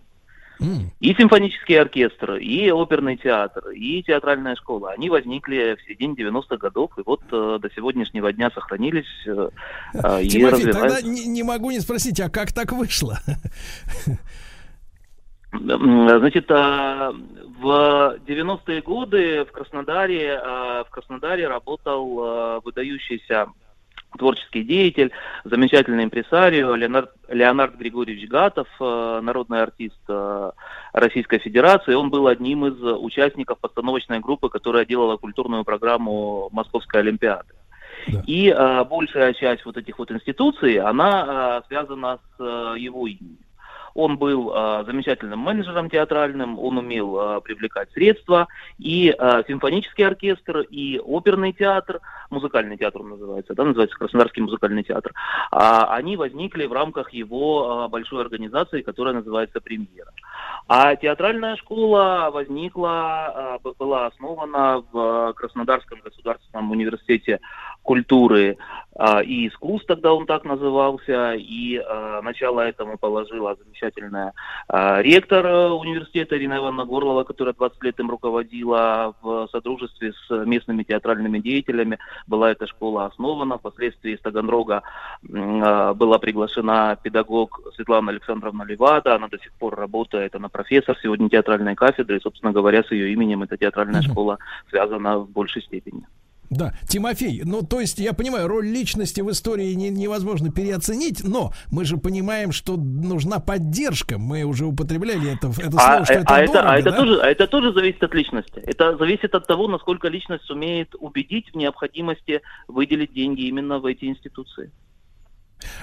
[0.60, 6.92] И симфонический оркестр, и оперный театр, и театральная школа, они возникли в середине 90-х годов,
[6.98, 9.50] и вот э, до сегодняшнего дня сохранились э,
[9.94, 13.20] э, и Тимофей, тогда не, не могу не спросить, а как так вышло?
[15.54, 17.14] М, Значит, а,
[17.60, 23.48] в 90-е годы в Краснодаре, а, в Краснодаре работал выдающийся
[24.18, 25.12] творческий деятель,
[25.44, 30.52] замечательный импресарио Леонард, Леонард Григорьевич Гатов, э, народный артист э,
[30.94, 31.94] Российской Федерации.
[31.94, 37.54] Он был одним из участников постановочной группы, которая делала культурную программу Московской Олимпиады.
[38.26, 43.38] И э, большая часть вот этих вот институций, она э, связана с э, его именем.
[43.94, 48.48] Он был э, замечательным менеджером театральным, он умел э, привлекать средства,
[48.78, 52.00] и э, симфонический оркестр, и оперный театр,
[52.30, 55.14] музыкальный театр он называется, да, называется Краснодарский музыкальный театр,
[55.52, 60.12] а, они возникли в рамках его э, большой организации, которая называется «Премьера».
[60.68, 67.40] А театральная школа возникла, б- была основана в Краснодарском государственном университете
[67.84, 68.58] культуры
[69.00, 74.34] а, и искусств, тогда он так назывался, и а, начало этому положила замечательная
[74.68, 80.46] а, ректор э, университета Ирина Ивановна Горлова, которая 20 лет им руководила в содружестве с
[80.46, 81.98] местными театральными деятелями.
[82.28, 84.84] Была эта школа основана, впоследствии из Таганрога
[85.32, 91.30] а, была приглашена педагог Светлана Александровна Левада, она до сих пор работает, она профессор сегодня
[91.30, 94.40] театральной кафедры, и, собственно говоря, с ее именем эта театральная школа
[94.70, 96.06] связана в большей степени.
[96.50, 101.54] Да, Тимофей, ну то есть я понимаю, роль личности в истории не- невозможно переоценить, но
[101.72, 104.18] мы же понимаем, что нужна поддержка.
[104.18, 106.92] Мы уже употребляли это, это слово, А, что э, это а это, дорого, а это
[106.92, 106.98] да?
[106.98, 108.60] тоже, а это тоже зависит от личности.
[108.66, 114.06] Это зависит от того, насколько личность сумеет убедить в необходимости выделить деньги именно в эти
[114.06, 114.72] институции.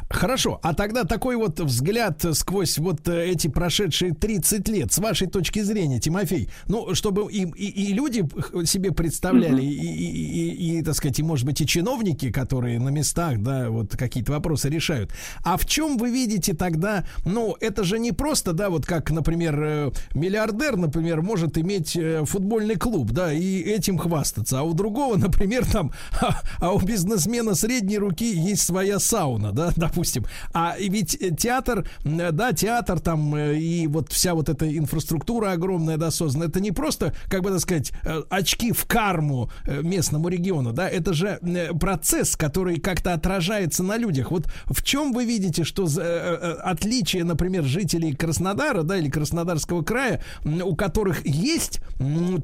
[0.08, 5.26] Хорошо, а тогда такой вот взгляд сквозь вот э, эти прошедшие 30 лет, с вашей
[5.26, 8.24] точки зрения, Тимофей, ну, чтобы и, и, и люди
[8.64, 12.88] себе представляли, и, и, и, и, так сказать, и, может быть, и чиновники, которые на
[12.88, 15.12] местах, да, вот какие-то вопросы решают.
[15.44, 19.60] А в чем вы видите тогда, ну, это же не просто, да, вот как, например,
[19.62, 25.16] э, миллиардер, например, может иметь э, футбольный клуб, да, и этим хвастаться, а у другого,
[25.16, 25.92] например, там,
[26.60, 30.24] а у бизнесмена средней руки есть своя сауна, да, допустим.
[30.52, 35.52] А ведь э, театр, м, да, театр там э, и вот вся вот эта инфраструктура
[35.52, 39.82] огромная, да, создана, это не просто, как бы так сказать, э, очки в карму э,
[39.82, 44.30] местному региону, да, это же э, процесс, который как-то отражается на людях.
[44.30, 49.82] Вот в чем вы видите, что э, э, отличие, например, жителей Краснодара, да, или Краснодарского
[49.82, 51.80] края, у которых есть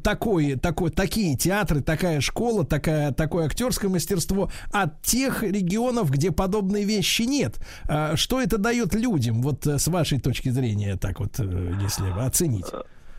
[0.03, 6.85] такое, такое, такие театры, такая школа, такая, такое актерское мастерство, от тех регионов, где подобные
[6.85, 7.59] вещи нет.
[7.89, 12.09] А, Что это дает людям, вот э, с вашей точки зрения, так вот, э, если
[12.10, 12.66] оценить?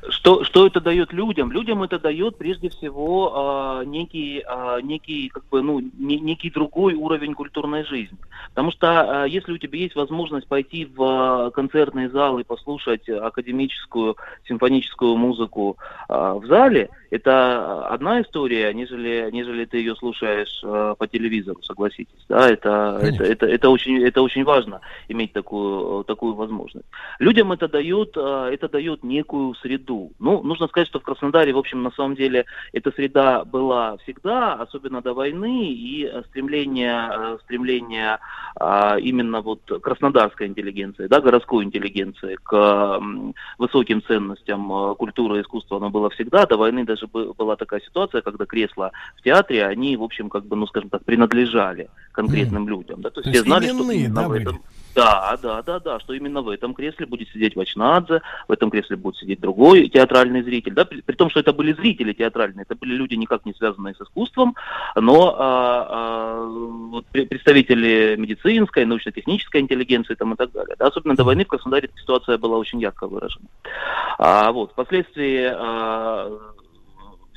[0.10, 1.52] Что, что это дает людям?
[1.52, 6.94] Людям это дает прежде всего а, некий, а, некий, как бы, ну, не- некий другой
[6.94, 8.18] уровень культурной жизни.
[8.50, 13.08] Потому что а, если у тебя есть возможность пойти в а, концертный зал и послушать
[13.08, 14.18] академическую
[14.48, 15.78] симфоническую музыку
[16.10, 22.26] а, в зале, это одна история, нежели, нежели ты ее слушаешь а, по телевизору, согласитесь.
[22.28, 22.50] Да?
[22.50, 26.88] Это, это, это, это, очень, это очень важно иметь такую, такую возможность.
[27.20, 29.93] Людям это дает, а, это дает некую среду.
[30.20, 34.53] Ну, нужно сказать, что в Краснодаре, в общем, на самом деле, эта среда была всегда,
[34.53, 38.20] особенно до войны, и э, стремление, э, стремление
[38.56, 42.99] а, именно вот краснодарской интеллигенции, да, городской интеллигенции к
[43.57, 46.45] высоким ценностям э, культуры и искусства, оно было всегда.
[46.45, 50.45] До войны даже бы- была такая ситуация, когда кресла в театре, они, в общем, как
[50.45, 53.02] бы, ну, скажем так, принадлежали конкретным людям.
[53.02, 53.10] Да?
[53.10, 54.61] То есть То все есть знали, что да, этом...
[54.95, 58.95] Да, да, да, да, что именно в этом кресле будет сидеть Вачнадзе, в этом кресле
[58.95, 62.76] будет сидеть другой театральный зритель, да, при, при том, что это были зрители театральные, это
[62.76, 64.56] были люди никак не связанные с искусством,
[64.95, 70.76] но а, а, вот пре- представители медицинской, научно-технической интеллигенции там и так далее.
[70.78, 73.45] Да, особенно до войны в Краснодаре ситуация была очень ярко выражена.
[74.20, 76.53] А, вот, впоследствии а,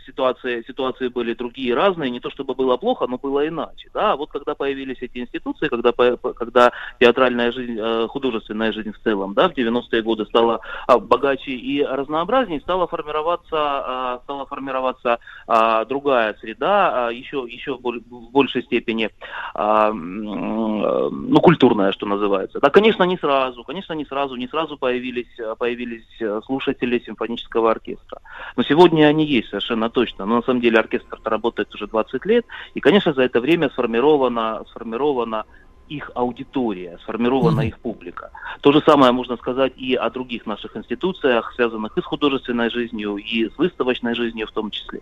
[0.07, 3.91] ситуации, ситуации были другие, разные, не то чтобы было плохо, но было иначе.
[3.93, 4.16] Да?
[4.16, 9.49] Вот когда появились эти институции, когда, когда театральная жизнь, э, художественная жизнь в целом, да,
[9.49, 16.35] в 90-е годы стала а, богаче и разнообразнее, стала формироваться, а, стала формироваться а, другая
[16.41, 19.11] среда, еще, еще в боль- в большей степени
[19.55, 22.61] ну, культурная, что называется.
[22.61, 25.28] Да, конечно, не сразу, конечно, не сразу, не сразу появились,
[25.59, 28.20] появились э, слушатели симфонического оркестра.
[28.57, 30.27] Но сегодня они есть совершенно точно.
[30.27, 32.44] Но на самом деле оркестр работает уже 20 лет,
[32.74, 35.44] и, конечно, за это время сформирована, сформирована
[35.89, 38.31] их аудитория, сформирована их публика.
[38.60, 43.16] То же самое можно сказать и о других наших институциях, связанных и с художественной жизнью,
[43.16, 45.01] и с выставочной жизнью в том числе.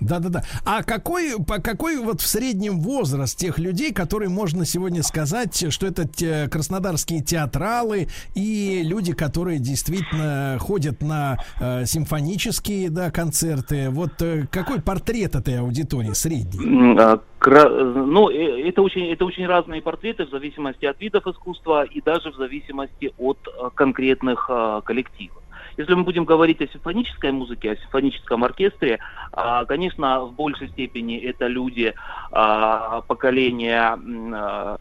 [0.00, 0.42] Да-да-да.
[0.64, 5.86] А какой, по какой вот в среднем возраст тех людей, которые можно сегодня сказать, что
[5.86, 13.90] это те краснодарские театралы и люди, которые действительно ходят на э, симфонические да, концерты?
[13.90, 16.98] Вот э, какой портрет этой аудитории средний?
[16.98, 22.00] А, Ну, э, это очень, это очень разные портреты в зависимости от видов искусства и
[22.00, 25.42] даже в зависимости от э, конкретных э, коллективов.
[25.78, 28.98] Если мы будем говорить о симфонической музыке, о симфоническом оркестре,
[29.32, 31.94] а, конечно, в большей степени это люди
[32.32, 34.76] а, поколения а,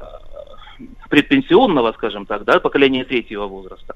[1.09, 3.95] предпенсионного, скажем так, да, поколения третьего возраста.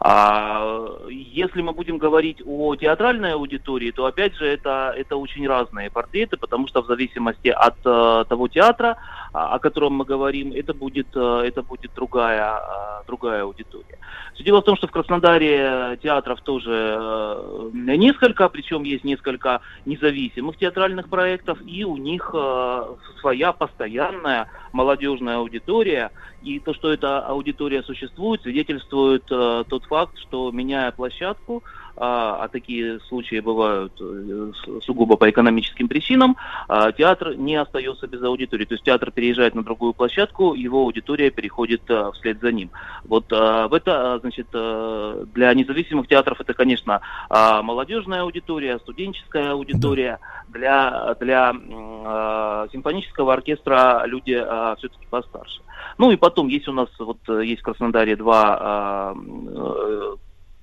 [0.00, 5.90] А если мы будем говорить о театральной аудитории, то опять же это, это очень разные
[5.90, 8.96] портреты, потому что в зависимости от э, того театра,
[9.32, 13.98] о котором мы говорим, это будет, э, это будет другая, э, другая аудитория.
[14.34, 20.56] Все дело в том, что в Краснодаре театров тоже э, несколько, причем есть несколько независимых
[20.56, 22.34] театральных проектов, и у них
[23.20, 26.10] своя постоянная молодежная аудитория.
[26.42, 31.62] И то, что эта аудитория существует, свидетельствует тот факт, что меняя площадку,
[32.02, 34.52] а, а такие случаи бывают э,
[34.82, 36.36] сугубо по экономическим причинам,
[36.66, 38.64] а, театр не остается без аудитории.
[38.64, 42.70] То есть театр переезжает на другую площадку, его аудитория переходит а, вслед за ним.
[43.04, 49.52] Вот а, в это, значит, а, для независимых театров это, конечно, а, молодежная аудитория, студенческая
[49.52, 50.18] аудитория.
[50.48, 54.42] Для, для а, симфонического оркестра люди
[54.78, 55.60] все-таки постарше.
[55.98, 60.16] Ну и потом есть у нас, вот э, есть в Краснодаре два а, э,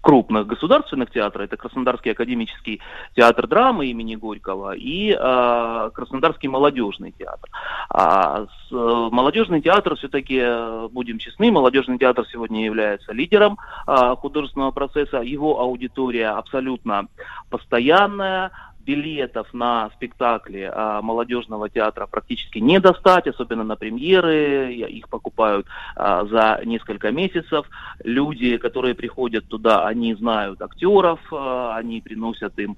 [0.08, 1.44] крупных государственных театра.
[1.44, 2.80] Это Краснодарский академический
[3.14, 7.50] театр драмы имени Горького и э, Краснодарский молодежный театр.
[7.90, 14.16] А с- э, молодежный театр все-таки, э, будем честны, молодежный театр сегодня является лидером э,
[14.16, 15.18] художественного процесса.
[15.18, 17.10] Его аудитория абсолютно
[17.50, 18.52] постоянная,
[18.88, 24.74] билетов на спектакли а, молодежного театра практически не достать, особенно на премьеры.
[24.74, 27.70] Их покупают а, за несколько месяцев.
[28.04, 32.78] Люди, которые приходят туда, они знают актеров, а, они приносят им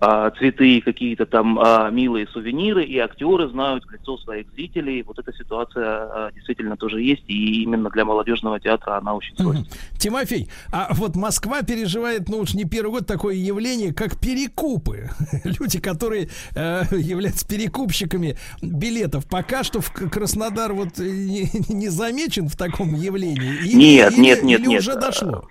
[0.00, 5.02] а, цветы какие-то там а, милые сувениры, и актеры знают лицо своих зрителей.
[5.02, 9.66] Вот эта ситуация а, действительно тоже есть, и именно для молодежного театра она очень сложная.
[9.98, 15.10] Тимофей, а вот Москва переживает, ну уж не первый год, такое явление, как перекупы.
[15.44, 19.26] Люди, которые э, являются перекупщиками билетов.
[19.26, 23.64] Пока что в Краснодар вот э, не, не замечен в таком явлении.
[23.64, 24.80] Или- Нет, или- нет, нет, или нет.
[24.80, 25.48] уже дошло.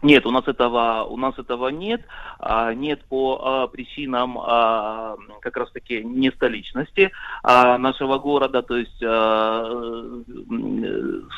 [0.00, 2.02] Нет, у нас этого, у нас этого нет.
[2.38, 7.10] А, нет по а, причинам а, как раз таки не столичности
[7.42, 8.62] а, нашего города.
[8.62, 10.22] То есть а,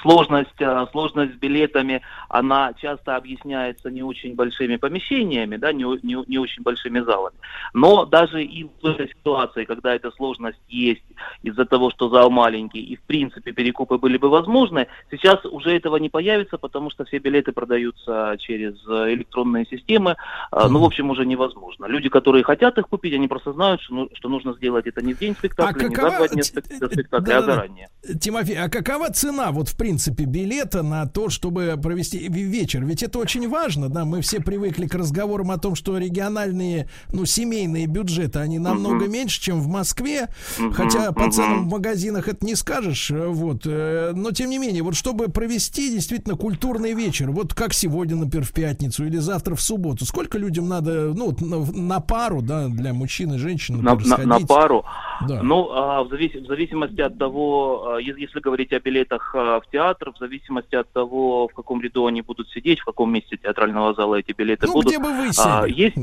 [0.02, 6.22] сложность, а, сложность с билетами, она часто объясняется не очень большими помещениями, да, не, не,
[6.26, 7.36] не очень большими залами.
[7.72, 11.02] Но даже и в этой ситуации, когда эта сложность есть
[11.42, 15.96] из-за того, что зал маленький и в принципе перекупы были бы возможны, сейчас уже этого
[15.96, 20.16] не появится, потому что все билеты продаются через э, электронные системы.
[20.50, 21.86] А, Ну, в общем, уже невозможно.
[21.86, 25.14] Люди, которые хотят их купить, они просто знают, что, ну- что нужно сделать это не
[25.14, 26.42] в день спектакля, не за какова- два дня
[26.80, 27.88] до спектакля, а заранее.
[28.20, 32.84] Тимофей, а какова цена, вот в принципе, билета на то, чтобы провести ве- вечер?
[32.84, 37.24] Ведь это очень важно, да, мы все привыкли к разговорам о том, что региональные, ну,
[37.24, 39.12] семейные бюджеты, они намного Мгм.
[39.12, 40.28] меньше, чем в Москве,
[40.58, 44.58] Мгм, хотя по ценам в магазинах это не скажешь, э, вот, э, но тем не
[44.58, 49.54] менее, вот чтобы провести действительно культурный вечер, вот как сегодня, например, в пятницу или завтра
[49.54, 54.26] в субботу, сколько людям надо, ну, на, пару, да, для мужчин и женщин, на, например,
[54.26, 54.84] на- на пару.
[55.28, 55.42] Да.
[55.42, 59.70] Ну, а, в, завис- в зависимости от того, а, если говорить о билетах а, в
[59.70, 63.94] театр, в зависимости от того, в каком ряду они будут сидеть, в каком месте театрального
[63.94, 64.90] зала эти билеты Ну, будут.
[64.92, 65.74] где бы вы а, сели?
[65.80, 65.96] есть,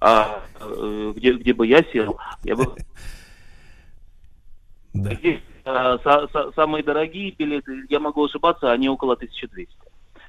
[0.00, 0.40] а,
[1.16, 2.66] где, где бы я сел, я бы...
[4.94, 9.72] Здесь, а, са- са- самые дорогие билеты, я могу ошибаться, они около 1200.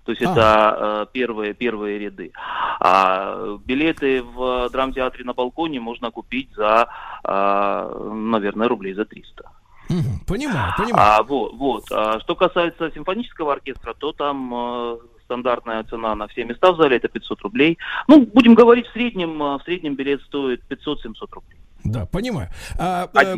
[0.03, 2.34] То есть это э, первые, первые ряды.
[2.80, 6.89] А билеты в драмтеатре на балконе можно купить за,
[7.23, 9.43] а, наверное, рублей за 300.
[9.89, 11.19] Мгм, Понимаю, понимаю.
[11.19, 11.84] А, вот, вот.
[11.91, 16.97] А, что касается симфонического оркестра, то там э, стандартная цена на все места в зале
[16.97, 17.77] это 500 рублей.
[18.07, 21.59] Ну, будем говорить, в среднем, э, в среднем билет стоит 500-700 рублей.
[21.84, 22.49] Да, понимаю.
[22.80, 23.38] А, э,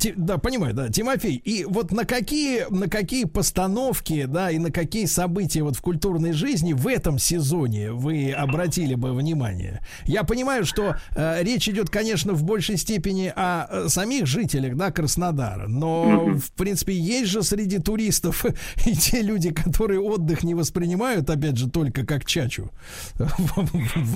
[0.00, 1.36] Ти- да, понимаю, да, Тимофей.
[1.44, 6.32] И вот на какие, на какие постановки, да, и на какие события вот в культурной
[6.32, 9.80] жизни в этом сезоне вы обратили бы внимание?
[10.04, 14.90] Я понимаю, что э, речь идет, конечно, в большей степени о э, самих жителях, да,
[14.92, 16.38] Краснодара, но, Мгм.
[16.40, 18.44] в принципе, есть же среди туристов
[18.86, 22.70] и те люди, которые отдых не воспринимают, опять же, только как чачу.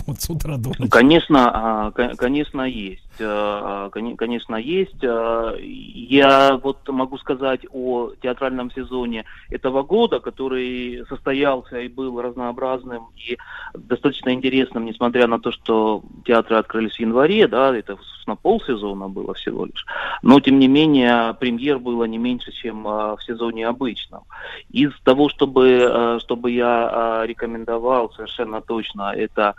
[0.06, 0.88] Вот с утра до ночи.
[0.90, 1.50] Конечно,
[1.86, 3.02] а, ко- конечно, есть.
[3.20, 5.02] А, коне- Конечно, есть.
[5.04, 13.08] А, Я вот могу сказать о театральном сезоне этого года, который состоялся и был разнообразным
[13.16, 13.36] и
[13.74, 17.96] достаточно интересным, несмотря на то, что театры открылись в январе, да, это
[18.26, 19.86] на полсезона было всего лишь.
[20.22, 24.24] Но, тем не менее, премьер было не меньше, чем в сезоне обычном.
[24.70, 29.54] Из того, чтобы, чтобы я рекомендовал совершенно точно, это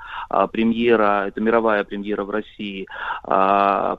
[0.52, 2.86] премьера, это мировая премьера в России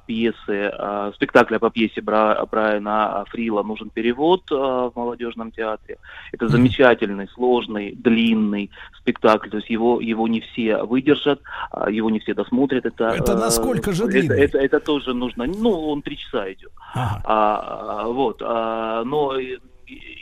[0.06, 5.96] пьесы, а, спектакля по пьесе Бра- Брайана Фрила «Нужен перевод» а, в молодежном театре.
[6.32, 11.40] Это замечательный, сложный, длинный спектакль, то есть его, его не все выдержат,
[11.70, 12.86] а, его не все досмотрят.
[12.86, 14.40] Это, Это а, насколько же это- длинный?
[14.40, 16.72] Это, это тоже нужно, ну, он три часа идет.
[16.94, 17.22] Ага.
[17.24, 19.58] А, а, вот, а, но э,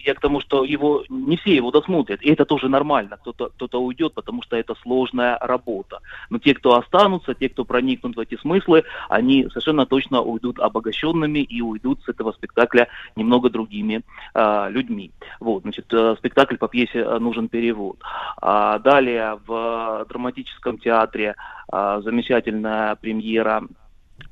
[0.05, 3.17] я к тому, что его не все его досмотрят, и это тоже нормально.
[3.17, 6.01] Кто-то кто уйдет, потому что это сложная работа.
[6.31, 11.41] Но те, кто останутся, те, кто проникнут в эти смыслы, они совершенно точно уйдут обогащенными
[11.41, 14.03] и уйдут с этого спектакля немного другими
[14.35, 15.13] а, людьми.
[15.41, 17.99] Вот, значит, э, спектакль по пьесе э, нужен перевод.
[18.41, 21.35] А, далее в драматическом театре
[21.71, 23.63] а, замечательная премьера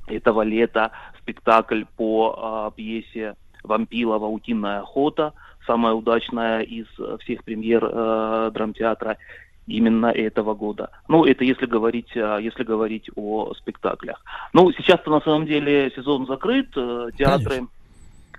[0.06, 3.34] этого лета спектакль по а, пьесе
[3.66, 5.32] Вампилова «Утиная охота»,
[5.66, 9.18] самая удачная из э, всех премьер э, драмтеатра
[9.66, 10.90] именно этого года.
[11.08, 14.22] Ну, это если говорить, э, если говорить о спектаклях.
[14.52, 17.66] Ну, сейчас-то на самом деле сезон закрыт, э, театры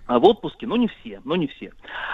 [0.08, 1.74] а, в отпуске, но не все, но не все.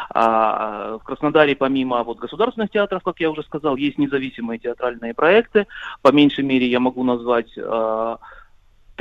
[0.10, 5.68] А, в Краснодаре помимо вот государственных театров, как я уже сказал, есть независимые театральные проекты.
[6.02, 8.18] По меньшей мере я могу назвать а,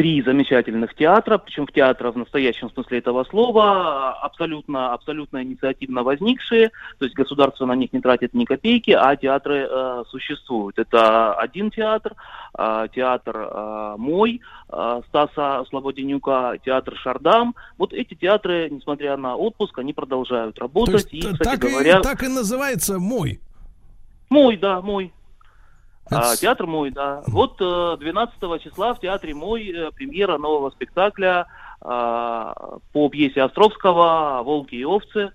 [0.02, 6.72] три замечательных театра, причем в театра в настоящем смысле этого слова, абсолютно, абсолютно инициативно возникшие,
[6.98, 10.76] то есть государство на них не тратит ни копейки, а театры э, существуют.
[10.76, 12.14] Это один театр,
[12.58, 17.54] э, театр э, мой, э, Стаса Слободенюка, театр Шардам.
[17.78, 21.12] Вот эти театры, несмотря на отпуск, они продолжают То работать.
[21.12, 23.38] есть и, кстати так, говоря, и, так и называется мой.
[24.30, 25.12] мой, да, мой.
[26.10, 27.22] А, театр мой, да.
[27.26, 31.46] Вот э, 12 числа в театре мой э, премьера нового спектакля
[31.80, 35.32] а, по пьесе Островского «Волки и овцы».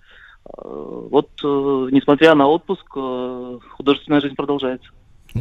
[0.56, 4.90] Э, Вот, э, несмотря на отпуск, э, художественная жизнь продолжается.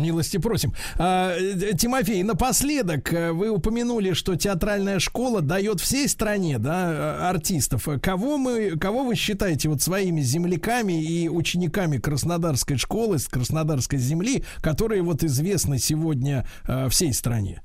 [0.01, 0.73] Милости просим.
[0.97, 7.29] А, э, Тимофей, напоследок э, вы упомянули, что театральная школа дает всей стране да, э,
[7.29, 7.87] артистов.
[8.01, 14.43] Кого, мы, кого вы считаете вот своими земляками и учениками Краснодарской школы, с Краснодарской земли,
[14.61, 16.45] которые вот известны сегодня
[16.89, 17.61] всей стране?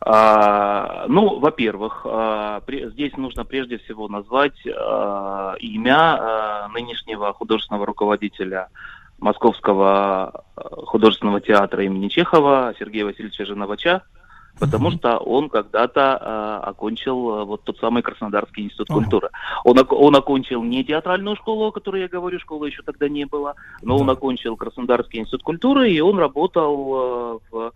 [0.00, 8.68] А, ну, во-первых, а, здесь нужно прежде всего назвать а, имя а, нынешнего художественного руководителя
[9.18, 14.02] Московского а, художественного театра имени Чехова Сергея Васильевича Женовача,
[14.58, 19.30] потому что он когда-то а, окончил а, вот тот самый Краснодарский институт культуры.
[19.64, 23.54] Он, он окончил не театральную школу, о которой я говорю, школы еще тогда не было,
[23.82, 27.72] но он окончил Краснодарский институт культуры, и он работал а, в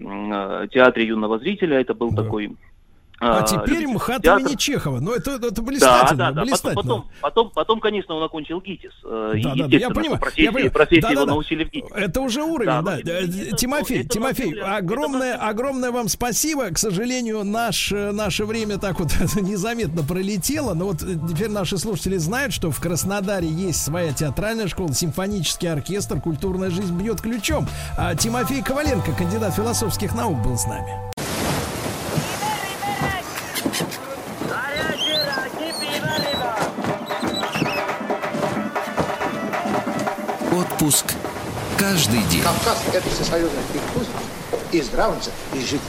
[0.00, 1.80] э, театре юного зрителя.
[1.80, 2.56] Это был такой...
[3.18, 4.44] А, а, теперь МХАТ театр.
[4.44, 5.00] имени Чехова.
[5.00, 6.16] Ну, это, это Да, блистательно.
[6.16, 6.40] да, да.
[6.40, 6.74] Потом, блистательно.
[6.82, 8.92] потом, потом, потом, конечно, он окончил ГИТИС.
[9.04, 10.20] Э, и, Да, да, да, я понимаю.
[10.20, 10.72] профессии, я понимаю.
[10.72, 11.32] профессии Да, его да, да.
[11.32, 11.94] научили в ГИТИСе.
[11.94, 12.98] Это уже уровень, Да, да.
[12.98, 16.66] Э, это- Тимофей, это Тимофей, наш огромное, огромное вам спасибо.
[16.70, 19.08] К сожалению, наш, э, наше время так вот
[19.40, 20.74] незаметно пролетело.
[20.74, 26.20] Но вот теперь наши слушатели знают, что в Краснодаре есть своя театральная школа, симфонический оркестр,
[26.20, 27.66] культурная жизнь бьет ключом.
[27.96, 31.15] А Тимофей Коваленко, кандидат философских наук, был с нами.
[40.86, 41.14] Отпуск
[41.76, 42.42] каждый день.
[42.42, 43.60] Кавказ– это всесоюзный
[44.70, 45.80] и здравница, и жить.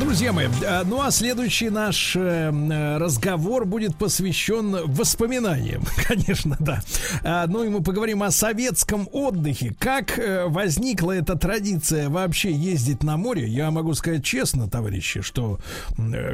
[0.00, 6.80] Друзья мои, э, ну а следующий наш э, э, разговор будет посвящен воспоминаниям, конечно, да.
[7.22, 9.76] А, Ну и мы поговорим о советском отдыхе.
[9.78, 13.46] Как э, возникла эта традиция вообще ездить на море?
[13.46, 15.60] Я могу сказать честно, товарищи, что,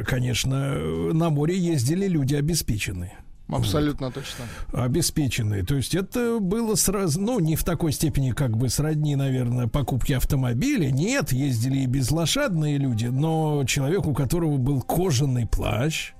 [0.07, 0.79] конечно,
[1.13, 3.19] на море ездили люди обеспеченные.
[3.47, 4.45] Абсолютно точно.
[4.73, 5.63] Обеспеченные.
[5.63, 10.13] То есть это было сразу, ну, не в такой степени, как бы сродни, наверное, покупки
[10.13, 10.89] автомобиля.
[10.89, 16.13] Нет, ездили и безлошадные люди, но человек, у которого был кожаный плащ,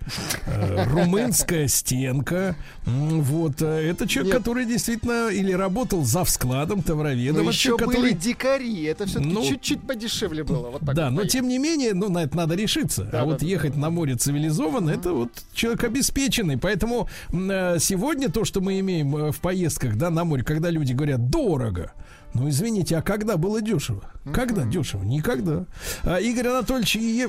[0.46, 4.44] э, румынская стенка, вот, э, это человек, Нет.
[4.44, 8.14] который действительно или работал за складом, товароведом, еще человек, были который...
[8.14, 10.70] дикари, это все-таки Ну, чуть-чуть подешевле было.
[10.70, 11.32] Вот Да, вот но поехать.
[11.32, 13.04] тем не менее, ну, на это надо решиться.
[13.04, 16.58] Да, а да, вот да, ехать на море цивилизованно, это вот человек обеспеченный.
[16.58, 21.30] Поэтому сегодня то, что мы имеем э, в поездках, да, на море, когда люди говорят
[21.30, 21.92] дорого.
[22.34, 24.04] Ну, извините, а когда было дешево?
[24.34, 25.04] Когда дешево?
[25.04, 25.66] Никогда.
[26.04, 27.28] А, Игорь Анатольевич Е-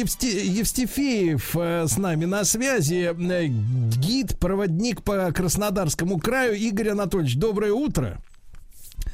[0.00, 3.12] Евсте- Евстифеев э, с нами на связи.
[3.16, 6.56] Э, Гид, проводник по Краснодарскому краю.
[6.56, 8.18] Игорь Анатольевич, доброе утро.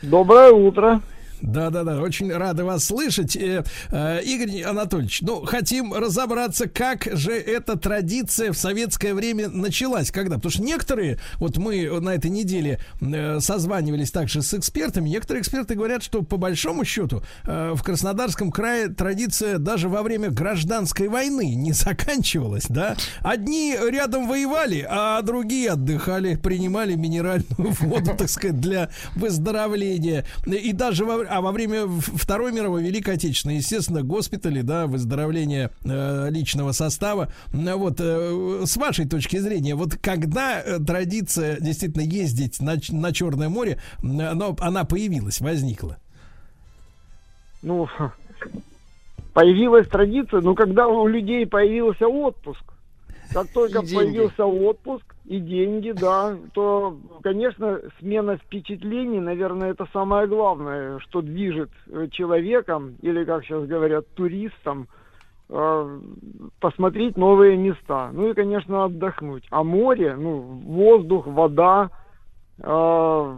[0.03, 1.03] Доброе утро.
[1.45, 3.37] Да, да, да, очень рады вас слышать.
[3.37, 10.11] Э, э, Игорь Анатольевич, ну, хотим разобраться, как же эта традиция в советское время началась,
[10.11, 10.37] когда?
[10.37, 15.75] Потому что некоторые, вот мы на этой неделе э, созванивались также с экспертами, некоторые эксперты
[15.75, 21.73] говорят, что по большому счету в Краснодарском крае традиция даже во время гражданской войны не
[21.73, 22.97] заканчивалась, да?
[23.21, 27.45] Одни рядом воевали, а другие отдыхали, принимали минеральную
[27.81, 30.25] воду, так сказать, для выздоровления.
[30.47, 36.31] И даже во, а во время Второй мировой Великой Отечественной, естественно, госпитали, да, выздоровление э,
[36.31, 37.29] личного состава.
[37.53, 43.49] Вот э, с вашей точки зрения, вот когда э, традиция действительно ездить на, на Черное
[43.49, 45.97] море, она, она появилась, возникла?
[47.63, 47.89] Ну,
[49.35, 52.74] появилась традиция, но когда у людей появился отпуск,
[53.35, 53.95] как только И деньги.
[53.97, 61.71] появился отпуск и деньги, да, то, конечно, смена впечатлений, наверное, это самое главное, что движет
[61.89, 64.87] э, человеком, или, как сейчас говорят, туристом,
[65.49, 66.01] э,
[66.61, 68.11] посмотреть новые места.
[68.13, 69.45] Ну и, конечно, отдохнуть.
[69.51, 71.91] А море, ну, воздух, вода,
[72.61, 73.37] э,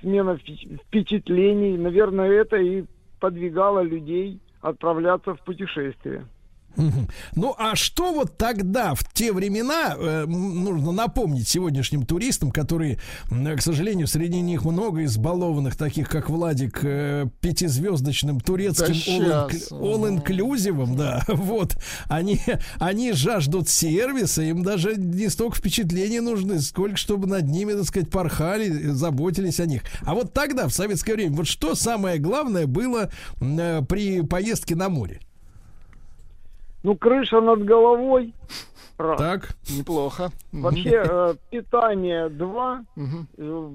[0.00, 2.84] смена впечат- впечатлений, наверное, это и
[3.20, 6.24] подвигало людей отправляться в путешествие.
[7.34, 12.98] Ну, а что вот тогда, в те времена, э, нужно напомнить сегодняшним туристам, которые,
[13.30, 20.96] м, к сожалению, среди них много избалованных, таких как Владик, э, пятизвездочным турецким Да all-inclusive,
[20.96, 21.76] да, вот,
[22.08, 22.40] они,
[22.78, 28.10] они жаждут сервиса, им даже не столько впечатлений нужны, сколько чтобы над ними, так сказать,
[28.10, 29.82] порхали, э, заботились о них.
[30.02, 34.88] А вот тогда, в советское время, вот что самое главное было э, при поездке на
[34.88, 35.20] море?
[36.82, 38.34] Ну, крыша над головой.
[38.98, 39.18] Раз.
[39.18, 39.48] Так.
[39.78, 40.30] Неплохо.
[40.52, 42.84] Вообще, э, питание два.
[43.38, 43.68] Э,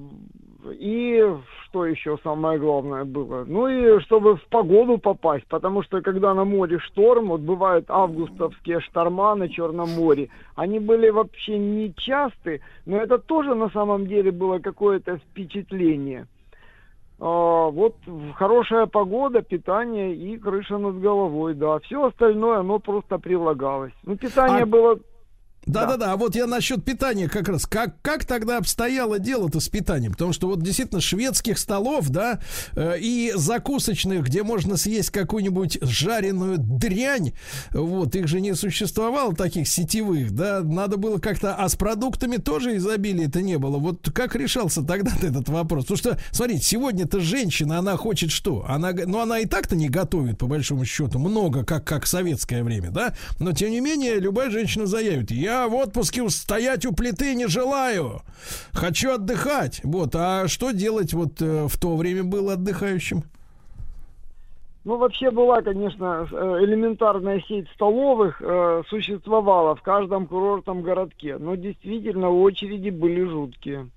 [0.72, 1.22] И
[1.64, 3.44] что еще самое главное было?
[3.46, 8.80] Ну и чтобы в погоду попасть, потому что когда на море шторм, вот бывают августовские
[8.80, 14.30] шторма на Черном море, они были вообще не часты, но это тоже на самом деле
[14.32, 16.26] было какое-то впечатление.
[17.20, 17.96] А, вот
[18.36, 21.78] хорошая погода, питание и крыша над головой, да.
[21.80, 23.92] Все остальное, оно просто прилагалось.
[24.04, 24.98] Ну, питание А- было
[25.68, 27.66] Да-да-да, а вот я насчет питания как раз.
[27.66, 30.12] Как, как тогда обстояло дело-то с питанием?
[30.12, 32.40] Потому что вот действительно шведских столов, да,
[32.74, 37.32] э, и закусочных, где можно съесть какую-нибудь жареную дрянь,
[37.72, 42.76] вот, их же не существовало, таких сетевых, да, надо было как-то, а с продуктами тоже
[42.76, 43.76] изобилия-то не было.
[43.76, 45.84] Вот как решался тогда этот вопрос?
[45.84, 48.64] Потому что, смотрите, сегодня-то женщина, она хочет что?
[48.66, 52.64] Она, ну, она и так-то не готовит, по большому счету, много, как, как в советское
[52.64, 57.34] время, да, но, тем не менее, любая женщина заявит, я в отпуске стоять у плиты
[57.34, 58.20] не желаю,
[58.72, 63.24] хочу отдыхать, вот, а что делать вот э, в то время было отдыхающим?
[64.84, 71.56] Ну, вообще была, конечно, э, элементарная сеть столовых э, существовала в каждом курортном городке, но
[71.56, 73.90] действительно очереди были жуткие.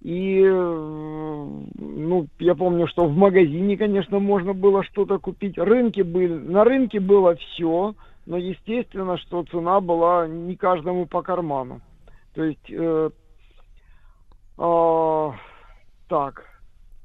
[0.00, 1.46] И, э,
[1.78, 5.58] ну, я помню, что в магазине, конечно, можно было что-то купить.
[5.58, 7.94] Рынки были, на рынке было все,
[8.28, 11.80] но естественно, что цена была не каждому по карману.
[12.34, 13.10] То есть, э,
[14.58, 15.34] а,
[16.08, 16.44] так,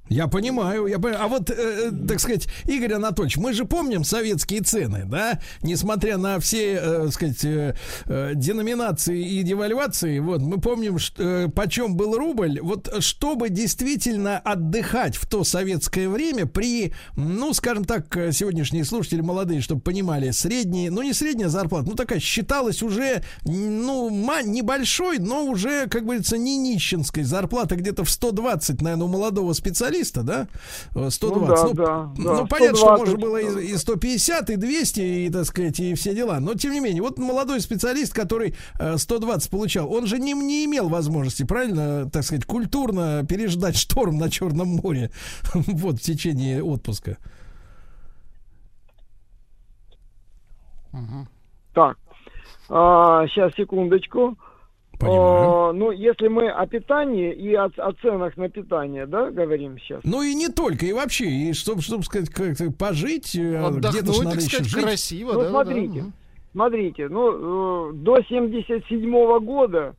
[0.10, 1.24] Я понимаю, я понимаю.
[1.24, 5.40] А вот, э, э, так сказать, Игорь Анатольевич, мы же помним советские цены, да?
[5.62, 7.76] Несмотря на все, э, так сказать, э,
[8.06, 12.60] э, деноминации и девальвации, вот, мы помним, что, э, почем был рубль.
[12.62, 19.22] Вот, чтобы действительно отдыхать в то советское время при, ну, скажем так, э, сегодняшние слушатели
[19.22, 24.10] молодые, чтобы понимали, средние, ну, не средняя зарплата, ну, такая считалась уже, ну,
[24.44, 27.24] небольшой, но уже, как говорится, не нищенской.
[27.24, 29.93] Зарплата где-то в 120, наверное, у молодого специалиста,
[30.24, 30.48] да?
[30.96, 31.66] Э, 120.
[31.66, 35.00] Ну да, да, ну, да, понятно, что 120, можно было и, и 150, и 200,
[35.00, 36.40] и, так сказать, и все дела.
[36.40, 40.66] Но, тем не менее, вот молодой специалист, который э, 120 получал, он же не, не
[40.66, 45.12] имел возможности, правильно, так сказать, культурно переждать шторм на Черном море
[45.54, 47.18] вот в течение отпуска.
[51.74, 51.98] Так,
[52.68, 54.38] сейчас, секундочку.
[55.08, 55.70] Понимаю.
[55.70, 60.02] А, ну, если мы о питании и о, о ценах на питание, да, говорим сейчас.
[60.04, 64.24] Ну и не только, и вообще, и чтобы, чтобы сказать, как-то пожить, э, где-то так
[64.24, 64.84] надо еще сказать, жить.
[64.84, 65.64] красиво, Ну, да, да, да.
[65.64, 66.06] смотрите,
[66.52, 69.96] смотрите, ну, э, до 77 года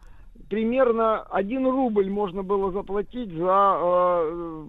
[0.48, 4.64] примерно 1 рубль можно было заплатить за э,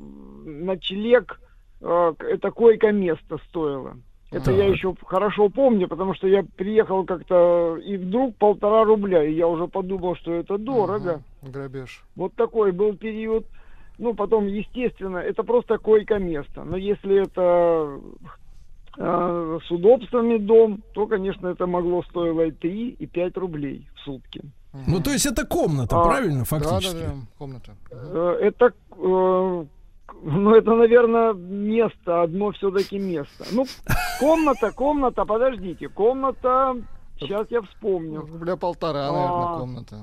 [0.45, 1.39] ночлег,
[1.81, 3.97] э, это койко-место стоило.
[4.35, 4.75] Это я Так.
[4.75, 9.67] еще хорошо помню, потому что я приехал как-то, и вдруг полтора рубля, и я уже
[9.67, 11.21] подумал, что это дорого.
[11.41, 11.51] Мгм.
[11.51, 12.03] Грабеж.
[12.15, 13.45] Вот такой был период.
[13.97, 16.65] Ну, потом, естественно, это просто койко-место.
[16.65, 17.97] Но если это
[18.97, 24.41] э, с удобствами дом, то, конечно, это могло стоить 3 и 5 рублей в сутки.
[24.87, 26.93] Ну, то есть это комната, А, правильно, Да, фактически?
[26.99, 27.71] да, да, комната.
[27.91, 29.65] Э, Это, э,
[30.23, 33.45] ну, это, наверное, место, одно все-таки место.
[33.51, 33.65] Ну,
[34.19, 36.75] комната, комната, подождите, комната,
[37.19, 38.21] сейчас я вспомню.
[38.21, 39.95] Рубля полтора, наверное, А, комната.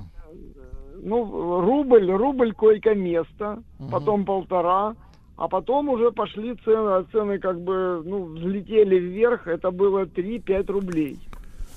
[1.01, 3.61] Ну, рубль, рубль койко-место,
[3.91, 4.95] потом полтора,
[5.35, 10.71] а потом уже пошли цены, а цены как бы, ну, взлетели вверх, это было 3-5
[10.71, 11.19] рублей.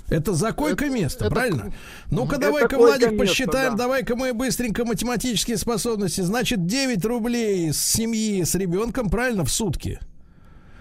[0.08, 1.72] Это за койко-место, правильно?
[2.10, 3.84] Ну-ка, Это давай-ка, Владик, посчитаем, да.
[3.84, 6.20] давай-ка мы быстренько математические способности.
[6.20, 9.98] Значит, 9 рублей с семьи с ребенком, правильно, в сутки?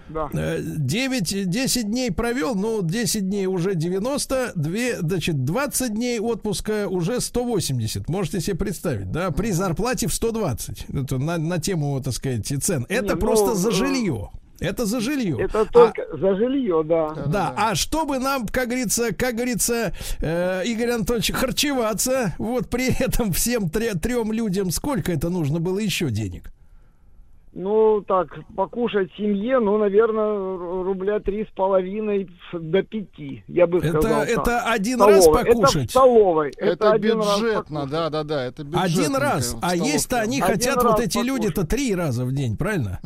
[0.08, 0.30] Да.
[0.32, 7.20] 9, 10 дней провел, ну, 10 дней уже 90, 2, значит, 20 дней отпуска уже
[7.20, 8.08] 180.
[8.08, 10.86] Можете себе представить, да, при зарплате в 120.
[10.94, 12.86] Это на, на тему, так сказать, цен.
[12.88, 14.30] Это Не, просто ну, за э, жилье.
[14.60, 15.36] Это за жилье.
[15.40, 17.10] Это А- только за жилье, да.
[17.26, 23.32] да, а чтобы нам, как говорится, как говорится, э, Игорь Анатольевич, харчеваться, вот при этом
[23.32, 26.50] всем тре- трем людям, сколько это нужно было еще денег?
[27.58, 33.98] Ну, так, покушать семье, ну, наверное, рубля три с половиной до пяти, я бы Это-
[33.98, 34.20] сказал.
[34.20, 34.28] так.
[34.28, 35.14] это один Столовой.
[35.16, 35.88] раз Это покушать?
[35.88, 36.52] в столовой.
[36.58, 38.82] Это, один раз бюджетно, да, да, да, это бюджетно.
[38.82, 43.00] Один раз, а есть-то они Один хотят, вот эти люди-то три раза в день, правильно?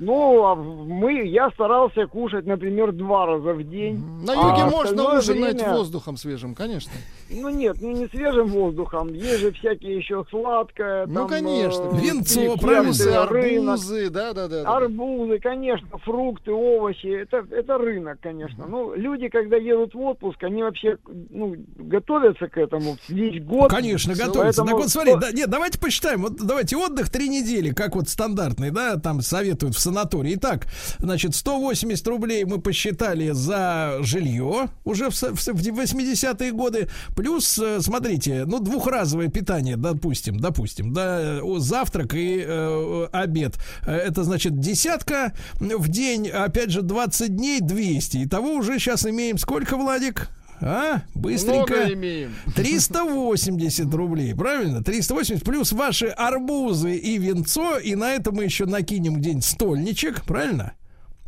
[0.00, 3.96] Ну, а мы, я старался кушать, например, два раза в день.
[4.24, 6.92] На юге А можно ужинать время- воздухом свежим, конечно.
[7.28, 9.08] Ну нет, ну не свежим воздухом.
[9.12, 11.06] Есть же всякие еще сладкое.
[11.06, 11.82] Ну, там, конечно.
[11.92, 13.26] э, Винцо, перекресты, правильно.
[13.26, 13.78] рынок.
[13.96, 14.76] Арбузы, да, да, да.
[14.76, 18.66] Арбузы, конечно, фрукты, овощи, это, это рынок, конечно.
[18.66, 20.98] Ну, люди, когда едут в отпуск, они вообще,
[21.30, 23.70] ну, готовятся к этому весь год.
[23.70, 24.62] Конечно, готовится.
[24.62, 26.22] Поэтому Так вот, смотри, да, нет, давайте посчитаем.
[26.22, 30.34] Вот давайте отдых три недели, как вот стандартный, да, там советуют в санатории.
[30.34, 30.66] Итак,
[30.98, 36.88] значит, 180 рублей мы посчитали за жилье уже в, в, в 80-е годы.
[37.16, 43.54] Плюс, э, смотрите, ну, двухразовое питание, допустим, допустим, да, завтрак и э, обед.
[43.86, 48.24] Это, значит, десятка в день, опять же, 20 дней 200.
[48.24, 50.28] Итого уже сейчас имеем сколько, Владик?
[50.60, 51.02] А?
[51.14, 51.74] Быстренько.
[51.74, 52.34] Много имеем.
[52.54, 54.82] 380 рублей, правильно?
[54.82, 60.72] 380 плюс ваши арбузы и венцо, и на это мы еще накинем где-нибудь стольничек, правильно?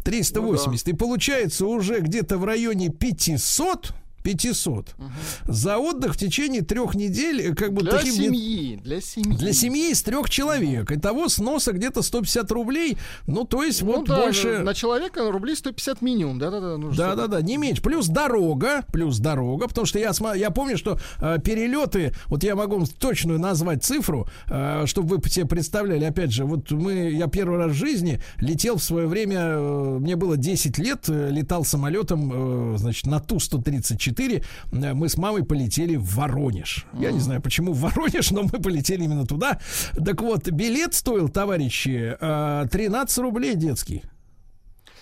[0.05, 0.89] 380.
[0.89, 3.93] И получается уже где-то в районе 500
[4.37, 4.95] 500.
[4.99, 5.07] Угу.
[5.45, 9.53] За отдых в течение трех недель, э, как бы для таким семьи, для семьи, для
[9.53, 10.91] семьи из трех человек.
[10.91, 12.99] Итого сноса где-то 150 рублей.
[13.27, 16.77] Ну то есть ну, вот да, больше на человека рублей 150 минимум, да, да, да.
[16.77, 17.83] Да, да, да, не меньше.
[17.83, 22.77] Плюс дорога, плюс дорога, потому что я я помню, что э, перелеты, вот я могу
[22.77, 26.05] вам точную назвать цифру, э, чтобы вы себе представляли.
[26.05, 30.17] Опять же, вот мы, я первый раз в жизни летел в свое время, э, мне
[30.17, 34.43] было 10 лет, э, летал самолетом, э, значит, на Ту 134 4
[34.73, 36.86] э, мы с мамой полетели в Воронеж.
[36.95, 39.59] Я не знаю, почему в Воронеж, но мы полетели именно туда.
[39.95, 44.03] Так вот, билет стоил, товарищи, э, 13 рублей детский.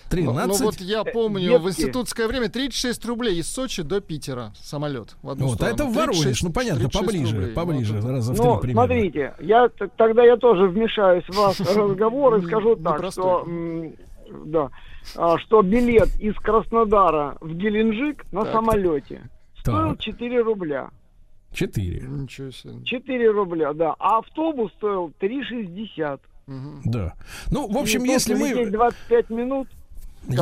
[0.09, 0.47] 13.
[0.47, 1.63] Ну, ну вот я э, помню, Детки.
[1.63, 5.17] в институтское время 36 рублей из Сочи до Питера самолет.
[5.21, 7.53] В одну вот, а это в Воронеж, ну понятно, поближе, рублей.
[7.53, 8.09] поближе, вот.
[8.09, 12.77] раза в ну, три смотрите, я, тогда я тоже вмешаюсь в ваш разговор и скажу
[12.77, 13.45] ну, так, что...
[14.45, 14.69] Да,
[15.13, 18.53] что билет из Краснодара в Геленджик на Так.
[18.53, 19.29] самолете
[19.59, 19.99] стоил Так.
[20.01, 20.89] 4 рубля.
[21.53, 22.01] Четыре.
[22.07, 22.83] Ничего себе.
[22.83, 23.95] 4 рубля, да.
[23.99, 26.19] А автобус стоил 3,60.
[26.85, 27.13] Да.
[27.51, 28.49] Ну, в общем, И тут если мы...
[28.49, 29.67] лететь 25 минут.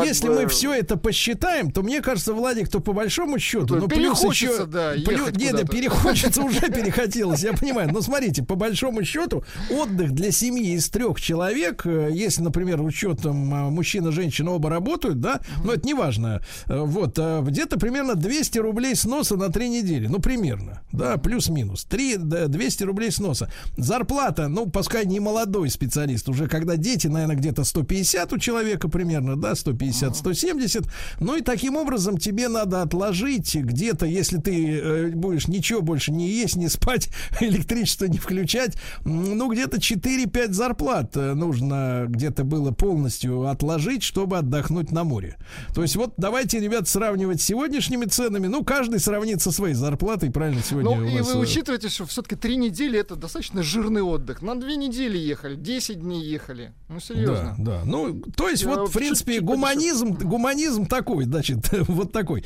[0.05, 3.87] Если бы- мы все это посчитаем, то мне кажется, Владик, то по большому счету, ну
[3.87, 7.89] плюс еще, да, плюс- не, да, перехочется уже перехотелось, я понимаю.
[7.91, 13.53] Но смотрите, по большому счету, отдых для семьи из трех человек, э, если, например, учетом
[13.53, 16.41] э, мужчина, женщина оба работают, да, но это не важно.
[16.67, 21.85] Э, Вот э, где-то примерно 200 рублей сноса на три недели, ну примерно, да, плюс-минус,
[21.85, 23.51] 3, да, 200 рублей сноса.
[23.77, 29.35] Зарплата, ну, пускай не молодой специалист, уже когда дети, наверное, где-то 150 у человека примерно,
[29.35, 30.87] да, 150-170.
[31.19, 36.29] Ну и таким образом тебе надо отложить где-то, если ты э, будешь ничего больше не
[36.29, 43.47] есть, не спать, электричество не включать, ну где-то 4-5 зарплат э, нужно где-то было полностью
[43.47, 45.37] отложить, чтобы отдохнуть на море.
[45.73, 48.47] То есть вот давайте, ребят, сравнивать с сегодняшними ценами.
[48.47, 52.05] Ну, каждый сравнит со своей зарплатой, правильно, сегодня Ну, и вас, вы э, учитываете, что
[52.05, 54.41] все-таки три недели это достаточно жирный отдых.
[54.41, 56.73] На две недели ехали, 10 дней ехали.
[56.89, 57.55] Ну, серьезно.
[57.57, 57.81] Да, да.
[57.85, 62.43] Ну, то есть Я вот, в принципе, гуманно гуманизм, гуманизм такой, значит, вот такой,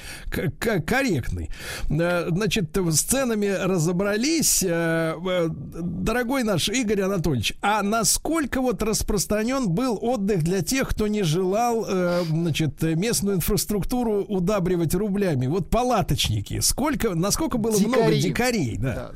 [0.85, 1.49] корректный.
[1.89, 4.63] Э, Значит, с ценами разобрались.
[4.63, 11.07] Э, э, Дорогой наш Игорь Анатольевич, а насколько вот распространен был отдых для тех, кто
[11.07, 11.85] не желал,
[12.25, 15.47] значит, местную инфраструктуру удабривать рублями?
[15.47, 18.21] Вот палаточники, сколько, насколько было много Дикари.
[18.21, 19.11] дикарей, да?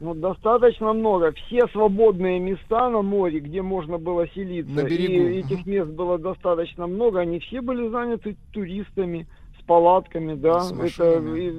[0.00, 1.32] Ну, достаточно много.
[1.32, 5.28] Все свободные места на море, где можно было селиться, На берегу.
[5.28, 9.26] и этих мест было достаточно много, они все были заняты туристами,
[9.58, 10.60] с палатками, да.
[10.60, 11.40] С Это, машинами.
[11.40, 11.52] и,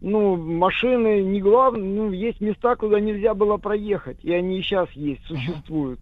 [0.00, 4.88] ну, машины не главное, ну, есть места, куда нельзя было проехать, и они и сейчас
[4.92, 5.98] есть, существуют.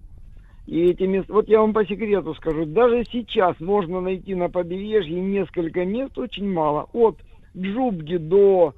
[0.66, 5.20] И эти места, вот я вам по секрету скажу, даже сейчас можно найти на побережье
[5.20, 7.16] несколько мест, очень мало, от
[7.56, 8.74] Джубги до,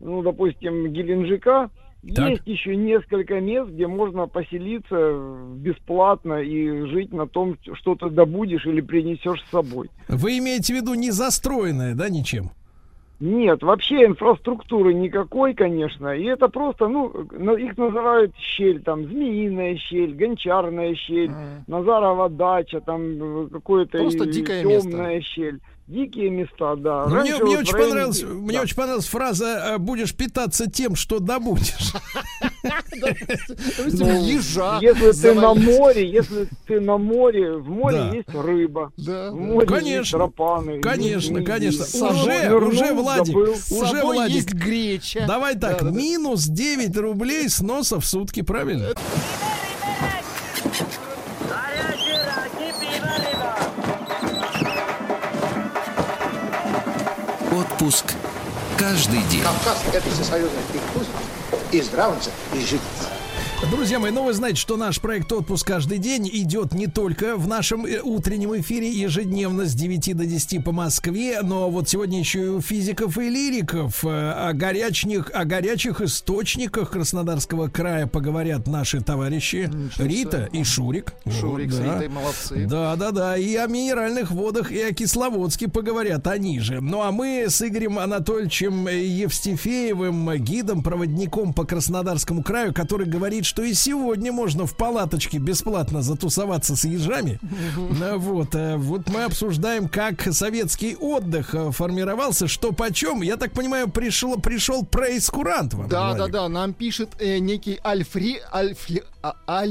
[0.00, 1.68] ну, допустим, Геленджика,
[2.14, 2.30] Так.
[2.30, 8.66] есть еще несколько мест, где можно поселиться бесплатно и жить на том, что ты добудешь
[8.66, 9.90] или принесешь с собой.
[10.08, 12.50] Вы имеете в виду не застроенное, да, ничем?
[13.18, 16.14] Нет, вообще инфраструктуры никакой, конечно.
[16.14, 17.08] И это просто, ну,
[17.56, 21.30] их называют щель, там, змеиная щель, гончарная щель,
[21.66, 25.60] Назарова дача, там, э, какое-то темная щель.
[25.88, 27.06] Дикие места, да.
[27.06, 28.62] Ну, мне, мне вот очень районе- понравилась, мне да.
[28.62, 31.92] очень понравилась фраза э, «будешь питаться тем, что добудешь».
[33.78, 38.90] Ну, ежа Если ты на море, если ты на море, в море есть рыба.
[38.96, 40.18] В море есть Конечно.
[40.18, 40.80] тропаны.
[40.80, 41.84] Конечно, конечно.
[41.84, 43.36] Уже, уже, Владик.
[43.56, 44.34] С уже, Владик.
[44.34, 45.24] есть греча.
[45.26, 48.88] Давай так, минус 9 рублей сноса в сутки, правильно?
[57.76, 58.14] Отпуск
[58.78, 59.42] каждый день.
[59.42, 61.08] Кавказ– это всесоюзный перекус
[61.72, 62.80] и здравница, и жить.
[63.62, 67.48] Друзья мои, ну вы знаете, что наш проект «Отпуск каждый день» идет не только в
[67.48, 72.44] нашем э, утреннем эфире ежедневно с 9 до 10 по Москве, но вот сегодня еще
[72.44, 79.00] и у физиков и лириков э, о горячих, о горячих источниках Краснодарского края поговорят наши
[79.00, 81.14] товарищи Рита и Шурик.
[81.40, 81.94] Шурик Вот, с да.
[81.94, 82.66] Ритой молодцы.
[82.66, 83.36] Да, да, да.
[83.38, 86.82] И о минеральных водах, и о Кисловодске поговорят они же.
[86.82, 93.62] Ну а мы с Игорем Анатольевичем Евстифеевым, гидом, проводником по Краснодарскому краю, который говорит, что
[93.62, 97.38] и сегодня можно в палаточке бесплатно затусоваться с ежами.
[97.76, 103.22] Ну, Вот, э, вот мы обсуждаем, как советский отдых э, формировался, что почем.
[103.22, 105.88] Я так понимаю, пришел, пришел прейскурант вам.
[105.88, 106.32] Да, да, Владик.
[106.32, 109.64] да, нам пишет э, некий Альфри, Альфли, а-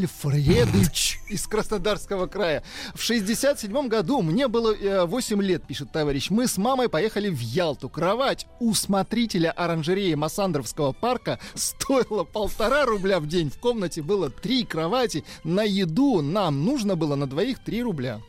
[1.30, 2.64] из Краснодарского края.
[2.94, 6.30] В 67 году мне было э, 8 лет, пишет товарищ.
[6.30, 7.90] Мы с мамой поехали в Ялту.
[7.90, 13.50] Кровать у смотрителя оранжереи Массандровского парка стоила полтора рубля в день.
[13.50, 15.24] В комнате было три кровати.
[15.44, 18.22] На еду нам нужно было на двоих 3 рубля.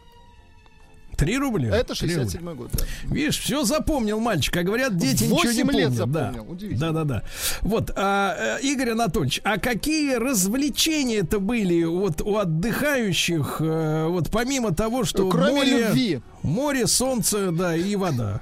[1.16, 1.74] Три рубля?
[1.74, 2.24] Это Три рубля.
[2.30, 2.84] 67 год, да.
[3.04, 6.12] Видишь, все запомнил мальчик, а говорят, дети ничего не лет помнят.
[6.12, 6.32] Да.
[6.32, 6.92] запомнил, удивительно.
[6.92, 7.22] да, да, да.
[7.62, 14.30] Вот, а, э, Игорь Анатольевич, а какие развлечения это были вот у отдыхающих, э, вот
[14.30, 16.20] помимо того, что Кроме море, любви.
[16.42, 18.40] море, солнце, да, и вода.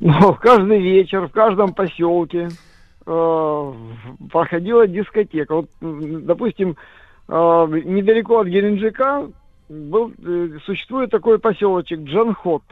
[0.00, 2.48] Ну, каждый вечер в каждом поселке
[3.06, 3.72] э,
[4.30, 5.54] проходила дискотека.
[5.54, 6.76] Вот, допустим,
[7.28, 7.34] э,
[7.84, 9.28] недалеко от Геленджика
[9.68, 12.62] был, э, существует такой поселочек Джанхот.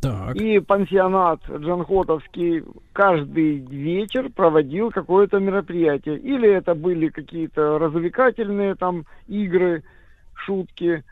[0.00, 0.36] Так.
[0.36, 2.62] И пансионат Джанхотовский
[2.92, 6.18] каждый вечер проводил какое-то мероприятие.
[6.18, 9.82] Или это были какие-то развлекательные там игры,
[10.34, 11.04] шутки,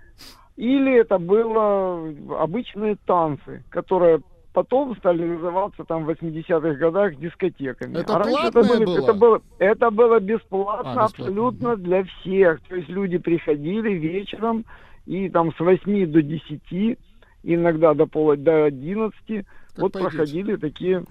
[0.57, 4.21] или это было обычные танцы, которые
[4.53, 7.99] потом стали называться там в 80-х годах дискотеками.
[7.99, 8.99] Это А раньше платное были- было?
[8.99, 9.43] это было?
[9.59, 11.25] Это было бесплатно, А, бесплатно.
[11.25, 12.61] абсолютно для всех.
[12.69, 14.65] То есть люди приходили вечером
[15.07, 16.99] и там с 8 до 10,
[17.43, 19.45] иногда до пола до 11,
[19.77, 20.17] вот пойдете.
[20.17, 21.03] проходили такие,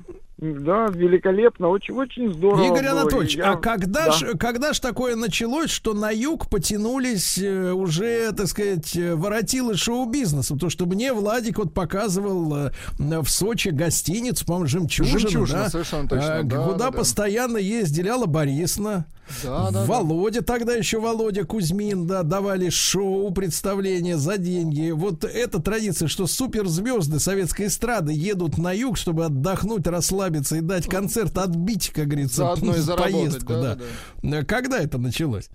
[0.42, 2.66] да, великолепно, очень, очень здорово.
[2.66, 3.02] Игорь было.
[3.02, 4.12] Анатольевич, Я- а когда да.
[4.12, 9.76] ж, когда ж такое началось, что на юг потянулись э, уже, так сказать, э, воротилы
[9.78, 10.56] шоу-бизнеса?
[10.58, 15.70] То, что мне Владик вот показывал э, в Сочи гостиницу, по-моему, «Жемчужина», «Жемчужина», да?
[15.70, 16.98] совершенно точно, А, да, куда да, да.
[16.98, 19.06] постоянно ездили Алла Борисовна,
[19.44, 19.86] Да, да, да.
[19.86, 24.90] Володя, тогда еще Володя Кузьмин, да, давали шоу, представления за деньги.
[24.90, 30.88] Вот эта традиция, что суперзвезды советской эстрады едут на юг, чтобы отдохнуть, расслабиться и дать
[30.88, 33.54] концерт, отбить, как говорится, Заодно и заработать, поездку.
[33.54, 33.82] да, Да,
[34.24, 35.50] да, Э, Когда это началось?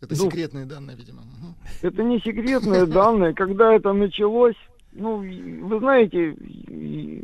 [0.00, 1.22] Это Ну, секретные данные, видимо.
[1.80, 3.34] Это не секретные данные.
[3.34, 4.56] Когда это началось,
[4.92, 6.34] ну, вы знаете,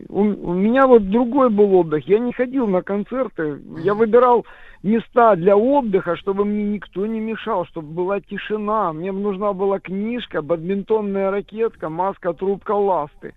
[0.08, 2.06] у, у меня вот другой был отдых.
[2.06, 3.60] Я не ходил на концерты.
[3.82, 4.46] Я выбирал
[4.82, 8.92] места для отдыха, чтобы мне никто не мешал, чтобы была тишина.
[8.92, 13.34] Мне нужна была книжка, бадминтонная ракетка, маска, трубка, ласты.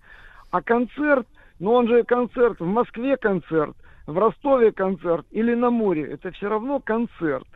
[0.50, 1.26] А концерт,
[1.58, 6.48] ну он же концерт, в Москве концерт, в Ростове концерт или на море, это все
[6.48, 7.46] равно концерт.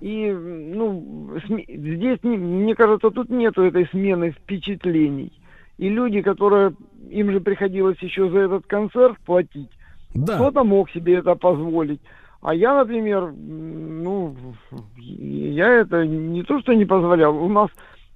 [0.00, 5.32] И, ну, здесь, не- мне кажется, тут нету этой смены впечатлений.
[5.78, 6.74] И люди, которые,
[7.10, 9.70] им же приходилось еще за этот концерт платить,
[10.14, 10.34] Да.
[10.34, 12.00] кто-то мог себе это позволить.
[12.44, 14.36] А я, например, ну,
[15.00, 17.34] я это не то, что не позволял.
[17.42, 17.70] У нас,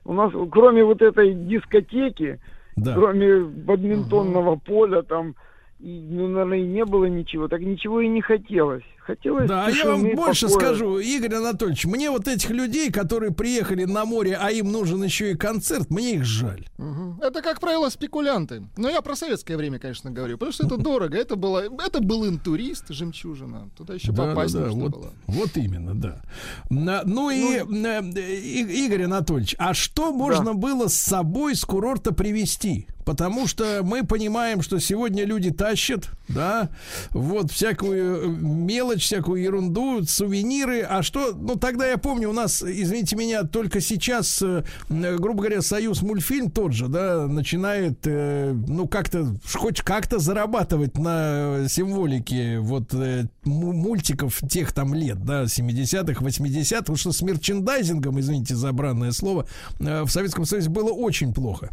[0.04, 2.38] у нас, кроме вот этой дискотеки,
[2.76, 2.94] Да.
[2.94, 5.34] кроме бадминтонного поля, там,
[5.80, 7.48] и, ну, наверное, и не было ничего.
[7.48, 8.84] Так ничего и не хотелось.
[9.08, 10.66] Хотелось Да, а я вам больше покоя.
[10.66, 15.30] скажу, Игорь Анатольевич, мне вот этих людей, которые приехали на море, а им нужен еще
[15.32, 16.66] и концерт, мне их жаль.
[16.76, 17.18] Мгм.
[17.22, 18.64] Это, как правило, спекулянты.
[18.76, 20.36] Но я про советское время, конечно, говорю.
[20.36, 21.16] Потому что это дорого.
[21.16, 23.70] Это, было, это был интурист, жемчужина.
[23.78, 25.12] Туда еще Да, попасть да, да, нужно вот, было.
[25.26, 26.20] вот именно, да.
[26.68, 32.12] На- ну и, э, И- Игорь Анатольевич, а что можно было с собой с курорта
[32.12, 32.86] привезти?
[33.06, 36.68] Потому что мы понимаем, что сегодня люди тащат, да,
[37.10, 40.82] вот всякую э, мелочь, всякую ерунду, сувениры.
[40.82, 45.40] А что, ну тогда я помню, у нас, извините меня, только сейчас, э, э, грубо
[45.40, 52.92] говоря, Союз мультфильм тот же, да, начинает, ну как-то, хоть как-то зарабатывать на символике вот
[52.92, 59.12] му- мультиков тех там лет, да, 70-х, 80-х, потому что с мерчендайзингом, извините за бранное
[59.12, 59.46] слово,
[59.78, 61.70] в Советском Союзе было очень плохо.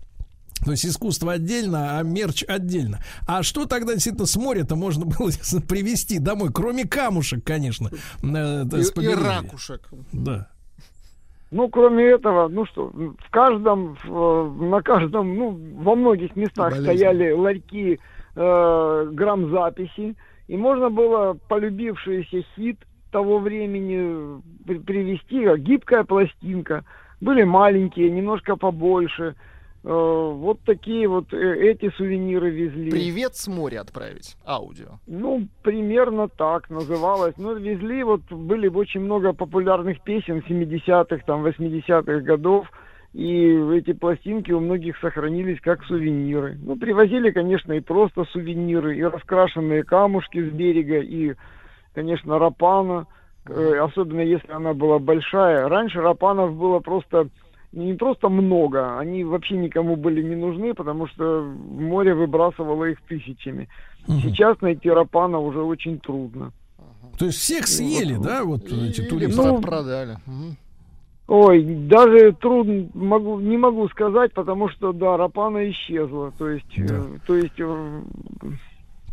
[0.63, 2.99] То есть искусство отдельно, а мерч отдельно.
[3.27, 5.29] А что тогда действительно с моря-то можно было
[5.67, 9.81] привезти домой, кроме камушек, конечно, э, И, с и ракушек.
[10.13, 10.47] Да.
[11.51, 16.83] Ну, кроме этого, ну что, в каждом, в- на каждом, ну, во многих местах Болезнь.
[16.85, 17.99] стояли ларьки
[18.37, 20.15] э, грамзаписи,
[20.47, 22.77] и можно было полюбившийся хит
[23.11, 26.83] того времени при- привезти, как гибкая пластинка.
[27.21, 29.35] Были маленькие, немножко побольше.
[29.87, 32.89] Э, вот такие вот э, эти сувениры везли.
[32.89, 34.35] Привет с моря отправить.
[34.43, 34.97] Аудио.
[35.05, 37.35] Ну, примерно так называлось.
[37.37, 42.67] Ну, везли, вот были очень много популярных песен 70-х, там, 80-х годов.
[43.13, 46.57] И эти пластинки у многих сохранились как сувениры.
[46.63, 51.35] Ну, привозили, конечно, и просто сувениры, и раскрашенные камушки с берега, и,
[51.93, 53.05] конечно, рапана,
[53.47, 55.69] э, особенно если она была большая.
[55.69, 57.29] Раньше рапанов было просто
[57.75, 63.67] не просто много, они вообще никому были не нужны, потому что море выбрасывало их тысячами.
[64.07, 66.51] Сейчас найти рапана уже очень трудно.
[67.17, 69.41] То есть всех съели, да, вот эти Или туристы?
[69.41, 70.17] Ну, продали.
[70.25, 70.57] Мгм.
[71.27, 76.31] Ой, даже трудно могу не могу сказать, потому что да, рапана исчезла.
[76.37, 78.01] То есть, э, то есть э,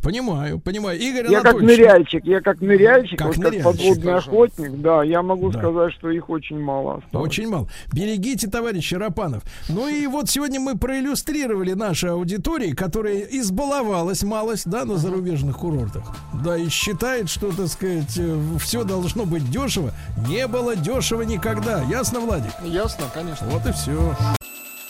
[0.02, 0.98] Понимаю, понимаю.
[0.98, 4.30] Игорь я как ныряльщик, я как ныряльщик, Как вот ныряльщик, как подводный хорошо.
[4.30, 5.58] охотник, да, я могу Да.
[5.60, 7.28] сказать, что их очень мало осталось.
[7.28, 7.68] Очень мало.
[7.92, 9.44] Берегите, товарищи Рапанов.
[9.68, 16.16] Ну и вот сегодня мы проиллюстрировали нашей аудитории, которая избаловалась малость, да, на зарубежных курортах.
[16.44, 18.18] Да, и считает, что, так сказать,
[18.60, 19.92] все должно быть дешево.
[20.28, 21.82] Не было дешево никогда.
[21.84, 22.50] Ясно, Владик?
[22.64, 23.46] Ясно, конечно.
[23.48, 24.16] Вот и все.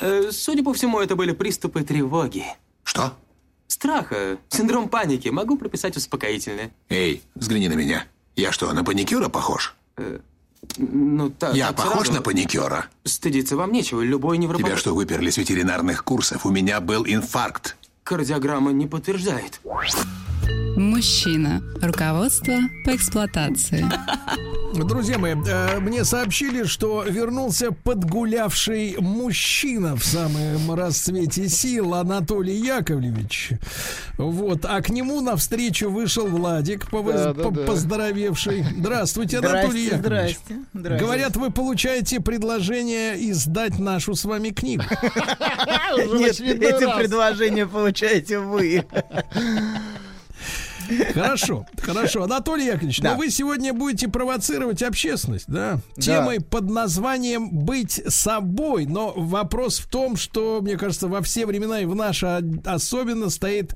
[0.01, 2.45] Э, Судя по всему, это были приступы тревоги.
[2.83, 3.13] Что?
[3.73, 5.31] Страха, синдром паники.
[5.31, 6.73] Могу прописать успокоительное.
[6.91, 8.05] Эй, взгляни на меня.
[8.37, 9.75] Я что, на паникюра похож?
[10.77, 12.13] Ну, так, Я так похож сразу.
[12.13, 12.89] на паникюра?
[13.05, 14.03] Стыдиться вам нечего.
[14.03, 14.67] Любой невропат...
[14.67, 16.45] Тебя что, выперли с ветеринарных курсов?
[16.45, 17.79] У меня был инфаркт.
[18.05, 19.59] Кардиограмма не подтверждает.
[20.77, 21.63] Мужчина.
[21.81, 22.55] Руководство
[22.85, 23.85] по эксплуатации.
[24.75, 33.51] Друзья мои, э, мне сообщили, что вернулся подгулявший мужчина в самом расцвете сил Анатолий Яковлевич.
[34.17, 37.63] Вот, а к нему навстречу вышел Владик, повоз- Да, да, да.
[37.65, 38.65] поздоровевший.
[38.79, 40.07] Здравствуйте, Здрасте, Анатолий Яковлевич.
[40.39, 41.05] здрасте, здрасте.
[41.05, 44.85] Говорят, вы получаете предложение издать нашу с вами книгу.
[46.15, 48.87] Нет, эти предложения получаете вы.
[51.15, 52.25] Хорошо, хорошо.
[52.25, 53.13] Анатолий Яковлевич, Да.
[53.13, 55.81] но вы сегодня будете провоцировать общественность, да?
[55.97, 56.03] Да.
[56.03, 58.87] Темой под названием «Быть собой».
[58.87, 63.75] Но вопрос в том, что, мне кажется, во все времена и в наше особенно стоит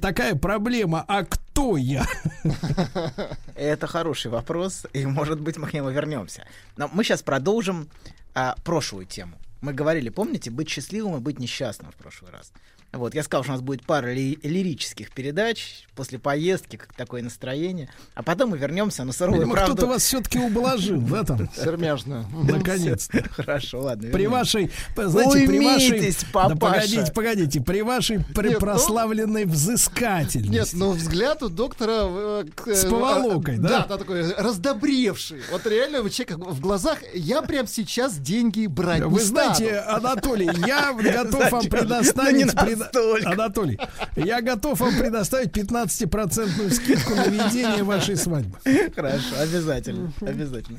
[0.00, 1.04] такая проблема.
[1.08, 2.06] А кто я?
[3.54, 6.44] Это хороший вопрос, и, может быть, мы к нему вернемся.
[6.76, 7.88] Но мы сейчас продолжим
[8.34, 9.36] а, прошлую тему.
[9.60, 12.52] Мы говорили, помните, быть счастливым и быть несчастным в прошлый раз.
[12.92, 17.22] Вот, я сказал, что у нас будет пара ли- лирических передач после поездки, как такое
[17.22, 17.88] настроение.
[18.14, 19.72] А потом мы вернемся на суровую Видимо, правду.
[19.76, 21.48] кто-то вас все-таки ублажил, да, там?
[21.56, 22.26] Сермяжно.
[22.44, 23.22] Наконец-то.
[23.30, 24.10] Хорошо, ладно.
[24.10, 25.90] При вашей, знаете, при вашей...
[25.92, 26.56] Уймитесь, Да папаша.
[26.58, 30.50] погодите, погодите, при вашей ну- прославленной взыскательности.
[30.52, 31.92] Нет, но взгляд у доктора...
[32.02, 33.68] э, к- э, С поволокой, да?
[33.68, 35.40] Да, да, такой раздобревший.
[35.50, 40.50] Вот реально у человека в глазах я прям сейчас деньги брать не Вы знаете, Анатолий,
[40.66, 42.52] я готов вам предоставить...
[42.84, 43.30] Настолько.
[43.30, 43.78] Анатолий,
[44.16, 48.58] я готов вам предоставить 15% скидку на ведение вашей свадьбы.
[48.94, 50.78] Хорошо, обязательно, обязательно.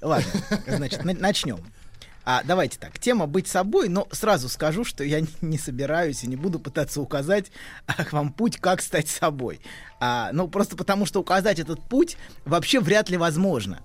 [0.00, 0.30] Ладно,
[0.66, 1.58] значит, на- начнем.
[2.26, 6.36] А, давайте так, тема быть собой, но сразу скажу, что я не- собираюсь и не
[6.36, 7.50] буду пытаться указать
[7.86, 9.60] а, вам путь, как стать собой.
[10.00, 12.16] А, ну, просто потому, что указать этот путь
[12.46, 13.80] вообще вряд ли возможно.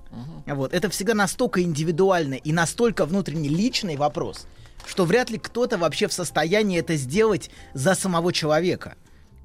[0.45, 4.47] Вот, это всегда настолько индивидуальный и настолько внутренне личный вопрос,
[4.85, 8.95] что вряд ли кто-то вообще в состоянии это сделать за самого человека.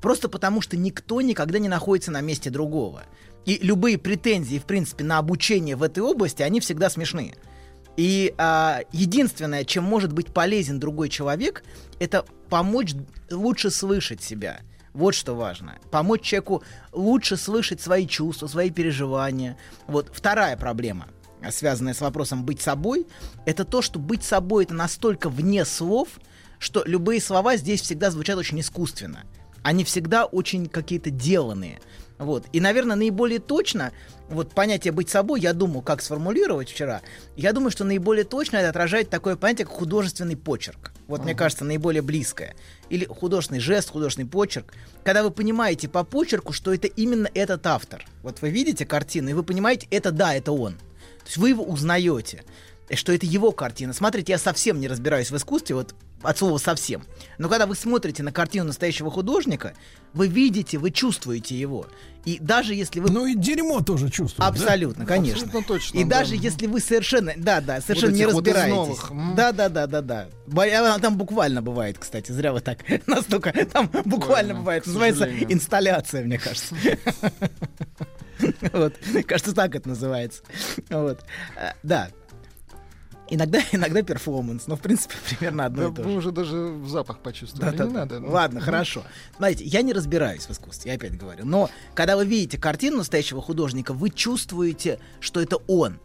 [0.01, 3.05] Просто потому, что никто никогда не находится на месте другого.
[3.47, 7.35] И любые претензии, в принципе, на обучение в этой области, они всегда смешные.
[7.97, 11.63] И а, единственное, чем может быть полезен другой человек,
[12.01, 12.95] это помочь
[13.31, 14.61] лучше слышать себя.
[14.93, 15.79] Вот что важно.
[15.91, 16.63] Помочь человеку
[16.93, 19.57] лучше слышать свои чувства, свои переживания.
[19.87, 21.09] Вот вторая проблема,
[21.51, 23.07] связанная с вопросом быть собой,
[23.47, 26.09] это то, что быть собой это настолько вне слов,
[26.59, 29.25] что любые слова здесь всегда звучат очень искусственно.
[29.63, 31.81] Они всегда очень какие-то деланные.
[32.19, 32.47] Вот.
[32.53, 33.93] И, наверное, наиболее точно,
[34.29, 37.03] вот понятие быть собой, я думал, как сформулировать вчера.
[37.37, 40.93] Я думаю, что наиболее точно это отражает такое понятие, как художественный почерк.
[41.09, 42.55] Вот, мне кажется, наиболее близкое.
[42.89, 44.75] Или художественный жест, художественный почерк.
[45.03, 48.07] Когда вы понимаете по почерку, что это именно этот автор.
[48.23, 50.77] Вот вы видите картину, и вы понимаете, это да, это он.
[51.25, 52.45] То есть вы его узнаете,
[52.95, 53.93] что это его картина.
[53.93, 57.05] Смотрите, я совсем не разбираюсь в искусстве, вот от слова совсем.
[57.37, 59.75] Но когда вы смотрите на картину настоящего художника,
[60.15, 61.87] вы видите, вы чувствуете его.
[62.25, 63.11] И даже если вы...
[63.11, 64.49] Ну и дерьмо тоже чувствует.
[64.49, 65.45] Абсолютно, конечно.
[65.45, 66.21] Абсолютно точно, И да.
[66.21, 68.75] даже если вы совершенно, да, да, совершенно не вот из разбираетесь.
[68.75, 69.13] новых.
[69.37, 70.29] Да, да, да, да, да.
[70.47, 73.53] Бо- а Там буквально бывает, кстати, зря вы так настолько.
[73.67, 74.85] Там буквально бывает.
[74.85, 76.75] к Называется инсталляция, мне кажется.
[78.73, 78.95] Вот,
[79.27, 80.43] кажется, так это называется.
[80.91, 81.25] Вот,
[81.57, 82.11] А, да.
[83.31, 86.17] Иногда, иногда перформанс, но в принципе примерно одно Да, и то же.
[86.19, 87.71] уже даже запах почувствовали.
[87.71, 87.91] Да-да-да.
[87.91, 88.21] Не надо.
[88.21, 88.31] ну.
[88.31, 89.03] Ладно, хорошо.
[89.39, 91.47] Знаете, я не разбираюсь в искусстве, я опять говорю.
[91.47, 96.01] Но когда вы видите картину настоящего художника, вы чувствуете, что это он.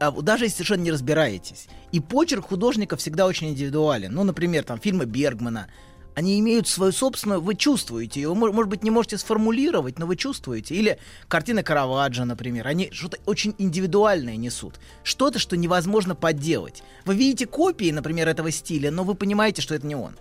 [0.00, 1.68] А даже если совершенно не разбираетесь.
[1.92, 4.12] И почерк художника всегда очень индивидуален.
[4.12, 5.68] Ну, например, там фильмы Бергмана.
[6.14, 8.20] Они имеют свою собственную, вы чувствуете.
[8.22, 10.74] Мож- Может быть, не можете сформулировать, но вы чувствуете.
[10.74, 12.66] Или картины Караваджо, например.
[12.66, 14.80] Они что-то очень индивидуальное несут.
[15.04, 16.82] Что-то, что невозможно подделать.
[17.04, 20.16] Вы видите копии, например, этого стиля, но вы понимаете, что это не он.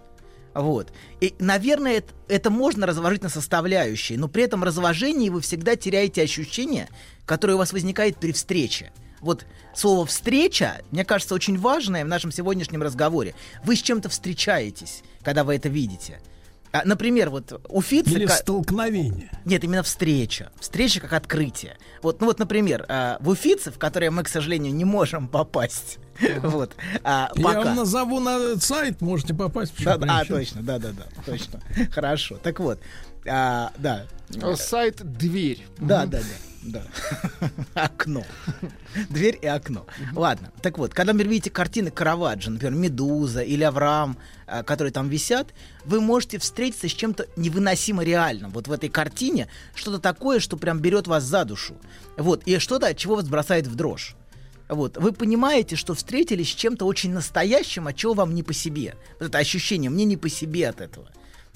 [0.53, 0.91] Вот.
[1.22, 6.24] И, наверное, это, это можно разложить на составляющие, но при этом разложении вы всегда теряете
[6.24, 6.90] ощущение,
[7.26, 8.91] которое у вас возникает при встрече.
[9.22, 9.45] Вот
[9.76, 13.36] слово «встреча», мне кажется, очень важное в нашем сегодняшнем разговоре.
[13.64, 16.19] Вы с чем-то встречаетесь, когда вы это видите.
[16.72, 18.10] А, например, вот у Фитца...
[18.10, 19.30] Или столкновение.
[19.45, 20.51] нет, именно встреча.
[20.60, 21.77] Встреча как открытие.
[22.01, 25.99] Вот, ну вот, например, а, в Уфице, в которое мы, к сожалению, не можем попасть.
[26.41, 26.76] Вот.
[27.03, 27.61] а, Я пока.
[27.61, 29.73] вам назову на сайт, можете попасть.
[29.84, 31.61] Да, а, точно, да, да, да, точно.
[31.91, 32.38] Хорошо.
[32.41, 32.80] Так вот,
[33.27, 34.06] а, да.
[34.41, 35.64] А, Сайт «Дверь».
[35.77, 36.10] Да, Мгм.
[36.10, 36.19] да,
[36.64, 36.81] да,
[37.43, 37.51] да.
[37.84, 38.23] Окно.
[39.10, 39.85] Дверь и окно.
[40.15, 40.51] Ладно.
[40.61, 44.18] Так вот, когда, например, видите картины Караваджо, например, Медуза или Авраам,
[44.66, 45.54] которые там висят,
[45.86, 48.52] вы можете встретиться с чем-то невыносимо реальным.
[48.52, 51.76] Вот в этой картине что-то такое, что прям берет вас за душу.
[52.18, 52.44] Вот.
[52.46, 54.16] И что-то, от чего вас бросает в дрожь.
[54.68, 54.98] Вот.
[54.98, 58.96] Вы понимаете, что встретились с чем-то очень настоящим, от чего вам не по себе.
[59.20, 61.10] Вот это ощущение, мне не по себе от этого.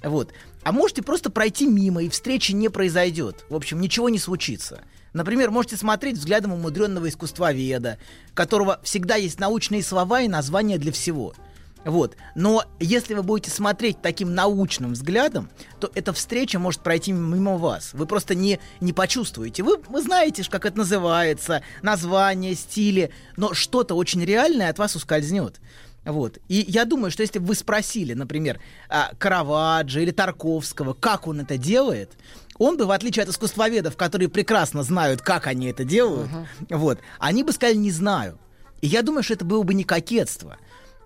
[0.03, 0.31] Вот.
[0.63, 3.45] А можете просто пройти мимо, и встречи не произойдет.
[3.49, 4.81] В общем, ничего не случится.
[5.13, 7.99] Например, можете смотреть взглядом умудренного искусствоведа,
[8.33, 11.35] которого всегда есть научные слова и названия для всего.
[11.85, 12.15] Вот.
[12.35, 15.49] Но если вы будете смотреть таким научным взглядом,
[15.79, 17.93] то эта встреча может пройти мимо вас.
[17.93, 19.63] Вы просто не, не почувствуете.
[19.63, 25.59] Вы, вы знаете, как это называется, название, стили, но что-то очень реальное от вас ускользнет.
[26.05, 26.39] Вот.
[26.49, 31.41] И я думаю, что если бы вы спросили, например, а, Караваджо или Тарковского, как он
[31.41, 32.11] это делает,
[32.57, 36.29] он бы, в отличие от искусствоведов, которые прекрасно знают, как они это делают,
[36.69, 38.37] вот, они бы сказали «не знаю».
[38.81, 40.57] И я думаю, что это было бы не кокетство.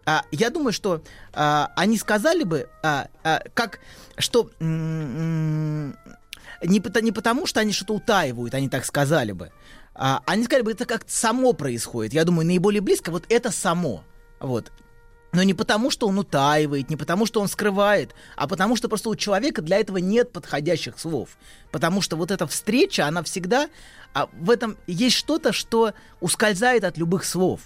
[0.08, 1.04] А, я думаю, что
[1.34, 3.82] а, они сказали бы, а, а, как,
[4.18, 5.92] что не,
[6.62, 9.52] не потому, что они что-то утаивают, они так сказали бы.
[9.94, 12.14] А, они сказали бы, это как само происходит.
[12.14, 14.06] Я думаю, наиболее близко вот это само.
[14.40, 14.72] Вот.
[15.34, 19.10] Но не потому, что он утаивает, не потому, что он скрывает, а потому, что просто
[19.10, 21.32] у человека для этого нет подходящих слов.
[21.70, 23.68] Потому что вот эта встреча, она всегда...
[24.14, 27.60] А в этом есть что-то, что ускользает от любых слов.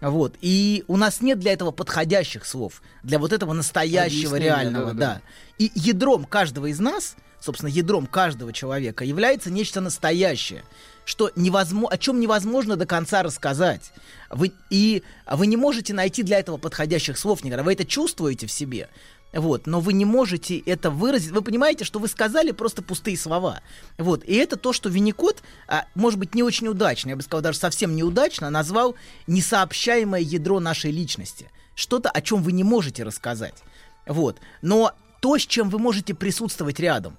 [0.00, 0.36] Вот.
[0.40, 5.14] И у нас нет для этого подходящих слов, для вот этого настоящего, реального, да-да-да.
[5.14, 5.22] да.
[5.58, 10.62] И ядром каждого из нас, собственно, ядром каждого человека является нечто настоящее,
[11.04, 13.92] что невозможно, о чем невозможно до конца рассказать.
[14.30, 17.64] Вы, и вы не можете найти для этого подходящих слов никогда.
[17.64, 18.88] Вы это чувствуете в себе.
[19.32, 21.32] Вот, но вы не можете это выразить.
[21.32, 23.60] Вы понимаете, что вы сказали просто пустые слова.
[23.98, 27.42] Вот, и это то, что Винникот, а, может быть, не очень удачно, я бы сказал,
[27.42, 28.94] даже совсем неудачно, назвал
[29.26, 31.50] несообщаемое ядро нашей личности.
[31.74, 33.54] Что-то, о чем вы не можете рассказать.
[34.06, 37.16] Вот, но то, с чем вы можете присутствовать рядом.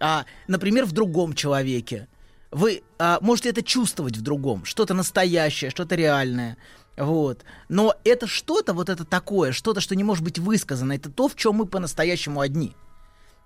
[0.00, 2.08] А, например, в другом человеке.
[2.50, 4.64] Вы а, можете это чувствовать в другом.
[4.64, 6.56] Что-то настоящее, что-то реальное.
[6.98, 7.44] Вот.
[7.68, 11.36] Но это что-то, вот это такое, что-то, что не может быть высказано, это то, в
[11.36, 12.74] чем мы по-настоящему одни.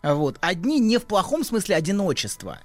[0.02, 0.38] Вот.
[0.40, 2.58] Одни не в плохом смысле одиночества,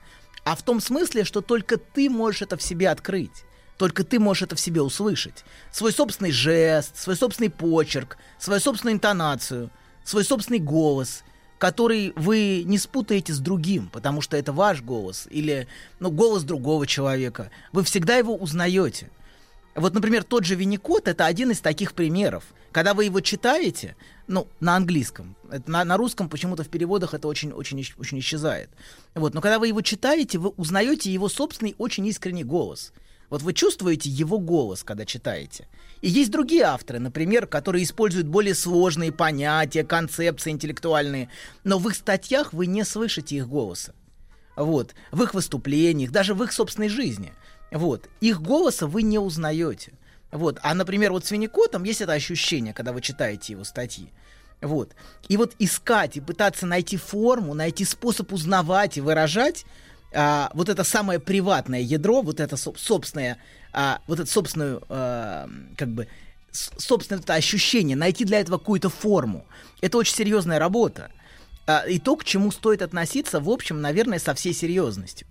[0.46, 3.44] а в том смысле, что только ты можешь это в себе открыть.
[3.78, 5.44] Только ты можешь это в себе услышать.
[5.72, 9.70] Свой собственный жест, свой собственный почерк, свою собственную интонацию,
[10.04, 11.24] свой собственный голос,
[11.60, 15.68] который вы не спутаете с другим, потому что это ваш голос или
[16.00, 17.52] ну, голос другого человека.
[17.72, 19.12] Вы всегда его узнаете.
[19.78, 22.44] Вот, например, тот же Винникот— это один из таких примеров.
[22.72, 23.96] Когда вы его читаете,
[24.26, 25.38] ну, на английском,
[25.68, 28.72] на, на русском почему-то в переводах это очень, очень, исч- очень исчезает.
[29.14, 32.92] Вот, но когда вы его читаете, вы узнаете его собственный очень искренний голос.
[33.30, 35.68] Вот вы чувствуете его голос, когда читаете.
[36.02, 41.30] И есть другие авторы, например, которые используют более сложные понятия, концепции интеллектуальные,
[41.64, 43.94] но в их статьях вы не слышите их голоса.
[44.56, 47.32] Вот, в их выступлениях, даже в их собственной жизни.
[47.72, 49.94] Вот, их голоса вы не узнаете.
[50.32, 54.10] Вот, а, например, вот с Винникотом есть это ощущение, когда вы читаете его статьи.
[54.62, 54.92] Вот.
[55.28, 59.66] И вот искать и пытаться найти форму, найти способ узнавать и выражать
[60.14, 63.38] а, вот это самое приватное ядро, вот это соб- собственное,
[63.72, 66.08] а, вот это собственную, а, как бы,
[66.52, 69.46] собственное это ощущение, найти для этого какую-то форму.
[69.82, 71.12] Это очень серьезная работа.
[71.68, 75.28] А, и то, к чему стоит относиться, в общем, наверное, со всей серьезностью.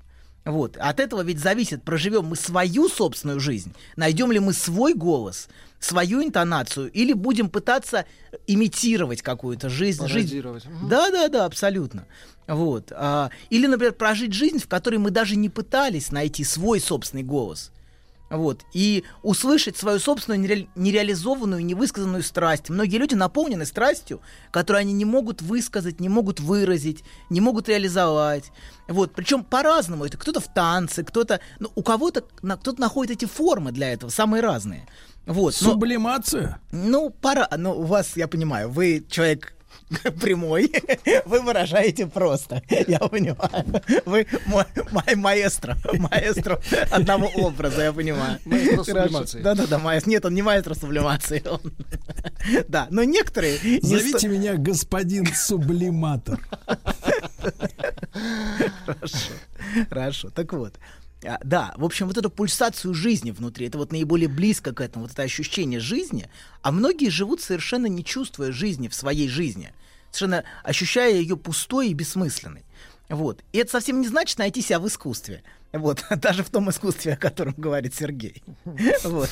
[0.47, 0.77] Вот.
[0.77, 5.48] От этого ведь зависит, проживем мы свою собственную жизнь, найдем ли мы свой голос,
[5.81, 8.06] свою интонацию, или будем пытаться
[8.47, 10.06] имитировать какую-то жизнь.
[10.06, 10.28] жизнь.
[10.89, 12.06] Да, да, да, абсолютно.
[12.47, 12.93] Вот.
[12.94, 17.73] А, или, например, прожить жизнь, в которой мы даже не пытались найти свой собственный голос.
[18.28, 18.62] Вот.
[18.72, 22.68] И услышать свою собственную нере- нереализованную, невысказанную страсть.
[22.70, 24.20] Многие люди наполнены страстью,
[24.50, 28.50] которую они не могут высказать, не могут выразить, не могут реализовать.
[28.88, 29.12] Вот.
[29.14, 30.04] Причем по-разному.
[30.04, 31.40] Это кто-то в танце, кто-то...
[31.60, 34.88] Ну, у кого-то на- кто-то находит эти формы для этого, самые разные.
[35.26, 35.56] Вот.
[35.60, 36.60] но- Сублимация?
[36.72, 37.48] ну, пора.
[37.56, 39.54] Ну, у вас, я понимаю, вы человек
[40.20, 40.70] прямой,
[41.26, 43.64] вы выражаете просто, я понимаю.
[44.04, 48.38] Вы ма- ма- маэстро, маэстро одного образа, я понимаю.
[48.44, 49.40] Маэстро сублимации.
[49.42, 50.10] Да-да-да, маэстро.
[50.10, 51.42] Нет, он не маэстро сублимации.
[51.48, 51.60] он-
[52.68, 53.58] Да, но некоторые...
[53.62, 56.38] не Зовите сто- меня господин сублиматор.
[58.86, 59.32] Хорошо,
[59.88, 60.30] хорошо.
[60.30, 60.74] Так вот,
[61.42, 65.12] да, в общем, вот эту пульсацию жизни внутри, это вот наиболее близко к этому, вот
[65.12, 66.30] это ощущение жизни,
[66.62, 69.72] а многие живут совершенно не чувствуя жизни в своей жизни,
[70.10, 72.64] совершенно ощущая ее пустой и бессмысленной.
[73.08, 73.42] Вот.
[73.52, 75.42] И это совсем не значит найти себя в искусстве.
[75.72, 78.42] Вот, даже в том искусстве, о котором говорит Сергей.
[79.04, 79.30] Вот,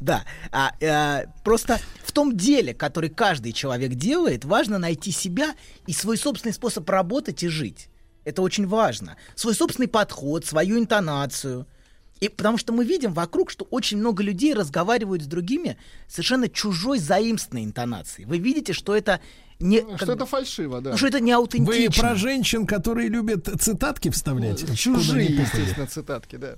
[0.00, 0.24] да.
[0.50, 5.54] А, э, просто в том деле, который каждый человек делает, важно найти себя
[5.86, 7.88] и свой собственный способ работать и жить.
[8.24, 9.16] Это очень важно.
[9.34, 11.66] Свой собственный подход, свою интонацию.
[12.20, 15.76] И потому что мы видим вокруг, что очень много людей разговаривают с другими
[16.08, 18.26] совершенно чужой заимственной интонацией.
[18.26, 19.20] Вы видите, что это
[19.60, 19.80] не...
[19.80, 20.92] Что как это фальшиво, да.
[20.92, 21.84] ну, что это не аутентично.
[21.86, 24.60] Вы про женщин, которые любят цитатки вставлять?
[24.60, 26.56] Куда Чужие, естественно, цитатки, да.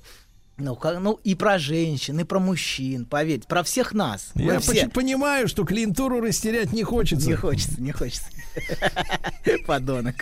[0.59, 4.31] Ну, ка- ну, и про женщин, и про мужчин, поверьте, про всех нас.
[4.35, 7.27] Мы Я все- понимаю, что клиентуру растерять не хочется.
[7.29, 8.25] Не хочется, не хочется.
[9.67, 10.15] Подонок.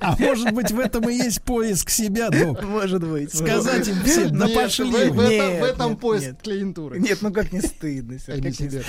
[0.00, 2.62] А может быть, в этом и есть поиск себя, док?
[2.64, 3.32] Может быть.
[3.32, 6.42] Сказать им всем, да пошли в, этом, поиск нет.
[6.42, 6.98] клиентуры.
[6.98, 8.18] Нет, ну как не стыдно.
[8.26, 8.84] Как.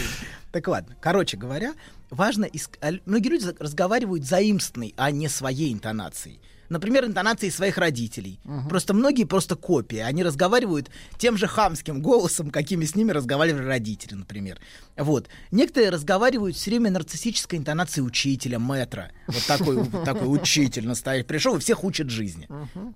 [0.51, 1.73] Так ладно, короче говоря,
[2.09, 2.47] важно...
[2.81, 6.39] а, Многие люди разговаривают заимственной, а не своей интонацией.
[6.69, 8.39] Например, интонации своих родителей.
[8.69, 9.99] Просто многие просто копии.
[9.99, 14.59] Они разговаривают тем же хамским голосом, какими с ними разговаривали родители, например.
[14.97, 15.27] Вот.
[15.51, 19.11] Некоторые разговаривают все время нарциссической интонацией учителя, мэтра.
[19.27, 21.25] Вот такой, такой учитель настоящий.
[21.27, 22.47] Пришел и всех учит жизни.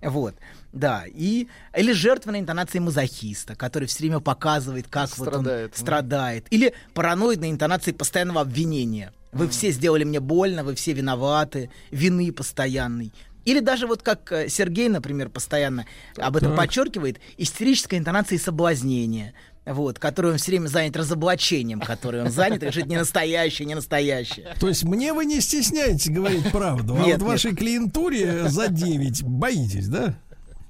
[0.02, 0.36] Вот.
[0.74, 1.04] Да.
[1.08, 5.78] И, или жертвенной интонацией мазохиста, который все время показывает, как вот он Страдает.
[5.78, 6.48] страдает.
[6.50, 9.14] Или параноидной интонацией постоянного обвинения.
[9.32, 13.14] Вы все сделали мне больно, вы все виноваты, вины постоянной.
[13.46, 15.86] Или даже вот как э, Сергей, например, постоянно
[16.18, 16.58] об этом Так.
[16.58, 19.34] подчеркивает, истерическая интонация соблазнения,
[19.66, 23.76] вот, которую он все время занят разоблачением, которой он занят, и говорит, не настоящее, не
[23.76, 24.56] настоящее.
[24.60, 27.22] То есть мне вы не стесняетесь говорить правду, а Нет, вот нет.
[27.22, 30.16] вашей клиентуре за 9 боитесь, да?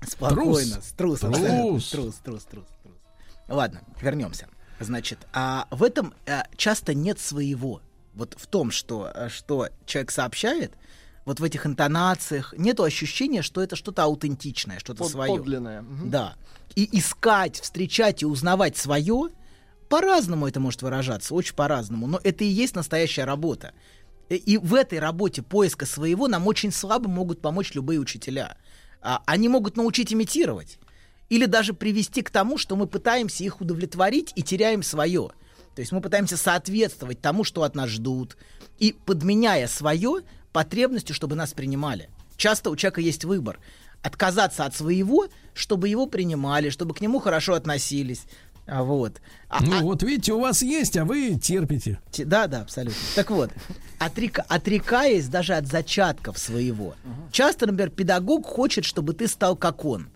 [0.08, 1.20] Спокойно, Трус.
[1.20, 2.16] трус, Трус.
[2.24, 2.66] трус, трус.
[3.48, 4.48] Ладно, вернемся.
[4.80, 7.82] Значит, а в этом а, часто нет своего.
[8.16, 10.74] Вот в том, что, а, что человек сообщает,
[11.26, 15.32] вот в этих интонациях нету ощущения, что это что-то аутентичное, что-то Под- свое.
[15.38, 15.86] подлинное.
[16.06, 16.36] Да.
[16.76, 19.30] И искать, встречать и узнавать свое,
[19.90, 23.74] по-разному это может выражаться, очень по-разному, но это и есть настоящая работа.
[24.30, 28.56] И- И в этой работе поиска своего нам очень слабо могут помочь любые учителя.
[29.02, 30.80] А, Они могут научить имитировать
[31.30, 35.32] или даже привести к тому, что мы пытаемся их удовлетворить и теряем свое.
[35.76, 38.38] То есть мы пытаемся соответствовать тому, что от нас ждут,
[38.80, 40.22] и подменяя свое
[40.52, 42.10] потребностью, чтобы нас принимали.
[42.38, 43.60] Часто у человека есть выбор.
[44.02, 48.24] Отказаться от своего, чтобы его принимали, чтобы к нему хорошо относились.
[48.68, 49.22] А Вот.
[49.50, 52.00] А- Ну а- вот видите, у вас есть, а вы терпите.
[52.12, 53.00] Те- Да, да, абсолютно.
[53.16, 53.52] Так вот,
[54.00, 56.96] отрека- отрекаясь даже от зачатков своего.
[57.32, 60.10] Часто, например, педагог хочет, чтобы ты стал как он.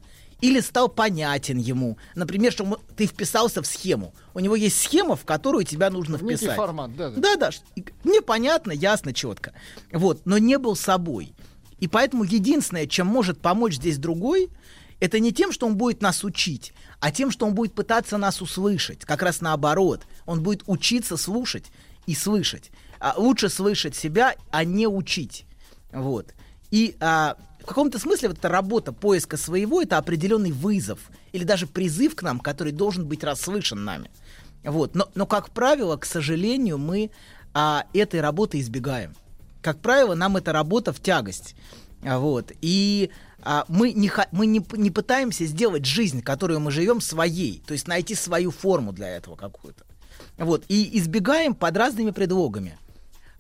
[0.46, 1.98] Или стал понятен ему.
[2.14, 4.14] Например, чтобы ты вписался в схему.
[4.36, 6.56] У него есть схема, в которую тебя нужно некий вписать.
[6.56, 7.36] формат, да, да.
[7.36, 7.84] Да, да.
[8.04, 9.54] Мне понятно, ясно, четко.
[9.92, 11.34] Вот, но не был собой.
[11.80, 14.52] И поэтому единственное, чем может помочь здесь другой,
[15.00, 18.40] это не тем, что он будет нас учить, а тем, что он будет пытаться нас
[18.40, 19.04] услышать.
[19.04, 20.04] Как раз наоборот.
[20.28, 21.66] Он будет учиться слушать
[22.06, 22.70] и слышать.
[23.00, 25.46] А лучше слышать себя, а не учить.
[25.92, 26.36] Вот.
[26.70, 27.36] И а,
[27.66, 31.00] в каком-то смысле вот эта работа поиска своего это определенный вызов
[31.32, 34.12] или даже призыв к нам, который должен быть расслышан нами.
[34.64, 34.94] Вот.
[34.94, 37.10] Но, но, как правило, к сожалению, мы
[37.56, 39.16] а, этой работы избегаем.
[39.64, 41.56] Как правило, нам эта работа в тягость.
[42.04, 42.52] А, Вот.
[42.62, 43.10] И
[43.42, 47.64] а, мы, не, мы не, не пытаемся сделать жизнь, которую мы живем, своей.
[47.66, 49.84] То есть найти свою форму для этого какую-то.
[50.38, 50.66] Вот.
[50.68, 52.78] И избегаем под разными предлогами.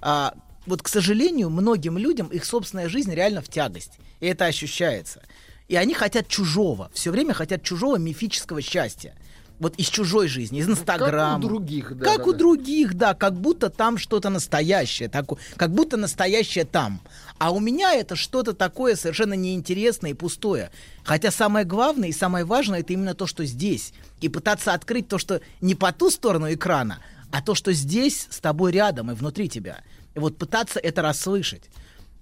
[0.01, 0.33] А,
[0.65, 3.99] вот, к сожалению, многим людям их собственная жизнь реально в тягость.
[4.19, 5.21] И это ощущается.
[5.67, 6.91] И они хотят чужого.
[6.93, 9.15] Все время хотят чужого мифического счастья.
[9.57, 11.39] Вот из чужой жизни, из Инстаграма.
[11.41, 12.37] других, да, Как да, у да.
[12.37, 16.99] других, да, как будто там что-то настоящее, тако- как будто настоящее там.
[17.37, 20.71] А у меня это что-то такое совершенно неинтересное и пустое.
[21.05, 23.93] Хотя самое главное и самое важное это именно то, что здесь.
[24.19, 26.99] И пытаться открыть то, что не по ту сторону экрана,
[27.31, 29.83] а то, что здесь с тобой рядом и внутри тебя.
[30.15, 31.63] И вот пытаться это расслышать.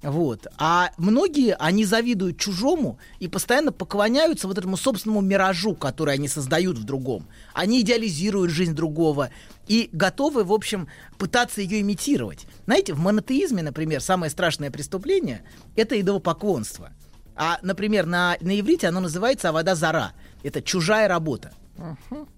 [0.04, 0.48] Вот.
[0.58, 6.78] А многие, они завидуют чужому и постоянно поклоняются вот этому собственному миражу, который они создают
[6.78, 7.28] в другом.
[7.54, 9.30] Они идеализируют жизнь другого
[9.68, 12.48] и готовы, в общем, пытаться ее имитировать.
[12.66, 15.44] Знаете, в монотеизме, например, самое страшное преступление—
[15.78, 16.92] это идолопоклонство.
[17.36, 20.12] А, например, на, на иврите оно называется «авода зара».
[20.44, 21.54] Это чужая работа.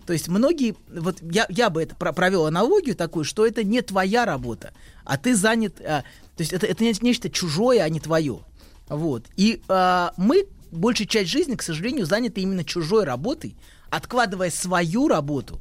[0.06, 3.82] То есть многие, вот я, я бы это про- провел аналогию такую, что это не
[3.82, 4.72] твоя работа,
[5.04, 6.04] а ты занят, а,
[6.36, 8.40] то есть это, это не- нечто чужое, а не твое.
[8.88, 9.26] Вот.
[9.38, 13.56] И а, мы большую часть жизни, к сожалению, заняты именно чужой работой,
[13.90, 15.60] откладывая свою работу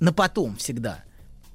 [0.00, 1.04] на потом всегда.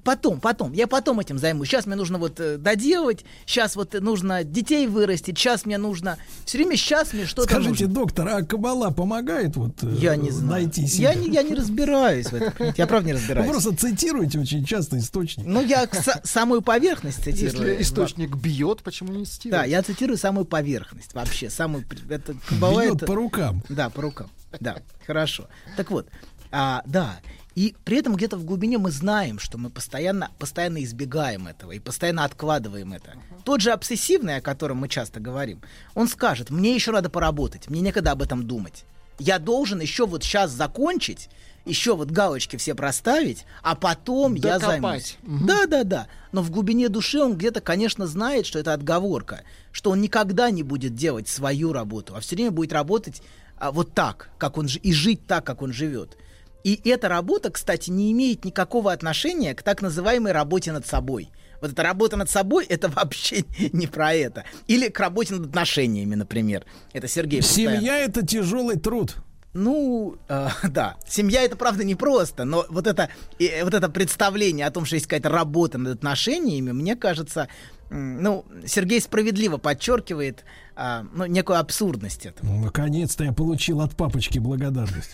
[0.04, 0.72] Потом, потом.
[0.72, 1.68] Я потом этим займусь.
[1.68, 6.18] Сейчас мне нужно вот э, доделать, сейчас вот нужно детей вырастить, сейчас мне нужно...
[6.44, 7.88] Все время сейчас мне что-то Скажите, нужно.
[7.88, 10.64] доктор, а кабала помогает вот э, Я не знаю.
[10.64, 11.12] найти себя?
[11.12, 12.74] Я не, я не разбираюсь в этом.
[12.76, 13.48] Я правда не Вы разбираюсь.
[13.50, 15.46] просто цитируете очень часто источник.
[15.46, 15.88] Ну, я
[16.24, 17.68] самую поверхность цитирую.
[17.70, 19.62] Если источник бьет, почему не цитировать?
[19.62, 21.48] Да, я цитирую самую поверхность вообще.
[21.48, 21.84] Самую...
[22.08, 23.62] Это, кабала Бьет это- по рукам.
[23.68, 24.30] Да, по рукам.
[24.58, 25.46] Да, хорошо.
[25.76, 26.08] Так вот,
[26.50, 27.20] а, да.
[27.54, 31.78] И при этом где-то в глубине мы знаем, что мы постоянно, постоянно избегаем этого и
[31.78, 33.14] постоянно откладываем это.
[33.44, 35.60] Тот же обсессивный, о котором мы часто говорим,
[35.94, 38.84] он скажет, мне еще надо поработать, мне некогда об этом думать.
[39.18, 41.28] Я должен еще вот сейчас закончить,
[41.64, 44.66] еще вот галочки все проставить, а потом я Докопать.
[44.66, 45.16] займусь.
[45.22, 45.46] Мгм.
[45.46, 46.06] Да, да, да.
[46.32, 50.62] Но в глубине души он где-то, конечно, знает, что это отговорка, что он никогда не
[50.62, 53.22] будет делать свою работу, а все время будет работать
[53.58, 56.16] а, вот так, как он и жить так, как он живет.
[56.64, 61.30] И эта работа, кстати, не имеет никакого отношения к так называемой работе над собой.
[61.60, 64.44] Вот эта работа над собой это вообще не про это.
[64.66, 66.64] Или к работе над отношениями, например.
[66.92, 67.40] Это Сергей.
[67.40, 69.16] постоянно- Семья это тяжелый труд.
[69.54, 70.96] Ну, э, да.
[71.06, 75.06] Семья это правда непросто, но вот это, э, вот это представление о том, что есть
[75.06, 77.48] какая-то работа над отношениями, мне кажется,
[77.90, 80.44] ну, Сергей справедливо подчеркивает
[80.74, 82.46] а, ну, некую абсурдность этого.
[82.46, 85.10] Ну, наконец-то я получил от папочки благодарность.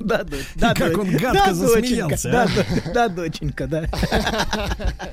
[0.00, 2.92] Да, дочь, да, Как дочь, он гадко да, засмеялся, доченька, а.
[2.92, 3.86] да, доченька, да.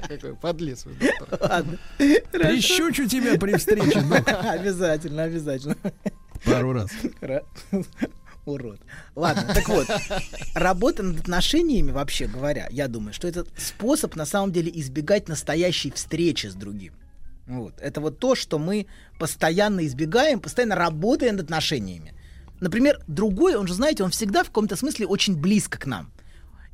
[0.08, 0.96] Какой подлец вы.
[1.40, 1.78] Ладно.
[1.98, 4.00] Прищучу тебя при встрече.
[4.00, 5.78] Обязательно, обязательно.
[6.46, 6.90] Пару раз.
[7.22, 7.44] Ра-
[8.46, 8.80] Урод.
[9.16, 9.88] Ладно, так вот,
[10.54, 15.92] работа над отношениями, вообще говоря, я думаю, что это способ на самом деле избегать настоящей
[15.92, 16.94] встречи с другим.
[17.48, 17.76] Вот.
[17.80, 18.88] Это вот то, что мы
[19.20, 22.14] постоянно избегаем, постоянно работая над отношениями.
[22.60, 26.12] Например, другой, он же, знаете, он всегда в каком-то смысле очень близко к нам.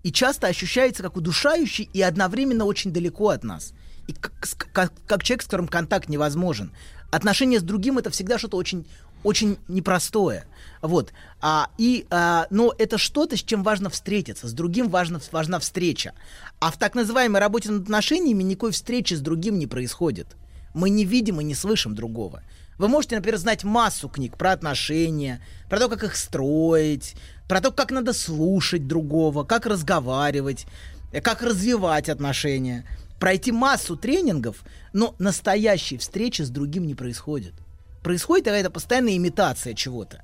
[0.04, 3.74] И часто ощущается как удушающий и одновременно очень далеко от нас.
[4.08, 4.34] И как,
[4.72, 6.72] как- как человек, с которым контакт невозможен.
[7.12, 8.88] Отношения с другим это всегда что-то очень,
[9.24, 10.46] очень непростое.
[10.82, 11.12] Вот.
[11.42, 14.48] А, и, а, но это что-то, с чем важно встретиться.
[14.48, 16.14] С другим важно, важна встреча.
[16.60, 20.36] А в так называемой работе над отношениями никакой встречи с другим не происходит.
[20.74, 22.44] Мы не видим и не слышим другого.
[22.78, 27.16] Вы можете, например, знать массу книг про отношения, про то, как их строить,
[27.48, 30.66] про то, как надо слушать другого, как разговаривать,
[31.12, 32.86] э, как развивать отношения.
[33.20, 37.54] Пройти массу тренингов, но настоящей встречи с другим не происходит.
[38.02, 40.24] Происходит какая-то постоянная имитация чего-то.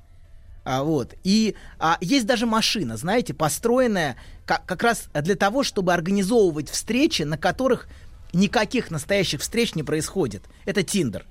[0.64, 1.14] А, вот.
[1.24, 7.22] И а, есть даже машина, знаете, построенная как, как раз для того, чтобы организовывать встречи,
[7.22, 7.88] на которых
[8.34, 10.44] никаких настоящих встреч не происходит.
[10.66, 11.26] Это Тиндер.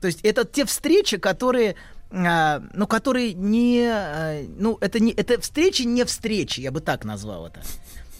[0.00, 1.76] То есть это те встречи, которые,
[2.10, 7.04] а, ну, которые не, а, ну, это не, это встречи не встречи, я бы так
[7.04, 7.62] назвал это.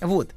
[0.01, 0.31] Вот.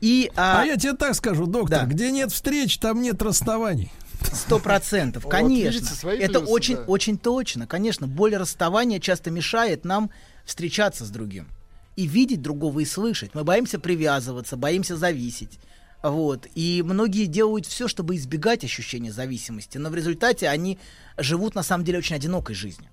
[0.00, 1.86] И, а, А я тебе так скажу, доктор, Да.
[1.86, 3.90] где нет встреч, там нет расставаний.
[4.32, 5.70] Сто процентов, Вот, конечно.
[5.78, 6.82] видите, свои это плюсы, очень, да.
[6.82, 8.06] очень точно, конечно.
[8.06, 10.10] Боль расставания часто мешает нам
[10.44, 11.46] встречаться с другим
[11.96, 13.34] и видеть другого и слышать.
[13.34, 15.58] Мы боимся привязываться, боимся зависеть.
[16.04, 16.46] Вот.
[16.54, 20.78] И многие делают все, чтобы избегать ощущения зависимости, но в результате они
[21.16, 22.90] живут на самом деле очень одинокой жизнью.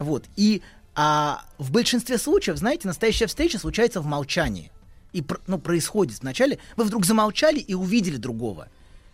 [0.00, 0.24] Вот.
[0.34, 0.60] И
[0.96, 4.72] а, в большинстве случаев, знаете, настоящая встреча случается в молчании.
[5.12, 6.58] И ну, происходит вначале.
[6.76, 8.68] Вы вдруг замолчали и увидели другого.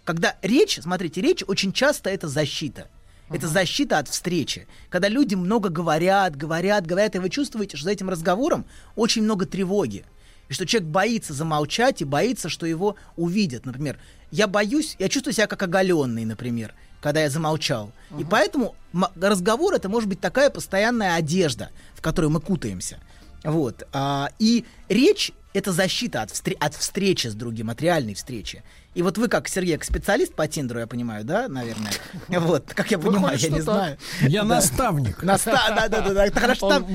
[0.04, 2.88] Когда речь, смотрите, речь очень часто это защита.
[3.28, 4.66] Это защита от встречи.
[4.88, 8.64] Когда люди много говорят, говорят, говорят, и вы чувствуете, что за этим разговором
[8.96, 10.06] очень много тревоги.
[10.48, 13.66] И что человек боится замолчать и боится, что его увидят.
[13.66, 13.98] Например,
[14.30, 17.92] я боюсь, я чувствую себя как оголенный, например, когда я замолчал.
[18.18, 18.74] И поэтому
[19.20, 22.98] разговор это может быть такая постоянная одежда, в которую мы кутаемся.
[23.42, 23.86] Вот.
[23.92, 28.62] А, и речь это защита от, встр- от встречи с другим, от реальной встречи.
[28.94, 31.92] И вот вы, как Сергей, как специалист по Тиндеру, я понимаю, да, наверное?
[32.28, 33.98] Вот, как я понимаю, я не знаю.
[34.20, 35.22] Я наставник.
[35.22, 35.52] Наста...
[35.74, 36.26] Да, да, да, да.
[36.26, 36.86] Это Хорошо, там,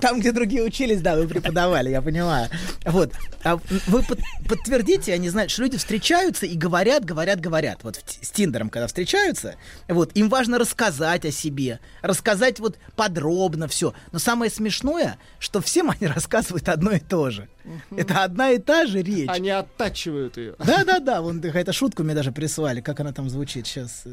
[0.00, 2.48] там, где другие учились, да, вы преподавали, я понимаю.
[2.84, 3.12] Вот.
[3.42, 3.56] А
[3.86, 7.80] вы под- подтвердите, я не знаю, что люди встречаются и говорят, говорят, говорят.
[7.82, 9.56] Вот с Тиндером, когда встречаются,
[9.88, 13.94] вот, им важно рассказать о себе, рассказать вот подробно все.
[14.12, 17.48] Но самое смешное, что всем они рассказывают одно и то же.
[17.96, 19.28] Это одна и та же речь.
[19.28, 20.54] Они оттачивают ее.
[20.58, 22.80] Да, да, да, вон какая-то шутку мне даже прислали.
[22.80, 24.04] Как она там звучит сейчас?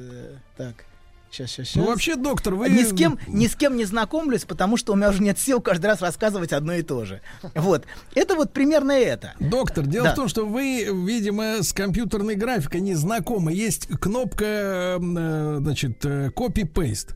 [0.58, 0.86] так.
[1.32, 1.76] Сейчас, сейчас, сейчас.
[1.76, 2.70] Ну, вообще, доктор, вы...
[2.70, 5.62] Ни с кем, ни с кем не знакомлюсь, потому что у меня уже нет сил
[5.62, 7.22] каждый раз рассказывать одно и то же.
[7.54, 7.86] Вот.
[8.16, 9.34] Это вот примерно это.
[9.40, 10.14] Доктор, дело Да.
[10.14, 13.54] в том, что вы, видимо, с компьютерной графикой не знакомы.
[13.54, 17.16] Есть кнопка, э, значит, э, copy-paste.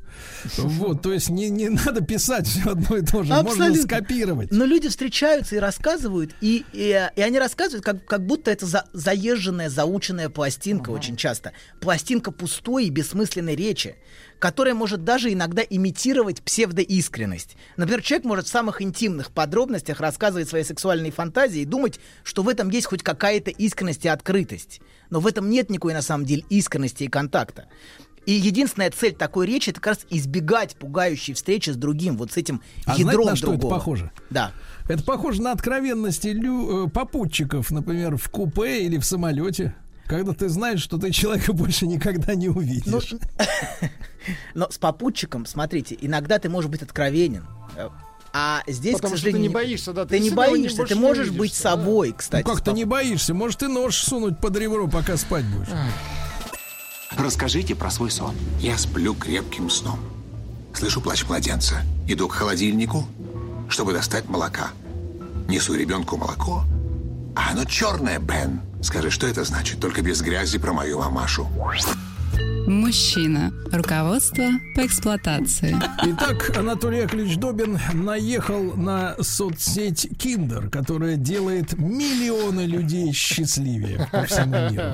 [0.58, 3.34] Вот, то есть не, не надо писать все одно и то же.
[3.34, 3.82] Можно Абсолютно.
[3.82, 4.52] скопировать.
[4.52, 8.86] Но люди встречаются и рассказывают, и, и, и они рассказывают, как, как будто это за-
[8.94, 11.54] заезженная, заученная пластинка очень часто.
[11.80, 13.96] Пластинка пустой и бессмысленной речи,
[14.40, 17.56] которая может даже иногда имитировать псевдоискренность.
[17.78, 22.50] Например, человек может в самых интимных подробностях рассказывать свои сексуальные фантазии и думать, что в
[22.50, 24.82] этом есть хоть какая-то искренность и открытость.
[25.10, 27.66] Но в этом нет никакой на самом деле искренности и контакта.
[28.26, 32.38] И единственная цель такой речи это как раз избегать пугающей встречи с другим, вот с
[32.38, 33.76] этим А знаете, ядром на что это другого.
[33.80, 34.12] похоже?
[34.30, 34.54] Да.
[34.88, 39.76] Это похоже на откровенности лю- э, попутчиков, например, в купе или в самолете.
[40.08, 43.14] Когда ты знаешь, что ты человека больше никогда не увидишь.
[44.54, 47.46] Но с попутчиком, смотрите, иногда ты можешь быть откровенен.
[47.76, 47.90] Э,
[48.34, 50.94] А здесь, Потому к что ты сожалению, не боишься, да, Ты, ты не боишься, ты
[50.94, 51.72] не можешь увидишь, быть да.
[51.72, 52.46] собой, кстати.
[52.46, 53.34] Ну как ты не боишься?
[53.34, 55.68] Может, ты нож сунуть под ребро, пока спать будешь?
[57.18, 58.36] Расскажите про свой сон.
[58.60, 60.00] Я сплю крепким сном.
[60.74, 61.82] Слышу плач младенца.
[62.08, 63.06] Иду к холодильнику.
[63.70, 64.72] чтобы достать молока.
[65.48, 66.64] Несу ребенку молоко,
[67.36, 68.62] а оно черное, Бен.
[68.84, 69.80] Скажи, что это значит?
[69.80, 71.48] Только без грязи про мою мамашу.
[72.68, 73.52] Мужчина.
[73.72, 74.44] Руководство
[74.76, 75.76] по эксплуатации.
[76.04, 84.70] Итак, Анатолий Яковлевич Добин наехал на соцсеть Киндер, которая делает миллионы людей счастливее по всему
[84.70, 84.94] миру.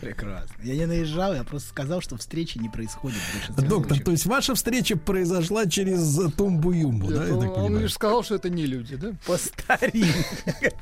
[0.00, 0.54] Прекрасно.
[0.62, 4.04] Я не наезжал, я просто сказал, что встречи не происходит в большинстве Доктор, случаев.
[4.04, 7.80] то есть ваша встреча произошла через тумбу-юмбу, да, Ну, он понимаю?
[7.80, 9.12] лишь сказал, что это не люди, да?
[9.26, 10.72] По старинке.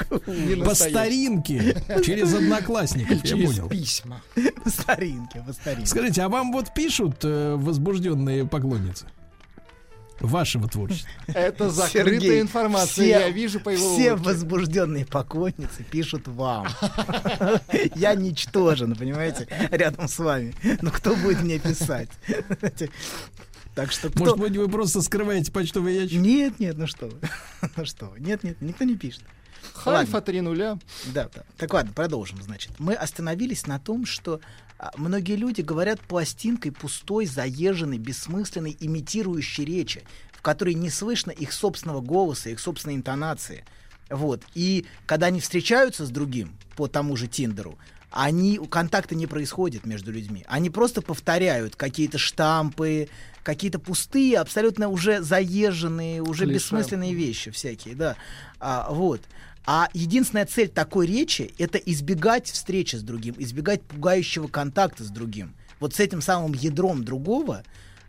[0.64, 3.68] По старинке, через одноклассников, я Через понял.
[3.68, 4.22] письма.
[4.64, 5.86] По старинке, по старинке.
[5.86, 9.06] Скажите, а вам вот пишут э, возбужденные поклонницы
[10.20, 11.08] вашего творчества?
[11.26, 14.28] Это закрытая Сергей, информация, все- я вижу по его Все улыбке.
[14.30, 16.66] возбужденные поклонницы пишут вам.
[17.94, 20.54] Я ничтожен, понимаете, рядом с вами.
[20.82, 22.10] Ну кто будет мне писать?
[23.74, 24.20] Так что кто...
[24.20, 26.18] Может быть, вы просто скрываете почтовый ящик?
[26.18, 27.20] Нет, нет, ну что вы.
[27.76, 28.20] Ну что вы.
[28.20, 29.22] Нет, нет, никто не пишет.
[29.74, 30.78] Хайфа три нуля.
[31.12, 31.42] Да, да.
[31.58, 32.72] Так ладно, продолжим, значит.
[32.78, 34.40] Мы остановились на том, что
[34.96, 42.00] многие люди говорят пластинкой пустой, заезженной, бессмысленной, имитирующей речи, в которой не слышно их собственного
[42.00, 43.64] голоса, их собственной интонации.
[44.10, 44.42] Вот.
[44.54, 47.78] И когда они встречаются с другим по тому же Тиндеру,
[48.10, 50.44] они, контакта не происходит между людьми.
[50.48, 53.08] Они просто повторяют какие-то штампы,
[53.42, 56.54] какие-то пустые, абсолютно уже заезженные, уже Клише.
[56.54, 58.16] бессмысленные вещи всякие, да.
[58.58, 59.20] А, вот.
[59.66, 65.56] А единственная цель такой речи— это избегать встречи с другим, избегать пугающего контакта с другим.
[65.80, 67.64] Вот с этим самым ядром другого,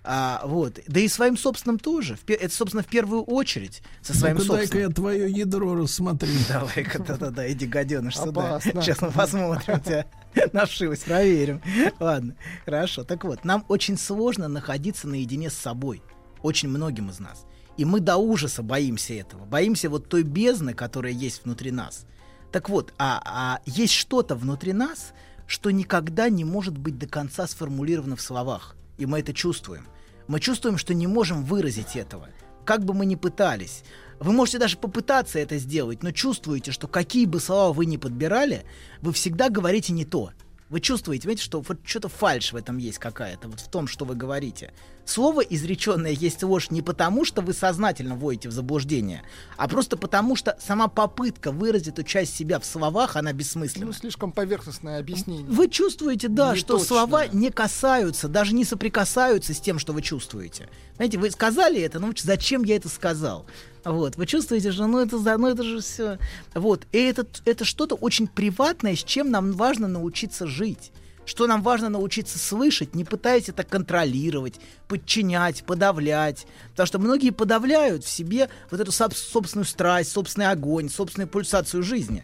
[0.09, 0.79] а, вот.
[0.87, 2.17] Да и своим собственным тоже.
[2.27, 4.89] Это, собственно, в первую очередь со своим дай-ка собственным.
[4.89, 6.29] я твое ядро рассмотрю.
[6.47, 8.61] Давай-ка, да-да-да, иди, гаденыш, сюда.
[8.61, 10.05] Сейчас мы посмотрим тебя
[10.53, 11.61] на вшивость, проверим.
[11.99, 13.03] Ладно, хорошо.
[13.03, 16.01] Так вот, нам очень сложно находиться наедине с собой.
[16.41, 17.45] Очень многим из нас.
[17.77, 19.45] И мы до ужаса боимся этого.
[19.45, 22.05] Боимся вот той бездны, которая есть внутри нас.
[22.51, 25.13] Так вот, а, а есть что-то внутри нас,
[25.45, 28.75] что никогда не может быть до конца сформулировано в словах.
[28.97, 29.87] И мы это чувствуем.
[30.27, 32.29] Мы чувствуем, что не можем выразить этого.
[32.65, 33.83] Как бы мы ни пытались.
[34.19, 38.65] Вы можете даже попытаться это сделать, но чувствуете, что какие бы слова вы ни подбирали,
[39.01, 40.31] вы всегда говорите не то.
[40.69, 44.03] Вы чувствуете, понимаете, что вот что-то фальшь в этом есть какая-то, вот в том, что
[44.03, 44.73] вы говорите.
[45.05, 49.23] Слово изреченное есть ложь не потому, что вы сознательно вводите в заблуждение,
[49.55, 53.85] а просто потому, что сама попытка выразить эту часть себя в словах, она бессмысленна.
[53.85, 55.45] Ну, слишком поверхностное объяснение.
[55.47, 56.87] Вы чувствуете, да, Не что точное.
[56.87, 60.67] слова не касаются, даже не соприкасаются с тем, что вы чувствуете.
[60.97, 63.45] Знаете, вы сказали это, ну зачем я это сказал?
[63.87, 66.19] Вот, вы чувствуете, что ну это, за- ну это же все.
[66.53, 70.91] Вот, и это, это что-то очень приватное, с чем нам важно научиться жить.
[71.25, 74.55] Что нам важно научиться слышать, не пытаясь это контролировать,
[74.89, 76.47] подчинять, подавлять.
[76.71, 81.81] Потому что многие подавляют в себе вот эту соб- собственную страсть, собственный огонь, собственную пульсацию
[81.81, 82.23] жизни.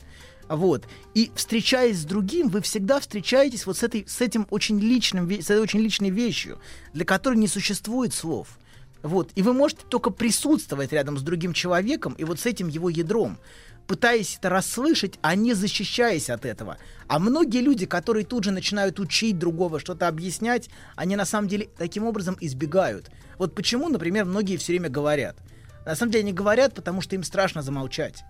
[0.49, 0.83] Вот.
[1.13, 5.49] И встречаясь с другим, вы всегда встречаетесь вот с, этой, с этим очень личным, с
[5.49, 6.59] этой очень личной вещью,
[6.93, 8.57] для которой не существует слов.
[9.03, 9.31] Вот.
[9.35, 13.37] И вы можете только присутствовать рядом с другим человеком и вот с этим его ядром,
[13.85, 16.77] пытаясь это расслышать, а не защищаясь от этого.
[17.07, 21.69] А многие люди, которые тут же начинают учить другого, что-то объяснять, они на самом деле
[21.77, 23.11] таким образом избегают.
[23.37, 25.37] Вот почему, например, многие все время говорят.
[25.85, 28.23] На самом деле они говорят, потому что им страшно замолчать.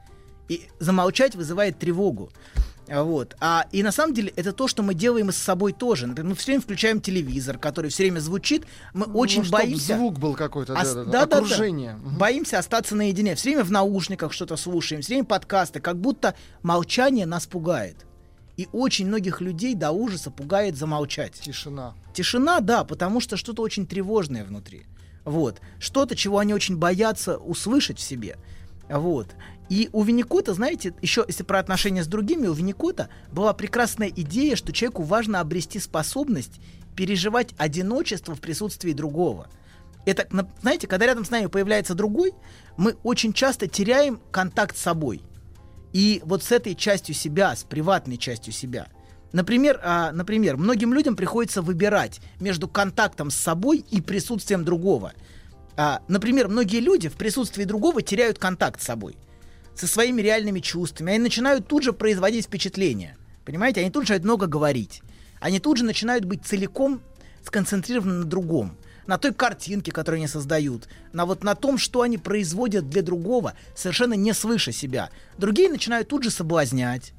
[0.49, 2.31] И замолчать вызывает тревогу.
[2.89, 3.35] А Вот.
[3.39, 6.05] А, и на самом деле это то, что мы делаем и с собой тоже.
[6.07, 8.65] Например, мы все время включаем телевизор, который все время звучит.
[8.93, 9.95] Мы очень Ну, чтоб боимся.
[9.95, 11.37] звук был какой-то, Ос- да-да-да, да-да-да.
[11.37, 11.93] окружение.
[11.95, 12.17] Мгм.
[12.17, 13.35] Боимся остаться наедине.
[13.35, 18.05] Все время в наушниках что-то слушаем, все время подкасты, как будто молчание нас пугает.
[18.57, 21.33] И очень многих людей до ужаса пугает замолчать.
[21.39, 21.95] Тишина.
[22.13, 24.85] Тишина, да, потому что что-то очень тревожное внутри.
[25.25, 25.59] Вот.
[25.79, 28.37] Что-то, чего они очень боятся услышать в себе.
[28.89, 29.27] Вот.
[29.69, 34.55] И у Винникота, знаете, еще если про отношения с другими, у Винникота была прекрасная идея,
[34.55, 36.59] что человеку важно обрести способность
[36.95, 39.47] переживать одиночество в присутствии другого.
[40.05, 42.33] Это, на- знаете, когда рядом с нами появляется другой,
[42.77, 45.21] мы очень часто теряем контакт с собой.
[45.93, 48.87] И вот с этой частью себя, с приватной частью себя.
[49.31, 55.13] Например, а, например, многим людям приходится выбирать между контактом с собой и присутствием другого.
[55.75, 59.15] А, например, многие люди в присутствии другого теряют контакт с собой,
[59.75, 61.11] со своими реальными чувствами.
[61.11, 63.17] Они начинают тут же производить впечатление.
[63.45, 65.01] Понимаете, они тут же начинают много говорить.
[65.39, 67.01] Они тут же начинают быть целиком
[67.43, 68.77] сконцентрированы на другом.
[69.05, 73.53] На той картинке, которую они создают, на вот на том, что они производят для другого,
[73.75, 75.09] совершенно не слыша себя.
[75.37, 77.13] Другие начинают тут же соблазнять.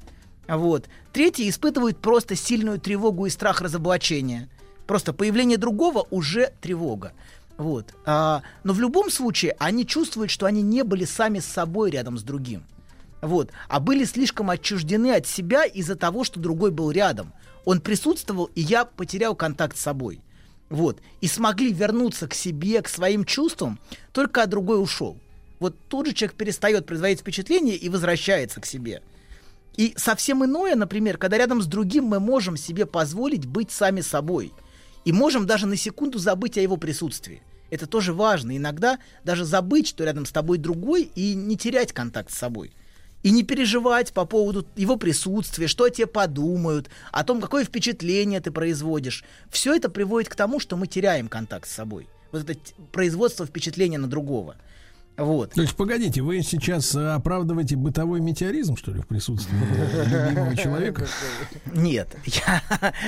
[0.47, 0.87] Вот.
[1.13, 4.49] Третьи испытывают просто сильную тревогу и страх разоблачения.
[4.87, 7.13] Просто появление другого уже тревога.
[7.57, 7.93] Вот.
[8.05, 12.17] А, но в любом случае они чувствуют, что они не были сами с собой рядом
[12.17, 12.65] с другим.
[13.21, 13.51] Вот.
[13.69, 17.33] А были слишком отчуждены от себя из-за того, что другой был рядом.
[17.63, 20.21] Он присутствовал, и я потерял контакт с собой.
[20.69, 20.99] Вот.
[21.21, 23.79] И смогли вернуться к себе, к своим чувствам,
[24.11, 25.17] только когда другой ушел.
[25.59, 29.01] Вот тут же человек перестает производить впечатление и возвращается к себе.
[29.77, 34.53] И совсем иное, например, когда рядом с другим мы можем себе позволить быть сами собой.
[35.05, 37.41] И можем даже на секунду забыть о его присутствии.
[37.69, 38.57] Это тоже важно.
[38.57, 42.73] Иногда даже забыть, что рядом с тобой другой, и не терять контакт с собой.
[43.23, 48.39] И не переживать по поводу его присутствия, что о тебе подумают, о том, какое впечатление
[48.39, 49.23] ты производишь.
[49.49, 52.07] Все это приводит к тому, что мы теряем контакт с собой.
[52.31, 52.59] Вот это
[52.91, 54.57] производство впечатления на другого.
[55.17, 55.51] Вот.
[55.51, 59.55] То есть, погодите, вы сейчас э, оправдываете бытовой метеоризм, что ли, в присутствии
[60.27, 61.07] любимого человека?
[61.73, 62.61] Нет, я,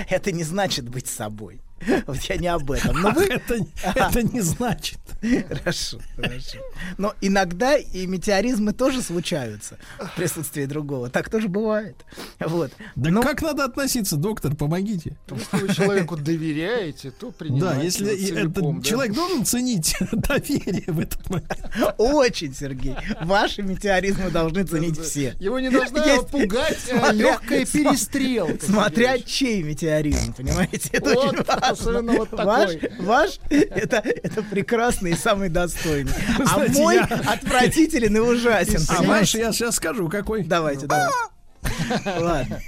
[0.10, 1.62] это не значит быть собой.
[2.08, 3.00] Вот я не об этом.
[3.02, 3.26] Но вы...
[3.26, 3.56] это,
[3.96, 5.00] это не значит.
[5.48, 6.58] Хорошо, хорошо.
[6.98, 11.10] Но иногда и метеоризмы тоже случаются в присутствии другого.
[11.10, 11.96] Так тоже бывает.
[12.40, 12.72] Вот.
[12.96, 15.18] Да Но- как надо относиться, доктор, помогите.
[15.30, 18.90] Если вы человеку доверяете, то принимайте Да, если целиком, этот да.
[18.90, 21.70] человек должен ценить доверие в этот момент.
[21.98, 22.96] Очень, Сергей.
[23.22, 25.36] Ваши метеоризмы должны ценить все.
[25.40, 28.66] Его не должна Есть- пугать э, смотря- легкая перестрелка.
[28.66, 30.90] Смотря чей метеоризм, понимаете?
[30.92, 31.67] Это Вот, очень важно.
[31.70, 32.92] Особенно вот ваш, такой.
[33.00, 36.12] ваш это, это прекрасный и самый достойный.
[36.40, 38.82] А знаете, мой я- отвратителен и ужасен.
[38.90, 40.44] А ваш я сейчас скажу, какой.
[40.44, 41.14] Давайте, давайте.
[42.06, 42.60] Ладно.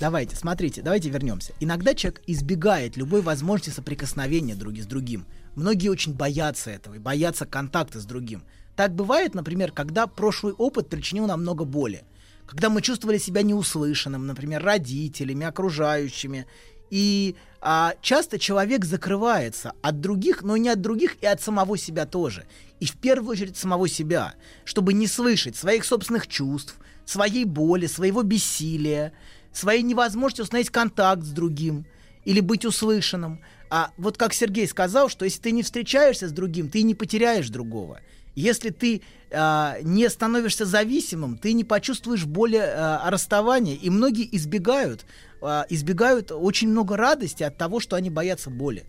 [0.00, 1.52] Давайте, смотрите, давайте вернемся.
[1.60, 5.26] Иногда человек избегает любой возможности соприкосновения друг с другим.
[5.54, 8.42] Многие очень боятся этого и боятся контакта с другим.
[8.74, 12.02] Так бывает, например, когда прошлый опыт причинил нам много боли.
[12.46, 16.46] Когда мы чувствовали себя неуслышанным, например, родителями, окружающими.
[16.90, 22.06] И а, часто человек закрывается от других, но не от других и от самого себя
[22.06, 22.44] тоже.
[22.80, 24.34] И в первую очередь самого себя,
[24.64, 26.76] чтобы не слышать своих собственных чувств,
[27.06, 29.12] своей боли, своего бессилия,
[29.52, 31.86] своей невозможности установить контакт с другим
[32.24, 33.40] или быть услышанным.
[33.70, 37.48] А вот как Сергей сказал, что если ты не встречаешься с другим, ты не потеряешь
[37.48, 38.00] другого.
[38.34, 43.76] Если ты а, не становишься зависимым, ты не почувствуешь боли а, расставания.
[43.76, 45.04] И многие избегают,
[45.42, 48.84] а, избегают очень много радости от того, что они боятся боли.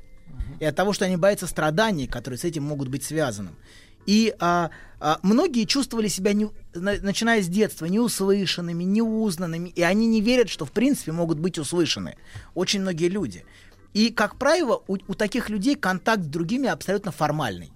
[0.60, 3.52] И от того, что они боятся страданий, которые с этим могут быть связаны.
[4.06, 10.08] И а, а, многие чувствовали себя, не, на- начиная с детства, неуслышанными, неузнанными, и они
[10.08, 12.16] не верят, что в принципе могут быть услышаны.
[12.54, 13.46] Очень многие люди.
[13.94, 17.72] И, как правило, у, у таких людей контакт с другими абсолютно формальный.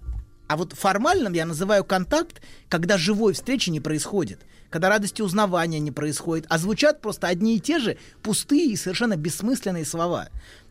[0.48, 4.40] А вот формальным я называю контакт, когда живой встречи не происходит,
[4.70, 9.16] когда радости узнавания не происходит, а звучат просто одни и те же пустые и совершенно
[9.16, 10.28] бессмысленные слова.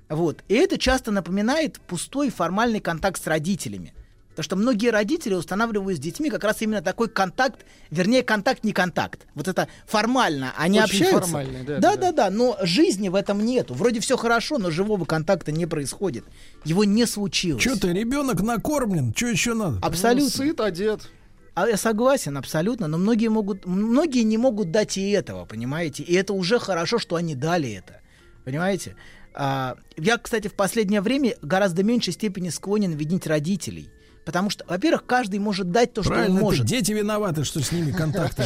[0.10, 0.44] Вот.
[0.48, 3.94] И это часто напоминает пустой формальный контакт с родителями.
[4.38, 8.72] Потому что многие родители устанавливают с детьми как раз именно такой контакт, вернее, контакт не
[8.72, 9.26] контакт.
[9.34, 10.54] Вот это формально.
[10.56, 11.32] Они Очень общаются.
[11.32, 12.30] формальный, да, да, да, да, да.
[12.30, 13.74] Но жизни в этом нету.
[13.74, 16.24] Вроде все хорошо, но живого контакта не происходит.
[16.66, 17.64] Его не случилось.
[17.64, 19.80] Что ты, ребенок накормлен, что еще надо?
[19.82, 20.30] Абсолютно.
[20.30, 21.10] Сыт, одет.
[21.58, 26.04] А я согласен, абсолютно, но многие могут, многие не могут дать и этого, понимаете?
[26.04, 28.02] И это уже хорошо, что они дали это,
[28.46, 28.96] понимаете?
[29.34, 33.90] А, я, кстати, в последнее время гораздо меньшей степени склонен винить родителей.
[34.24, 36.66] Потому что, во-первых, каждый может дать то, что он Правильно, может.
[36.68, 38.44] дети виноваты, что с ними контакты.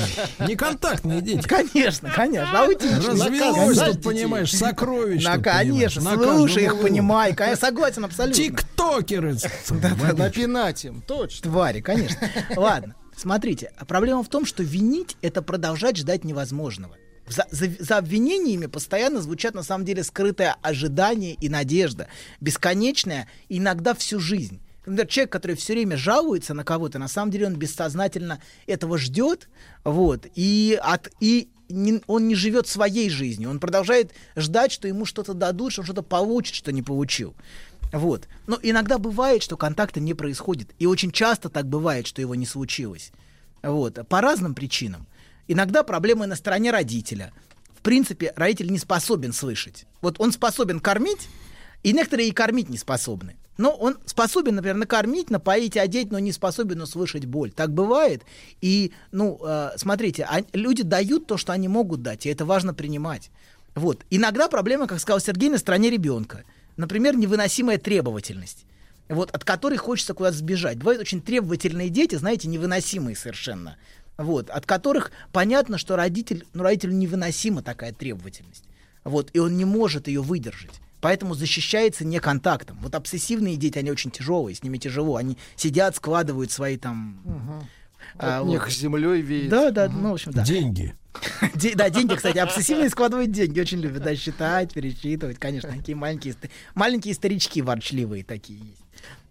[0.47, 1.45] Неконтактные дети.
[1.45, 2.61] Конечно, конечно.
[2.61, 3.09] Аутичные.
[3.09, 5.25] Развелось тут, понимаешь, сокровищ.
[5.25, 7.35] На, тут, понимаешь, конечно, слушай их, понимай.
[7.37, 8.41] Я согласен абсолютно.
[8.41, 9.35] Тиктокеры.
[9.69, 11.51] Напинать им, точно.
[11.51, 12.17] Твари, конечно.
[12.55, 16.97] Ладно, смотрите, проблема в том, что винить— это продолжать ждать невозможного.
[17.27, 22.07] За, за- за обвинениями постоянно звучат на самом деле скрытое ожидание и надежда,
[22.41, 24.59] бесконечная, иногда всю жизнь.
[24.85, 29.47] Например, человек, который все время жалуется на кого-то, на самом деле он бессознательно этого ждет,
[29.83, 35.05] вот, и, от, и не- он не живет своей жизнью, он продолжает ждать, что ему
[35.05, 37.35] что-то дадут, что он что-то получит, что не получил.
[37.91, 38.27] Вот.
[38.47, 40.69] Но иногда бывает, что контакта не происходит.
[40.79, 43.11] И очень часто так бывает, что его не случилось.
[43.61, 43.99] Вот.
[44.07, 45.07] По разным причинам.
[45.47, 47.33] Иногда проблемы на стороне родителя.
[47.75, 49.85] В принципе, родитель не способен слышать.
[50.01, 51.27] Вот он способен кормить,
[51.83, 53.35] и некоторые и кормить не способны.
[53.57, 57.51] Но он способен, например, накормить, напоить, одеть, но не способен услышать боль.
[57.51, 58.23] Так бывает.
[58.61, 62.73] И, ну, э, смотрите, а- люди дают то, что они могут дать, и это важно
[62.73, 63.29] принимать.
[63.75, 64.05] Вот.
[64.09, 66.43] Иногда проблема, как сказал Сергей, на стороне ребенка.
[66.77, 68.65] Например, невыносимая требовательность.
[69.09, 70.77] Вот, от которой хочется куда-то сбежать.
[70.77, 73.75] Бывают очень требовательные дети, знаете, невыносимые совершенно.
[74.17, 78.63] Вот, от которых понятно, что родитель, ну, родителю невыносима такая требовательность.
[79.03, 80.79] Вот, и он не может ее выдержать.
[81.01, 82.77] Поэтому защищается не контактом.
[82.81, 85.15] Вот обсессивные дети, они очень тяжелые, с ними тяжело.
[85.15, 87.19] Они сидят, складывают свои там...
[88.17, 88.71] а, От них вот.
[88.71, 89.49] землей веет.
[89.49, 90.43] Да, да, ну, в общем, да.
[90.43, 90.95] Деньги.
[91.75, 96.35] Да, деньги, кстати, обсессивные складывают деньги, очень любят, да, считать, пересчитывать, конечно, такие маленькие,
[96.75, 98.81] маленькие старички ворчливые такие есть.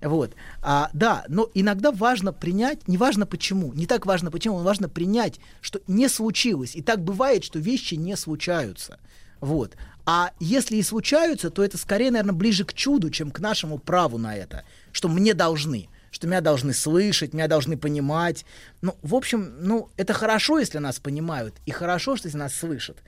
[0.00, 4.64] Вот, а, да, но иногда важно принять, не важно почему, не так важно почему, но
[4.64, 8.98] важно принять, что не случилось, и так бывает, что вещи не случаются,
[9.40, 9.76] вот.
[10.06, 14.18] А если и случаются, то это скорее, наверное, ближе к чуду, чем к нашему праву
[14.18, 18.44] на это, что мне должны что меня должны слышать, меня должны понимать.
[18.82, 22.98] Ну, в общем, ну, это хорошо, если нас понимают, и хорошо, что если нас слышат.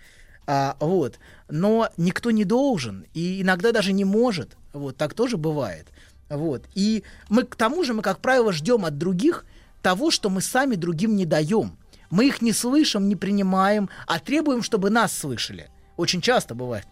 [0.47, 1.19] А, вот.
[1.49, 4.57] Но никто не должен, и иногда даже не может.
[4.73, 5.89] Вот, так тоже бывает.
[6.29, 6.65] Вот.
[6.75, 9.45] И мы к тому же, мы, как правило, ждем от других
[9.83, 11.77] того, что мы сами другим не даем.
[12.11, 15.71] Мы их не слышим, не принимаем, а требуем, чтобы нас слышали.
[15.97, 16.87] Очень часто бывает.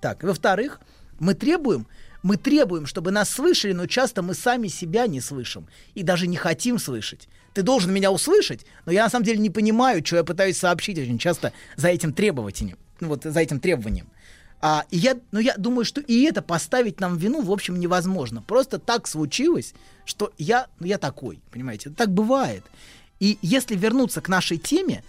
[0.00, 0.80] Так, во-вторых,
[1.18, 1.86] мы требуем,
[2.22, 6.36] мы требуем, чтобы нас слышали, но часто мы сами себя не слышим и даже не
[6.36, 7.28] хотим слышать.
[7.54, 10.98] Ты должен меня услышать, но я на самом деле не понимаю, что я пытаюсь сообщить
[10.98, 14.08] очень часто за этим требованием, ну вот за этим требованием.
[14.62, 18.42] А, и я, ну я думаю, что и это поставить нам вину, в общем, невозможно.
[18.42, 19.74] Просто так случилось,
[20.04, 22.64] что я, ну я такой, понимаете, так бывает.
[23.20, 25.02] И если вернуться к нашей теме,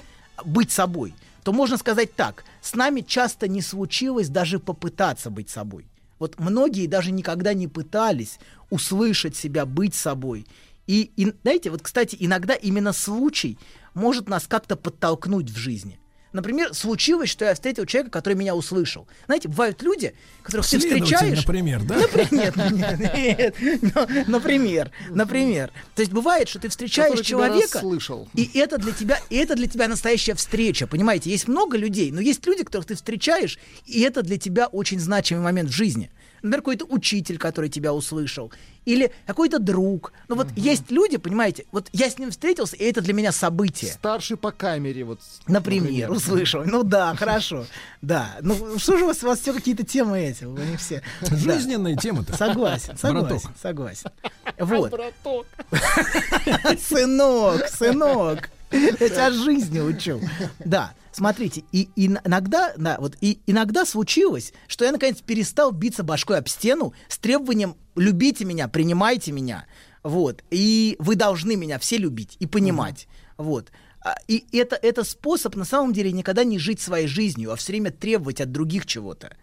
[0.46, 5.86] быть собой, то можно сказать так, с нами часто не случилось даже попытаться быть собой.
[6.22, 10.46] Вот многие даже никогда не пытались услышать себя, быть собой.
[10.86, 13.58] И, и знаете, вот, кстати, иногда именно случай
[13.96, 16.00] может нас как-то подтолкнуть в жизни.
[16.34, 19.08] Например, случилось, что я встретил человека, который меня услышал.
[19.26, 21.40] Знаете, бывают люди, которых ты встречаешь...
[21.40, 21.96] например, да?
[21.98, 25.72] Например, нет, нет, но- например, например.
[25.96, 28.30] То есть бывает, что ты встречаешь человека, расслышал.
[28.34, 31.30] и это для тебя, и это для тебя настоящая встреча, понимаете?
[31.30, 35.44] Есть много людей, но есть люди, которых ты встречаешь, и это для тебя очень значимый
[35.44, 36.12] момент в жизни.
[36.42, 38.52] Например, какой-то учитель, который тебя услышал,
[38.86, 40.12] или какой-то друг.
[40.28, 43.92] Ну вот есть люди, понимаете, вот я с ним встретился, и это для меня событие.
[43.92, 45.20] Старший по камере, вот.
[45.48, 46.64] Например, услышал.
[46.66, 47.66] Ну да, хорошо.
[48.02, 48.38] Да.
[48.42, 50.46] Ну что же у вас, у вас все какие-то темы эти?
[50.46, 51.04] Вы не все.
[51.22, 52.36] Жизненные темы-то.
[52.36, 54.10] Согласен, согласен, согласен.
[54.58, 54.92] Вот.
[54.92, 55.46] Браток.
[56.80, 58.50] Сынок, сынок.
[58.72, 60.22] Я тебя жизни учу.
[60.64, 66.38] Да, смотрите, и, иногда, да, вот и иногда случилось, что я наконец перестал биться башкой
[66.38, 69.66] об стену с требованием любите меня, принимайте меня,
[70.04, 73.72] вот, и вы должны меня все любить и понимать, вот.
[74.04, 77.74] А, И это, это способ на самом деле никогда не жить своей жизнью, а все
[77.74, 79.36] время требовать от других чего-то.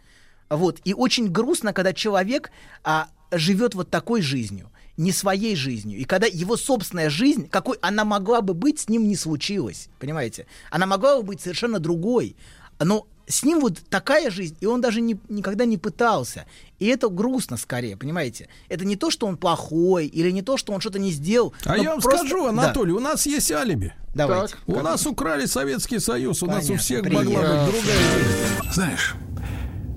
[0.51, 0.81] Вот.
[0.85, 2.51] И очень грустно, когда человек
[2.83, 5.99] а, живет вот такой жизнью, не своей жизнью.
[5.99, 9.89] И когда его собственная жизнь, какой она могла бы быть, с ним не случилось.
[9.99, 10.47] Понимаете?
[10.71, 12.37] Она могла бы быть совершенно другой.
[12.81, 16.47] Но с ним вот такая жизнь, и он даже не, никогда не пытался.
[16.79, 18.49] И это грустно скорее, понимаете?
[18.69, 21.53] Это не то, что он плохой, или не то, что он что-то не сделал.
[21.65, 22.49] А я вам просто- скажу, Да.
[22.51, 23.93] Анатолий, у нас есть алиби.
[24.15, 24.57] Давайте.
[24.67, 27.31] У нас украли Советский Союз, у нас у Понятно, всех приятно.
[27.31, 28.73] могла быть другая жизнь.
[28.73, 29.15] Знаешь,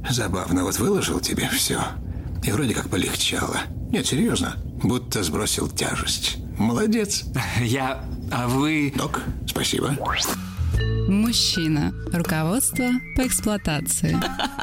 [0.10, 1.82] забавно, вот выложил тебе все,
[2.44, 3.62] и вроде как полегчало.
[3.92, 6.38] Нет, серьезно, будто сбросил тяжесть.
[6.58, 7.26] Молодец.
[7.62, 8.04] Я...
[8.32, 8.94] А вы...
[8.96, 9.98] Док, спасибо.
[11.08, 11.94] Мужчина.
[12.14, 14.18] Руководство по эксплуатации.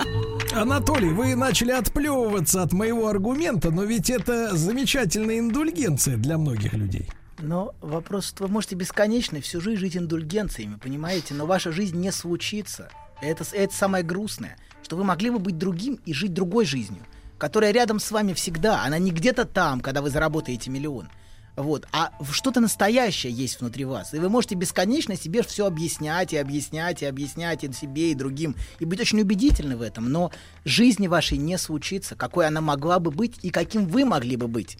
[0.55, 7.08] Анатолий, вы начали отплевываться от моего аргумента, но ведь это замечательная индульгенция для многих людей.
[7.40, 11.34] Но вопрос, что вы можете бесконечно всю жизнь жить индульгенциями, понимаете?
[11.34, 12.89] Но ваша жизнь не случится.
[13.20, 17.02] Это, это самое грустное, что вы могли бы быть другим и жить другой жизнью,
[17.39, 18.84] которая рядом с вами всегда.
[18.84, 21.08] Она не где-то там, когда вы заработаете миллион.
[21.58, 21.89] Вот.
[21.92, 24.15] А что-то настоящее есть внутри вас.
[24.15, 28.55] И вы можете бесконечно себе все объяснять, и объяснять, и объяснять и себе, и другим.
[28.78, 30.08] И быть очень убедительны в этом.
[30.08, 30.31] Но
[30.65, 34.78] жизни вашей не случится, какой она могла бы быть и каким вы могли бы быть.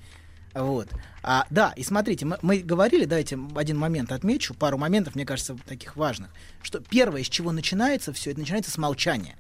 [0.55, 0.89] Вот.
[1.23, 5.57] А, да, и смотрите, мы, мы говорили, давайте один момент отмечу, пару моментов, мне кажется,
[5.67, 6.31] таких важных,
[6.63, 9.37] что первое, с чего начинается все, это начинается с молчания.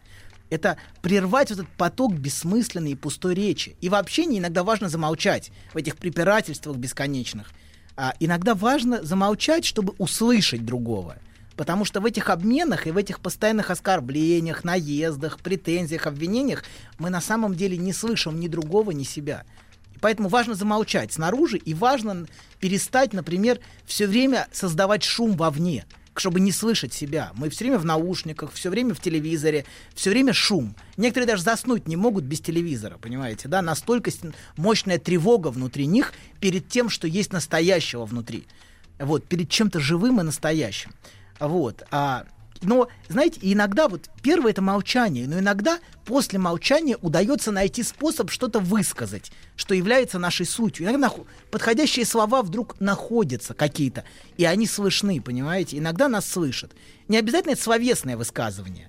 [0.51, 3.77] Это прервать этот поток бессмысленной и пустой речи.
[3.81, 7.51] И в общении иногда важно замолчать в этих препирательствах бесконечных.
[7.97, 11.17] А иногда важно замолчать, чтобы услышать другого.
[11.57, 16.63] Потому что в этих обменах и в этих постоянных оскорблениях, наездах, претензиях, обвинениях
[16.99, 19.45] мы на самом деле не слышим ни другого, ни себя.
[19.97, 22.29] И Поэтому важно замолчать снаружи и важно
[22.61, 25.85] перестать, например, все время создавать шум вовне,
[26.21, 27.33] чтобы не слышать себя.
[27.35, 29.65] Мы все время в наушниках, все время в телевизоре,
[29.95, 30.75] все время шум.
[30.97, 33.63] Некоторые даже заснуть не могут без телевизора, понимаете, да?
[33.63, 34.11] Настолько
[34.57, 38.47] мощная тревога внутри них перед тем, что есть настоящего внутри.
[38.99, 40.93] Вот, перед чем-то живым и настоящим.
[41.39, 41.85] Вот.
[41.91, 42.25] А,
[42.63, 48.61] Но, знаете, иногда вот первое это молчание, но иногда после молчания удается найти способ что-то
[48.61, 50.87] высказать, что является нашей сутью.
[50.87, 51.13] Иногда
[51.51, 54.05] подходящие слова вдруг находятся какие-то,
[54.37, 55.79] и они слышны, понимаете?
[55.79, 56.73] Иногда нас слышат.
[57.07, 58.89] Не обязательно это словесное высказывание.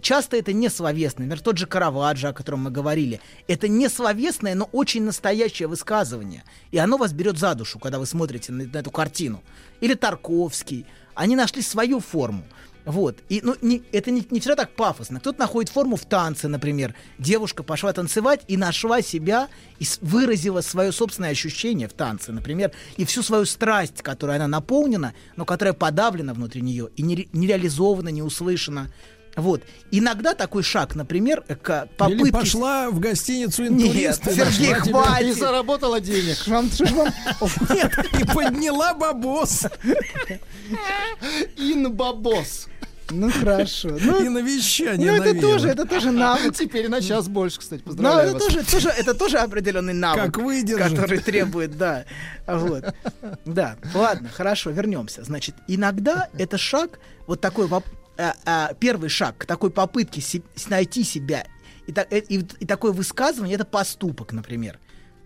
[0.00, 1.26] Часто это не словесное.
[1.26, 3.20] Например, тот же Караваджо, о котором мы говорили.
[3.48, 6.44] Это не словесное, но очень настоящее высказывание.
[6.70, 9.42] И оно вас берет за душу, когда вы смотрите на, на эту картину.
[9.80, 10.86] Или Тарковский.
[11.14, 12.44] Они нашли свою форму.
[12.88, 13.18] Вот.
[13.28, 15.20] И ну, не- это не, не всегда так пафосно.
[15.20, 16.94] Кто-то находит форму в танце, например.
[17.18, 23.04] Девушка пошла танцевать и нашла себя, и выразила свое собственное ощущение в танце, например, и
[23.04, 28.08] всю свою страсть, которой она наполнена, но которая подавлена внутри нее и не, не реализована,
[28.08, 28.90] не услышана.
[29.38, 29.62] Вот.
[29.92, 32.22] Иногда такой шаг, например, к попытке...
[32.24, 34.26] Или пошла в гостиницу Нет, интурист.
[34.26, 35.26] и Сергей, хватит.
[35.28, 36.36] И заработала денег.
[36.46, 37.08] Вам- что ж вам-
[37.70, 39.66] Нет, и подняла бабос.
[41.56, 42.66] Инбабос.
[43.10, 43.96] Ну хорошо.
[43.98, 45.52] Ну, И навещание ну, это навеяло.
[45.52, 46.54] тоже, это тоже навык.
[46.54, 48.44] Теперь на час больше, кстати, Ну, поздравляю это вас.
[48.44, 50.90] тоже, тоже, это тоже определенный навык, Как выдержать.
[50.94, 52.04] который требует, да.
[52.46, 52.84] Вот.
[53.46, 55.24] Да, ладно, хорошо, вернемся.
[55.24, 57.66] Значит, иногда это шаг, вот такой
[58.18, 61.46] а, а, первый шаг к такой попытке се- с- найти себя.
[61.86, 64.78] И, та- э, и, и такое высказывание это поступок, например.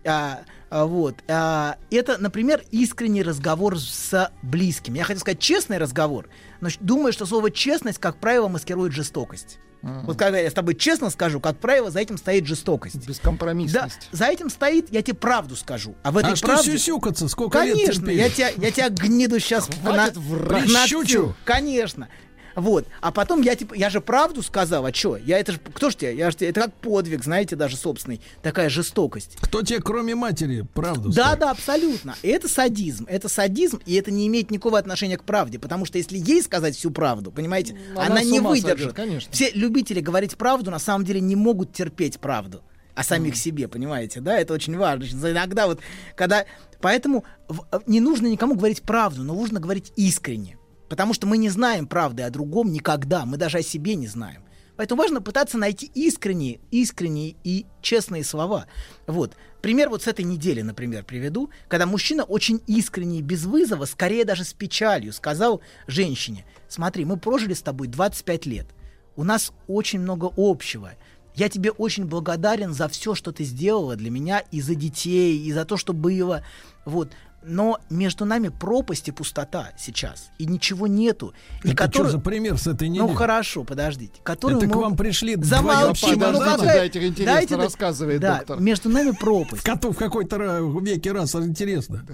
[0.05, 1.15] А, а, вот.
[1.27, 4.93] А, это, например, искренний разговор с близким.
[4.93, 6.27] Я хотел сказать честный разговор,
[6.61, 9.59] но думаю, что слово честность, как правило, маскирует жестокость.
[9.81, 13.01] Вот когда я с тобой честно скажу, как правило, за этим стоит жестокость.
[13.01, 14.07] Да, Бескомпромиссность.
[14.13, 15.95] за этим стоит, я тебе правду скажу.
[16.03, 16.71] А в этой А что правде...
[16.71, 17.27] сюсюкаться?
[17.27, 18.17] Сколько лет Конечно, терпели?
[18.17, 20.63] я тебя, я тебя гниду сейчас Хватит врать.
[20.63, 21.35] Прищучу.
[21.43, 22.07] Конечно.
[22.55, 22.85] Вот.
[23.01, 25.17] А потом я типа, я же правду сказал, а что?
[25.17, 26.15] Я это ж, кто ж тебе?
[26.15, 28.21] Я ж тебе, это как подвиг, знаете, даже собственный.
[28.41, 29.37] Такая жестокость.
[29.41, 31.39] Кто тебе, кроме матери, правду Да, скажет?
[31.39, 32.15] да, абсолютно.
[32.21, 33.05] И это садизм.
[33.09, 35.57] Это садизм, и это не имеет никакого отношения к правде.
[35.59, 38.77] Потому что если ей сказать всю правду, понимаете, Она она, не выдержит.
[38.77, 39.31] сойдет, конечно.
[39.31, 42.61] Все любители говорить правду на самом деле не могут терпеть правду
[42.95, 45.05] о самих себе, понимаете, да, это очень важно.
[45.07, 45.79] Значит, Иногда вот,
[46.15, 46.45] когда...
[46.79, 50.57] Поэтому в- не нужно никому говорить правду, но нужно говорить искренне.
[50.93, 54.43] Потому что мы не знаем правды о другом никогда, мы даже о себе не знаем.
[54.77, 58.67] Поэтому важно пытаться найти искренние, искренние и честные слова.
[59.07, 59.35] Вот.
[59.63, 64.23] Пример вот с этой недели, например, приведу, когда мужчина очень искренне и без вызова, скорее
[64.23, 68.67] даже с печалью, сказал женщине, смотри, мы прожили с тобой 25 лет,
[69.15, 70.93] у нас очень много общего,
[71.33, 75.51] я тебе очень благодарен за все, что ты сделала для меня, и за детей, и
[75.51, 76.45] за то, что было.
[76.85, 77.13] Вот.
[77.45, 80.29] Но между нами пропасть и пустота сейчас.
[80.37, 81.33] И ничего нету.
[81.63, 83.01] И Это который- что за пример с этой недели?
[83.05, 84.13] Ну хорошо, подождите.
[84.23, 88.37] Которую Это к мы- вам пришли Замолчи, ну какая- дайте, интересно дайте, да- рассказывает да,
[88.39, 88.59] доктор.
[88.61, 89.63] между нами пропасть.
[89.63, 90.37] Коту в какой-то
[90.81, 92.05] веке раз интересно.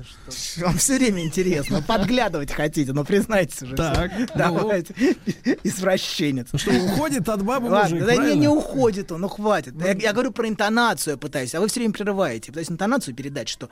[0.57, 1.81] Вам все время интересно.
[1.81, 3.75] Подглядывать хотите, но признайтесь уже.
[3.75, 4.25] Так, ну.
[4.35, 4.93] Давайте.
[5.63, 6.47] Извращенец.
[6.53, 9.73] Что, уходит от бабы мужик, да не, уходит он, ну хватит.
[9.79, 12.47] Я, я говорю про интонацию я пытаюсь, а вы все время прерываете.
[12.51, 13.69] Пытаюсь интонацию передать, что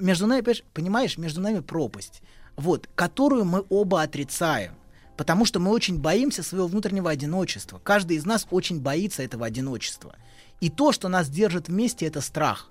[0.00, 0.42] между нами,
[0.74, 2.22] понимаешь, понимаешь, между нами пропасть,
[2.56, 4.72] вот, которую мы оба отрицаем.
[5.18, 7.80] Потому что мы очень боимся своего внутреннего одиночества.
[7.84, 10.14] Каждый из нас очень боится этого одиночества.
[10.60, 12.70] И то, что нас держит вместе, это страх.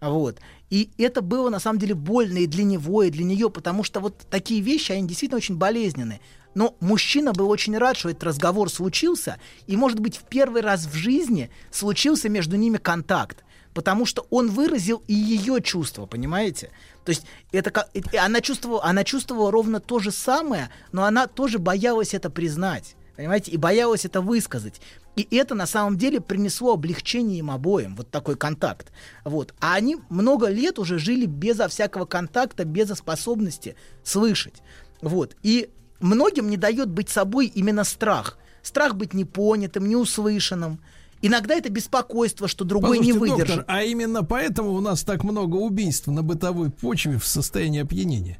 [0.00, 0.40] Вот.
[0.68, 4.00] И это было на самом деле больно и для него, и для нее, потому что
[4.00, 6.20] вот такие вещи, они действительно очень болезненны.
[6.54, 10.84] Но мужчина был очень рад, что этот разговор случился, и, может быть, в первый раз
[10.84, 13.42] в жизни случился между ними контакт,
[13.74, 16.70] потому что он выразил и ее чувства, понимаете?
[17.04, 21.58] То есть это как, она чувствовала, она чувствовала ровно то же самое, но она тоже
[21.58, 22.96] боялась это признать.
[23.16, 24.80] Понимаете, и боялась это высказать.
[25.14, 28.90] И это на самом деле принесло облегчение им обоим, вот такой контакт.
[29.24, 29.54] Вот.
[29.60, 34.62] А они много лет уже жили безо всякого контакта, без способности слышать.
[35.00, 35.36] Вот.
[35.42, 35.70] И
[36.00, 38.38] многим не дает быть собой именно страх.
[38.62, 40.80] Страх быть непонятым, неуслышанным.
[41.26, 43.56] Иногда это беспокойство, что другой не Послушайте, выдержит.
[43.56, 48.38] доктор, а именно поэтому у нас так много убийств на бытовой почве в состоянии опьянения.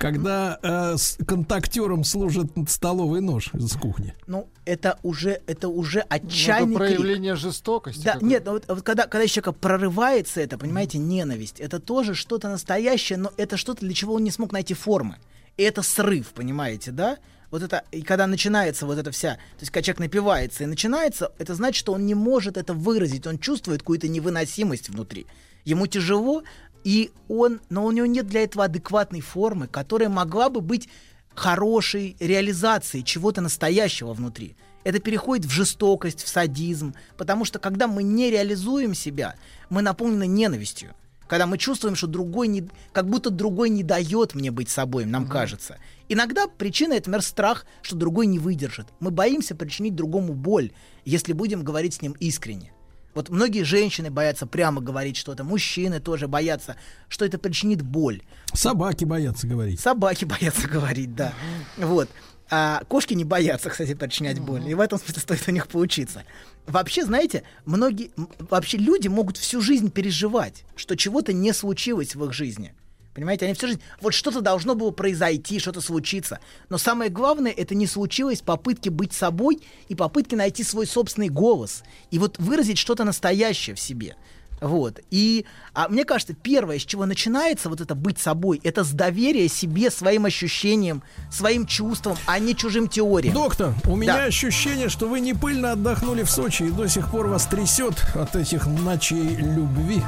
[0.00, 4.14] Когда э, с контактером служит столовый нож из кухни.
[4.26, 6.78] Ну, это уже, это уже Ну, это отчаянный крик.
[6.96, 8.02] проявление жестокости.
[8.02, 12.14] Да, нет, ну вот, вот когда, когда из человека прорывается это, понимаете, ненависть, это тоже
[12.14, 15.16] что-то настоящее, но это что-то, для чего он не смог найти формы.
[15.56, 17.18] И это срыв, понимаете, да?
[17.50, 21.54] Вот это, и когда начинается вот эта вся, то есть человек напивается и начинается, это
[21.54, 25.26] значит, что он не может это выразить, он чувствует какую-то невыносимость внутри.
[25.64, 26.42] Ему тяжело,
[26.84, 30.88] и он, но у него нет для этого адекватной формы, которая могла бы быть
[31.34, 34.56] хорошей реализацией чего-то настоящего внутри.
[34.84, 39.34] Это переходит в жестокость, в садизм, потому что когда мы не реализуем себя,
[39.68, 40.94] мы наполнены ненавистью.
[41.28, 45.28] Когда мы чувствуем, что другой не, как будто другой не дает мне быть собой, нам
[45.28, 45.78] кажется.
[46.08, 48.86] Иногда причина это, например, страх, что другой не выдержит.
[49.00, 50.70] Мы боимся причинить другому боль,
[51.04, 52.72] если будем говорить с ним искренне.
[53.16, 56.76] Вот многие женщины боятся прямо говорить что-то, мужчины тоже боятся,
[57.08, 58.20] что это причинит боль.
[58.52, 59.80] Собаки боятся говорить.
[59.80, 61.32] Собаки боятся говорить, да.
[61.78, 62.10] Вот.
[62.50, 64.68] А кошки не боятся, кстати, причинять боль.
[64.68, 66.24] И в этом смысле стоит у них поучиться.
[66.66, 72.32] Вообще, знаете, многие, вообще люди могут всю жизнь переживать, что чего-то не случилось в их
[72.32, 72.74] жизни.
[73.14, 76.38] Понимаете, они всю жизнь, вот что-то должно было произойти, что-то случиться.
[76.68, 81.82] Но самое главное, это не случилось попытки быть собой и попытки найти свой собственный голос.
[82.10, 84.16] И вот выразить что-то настоящее в себе.
[84.60, 85.00] Вот.
[85.10, 85.44] И
[85.74, 89.90] а мне кажется, первое, с чего начинается вот это быть собой, это с доверия себе,
[89.90, 93.34] своим ощущениям, своим чувствам, а не чужим теориям.
[93.34, 94.24] Доктор, у меня Да.
[94.24, 98.34] ощущение, что вы не пыльно отдохнули в Сочи и до сих пор вас трясет от
[98.36, 100.02] этих ночей любви.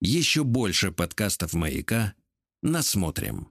[0.00, 2.14] Еще больше подкастов «Маяка»
[2.62, 3.48] насмотрим.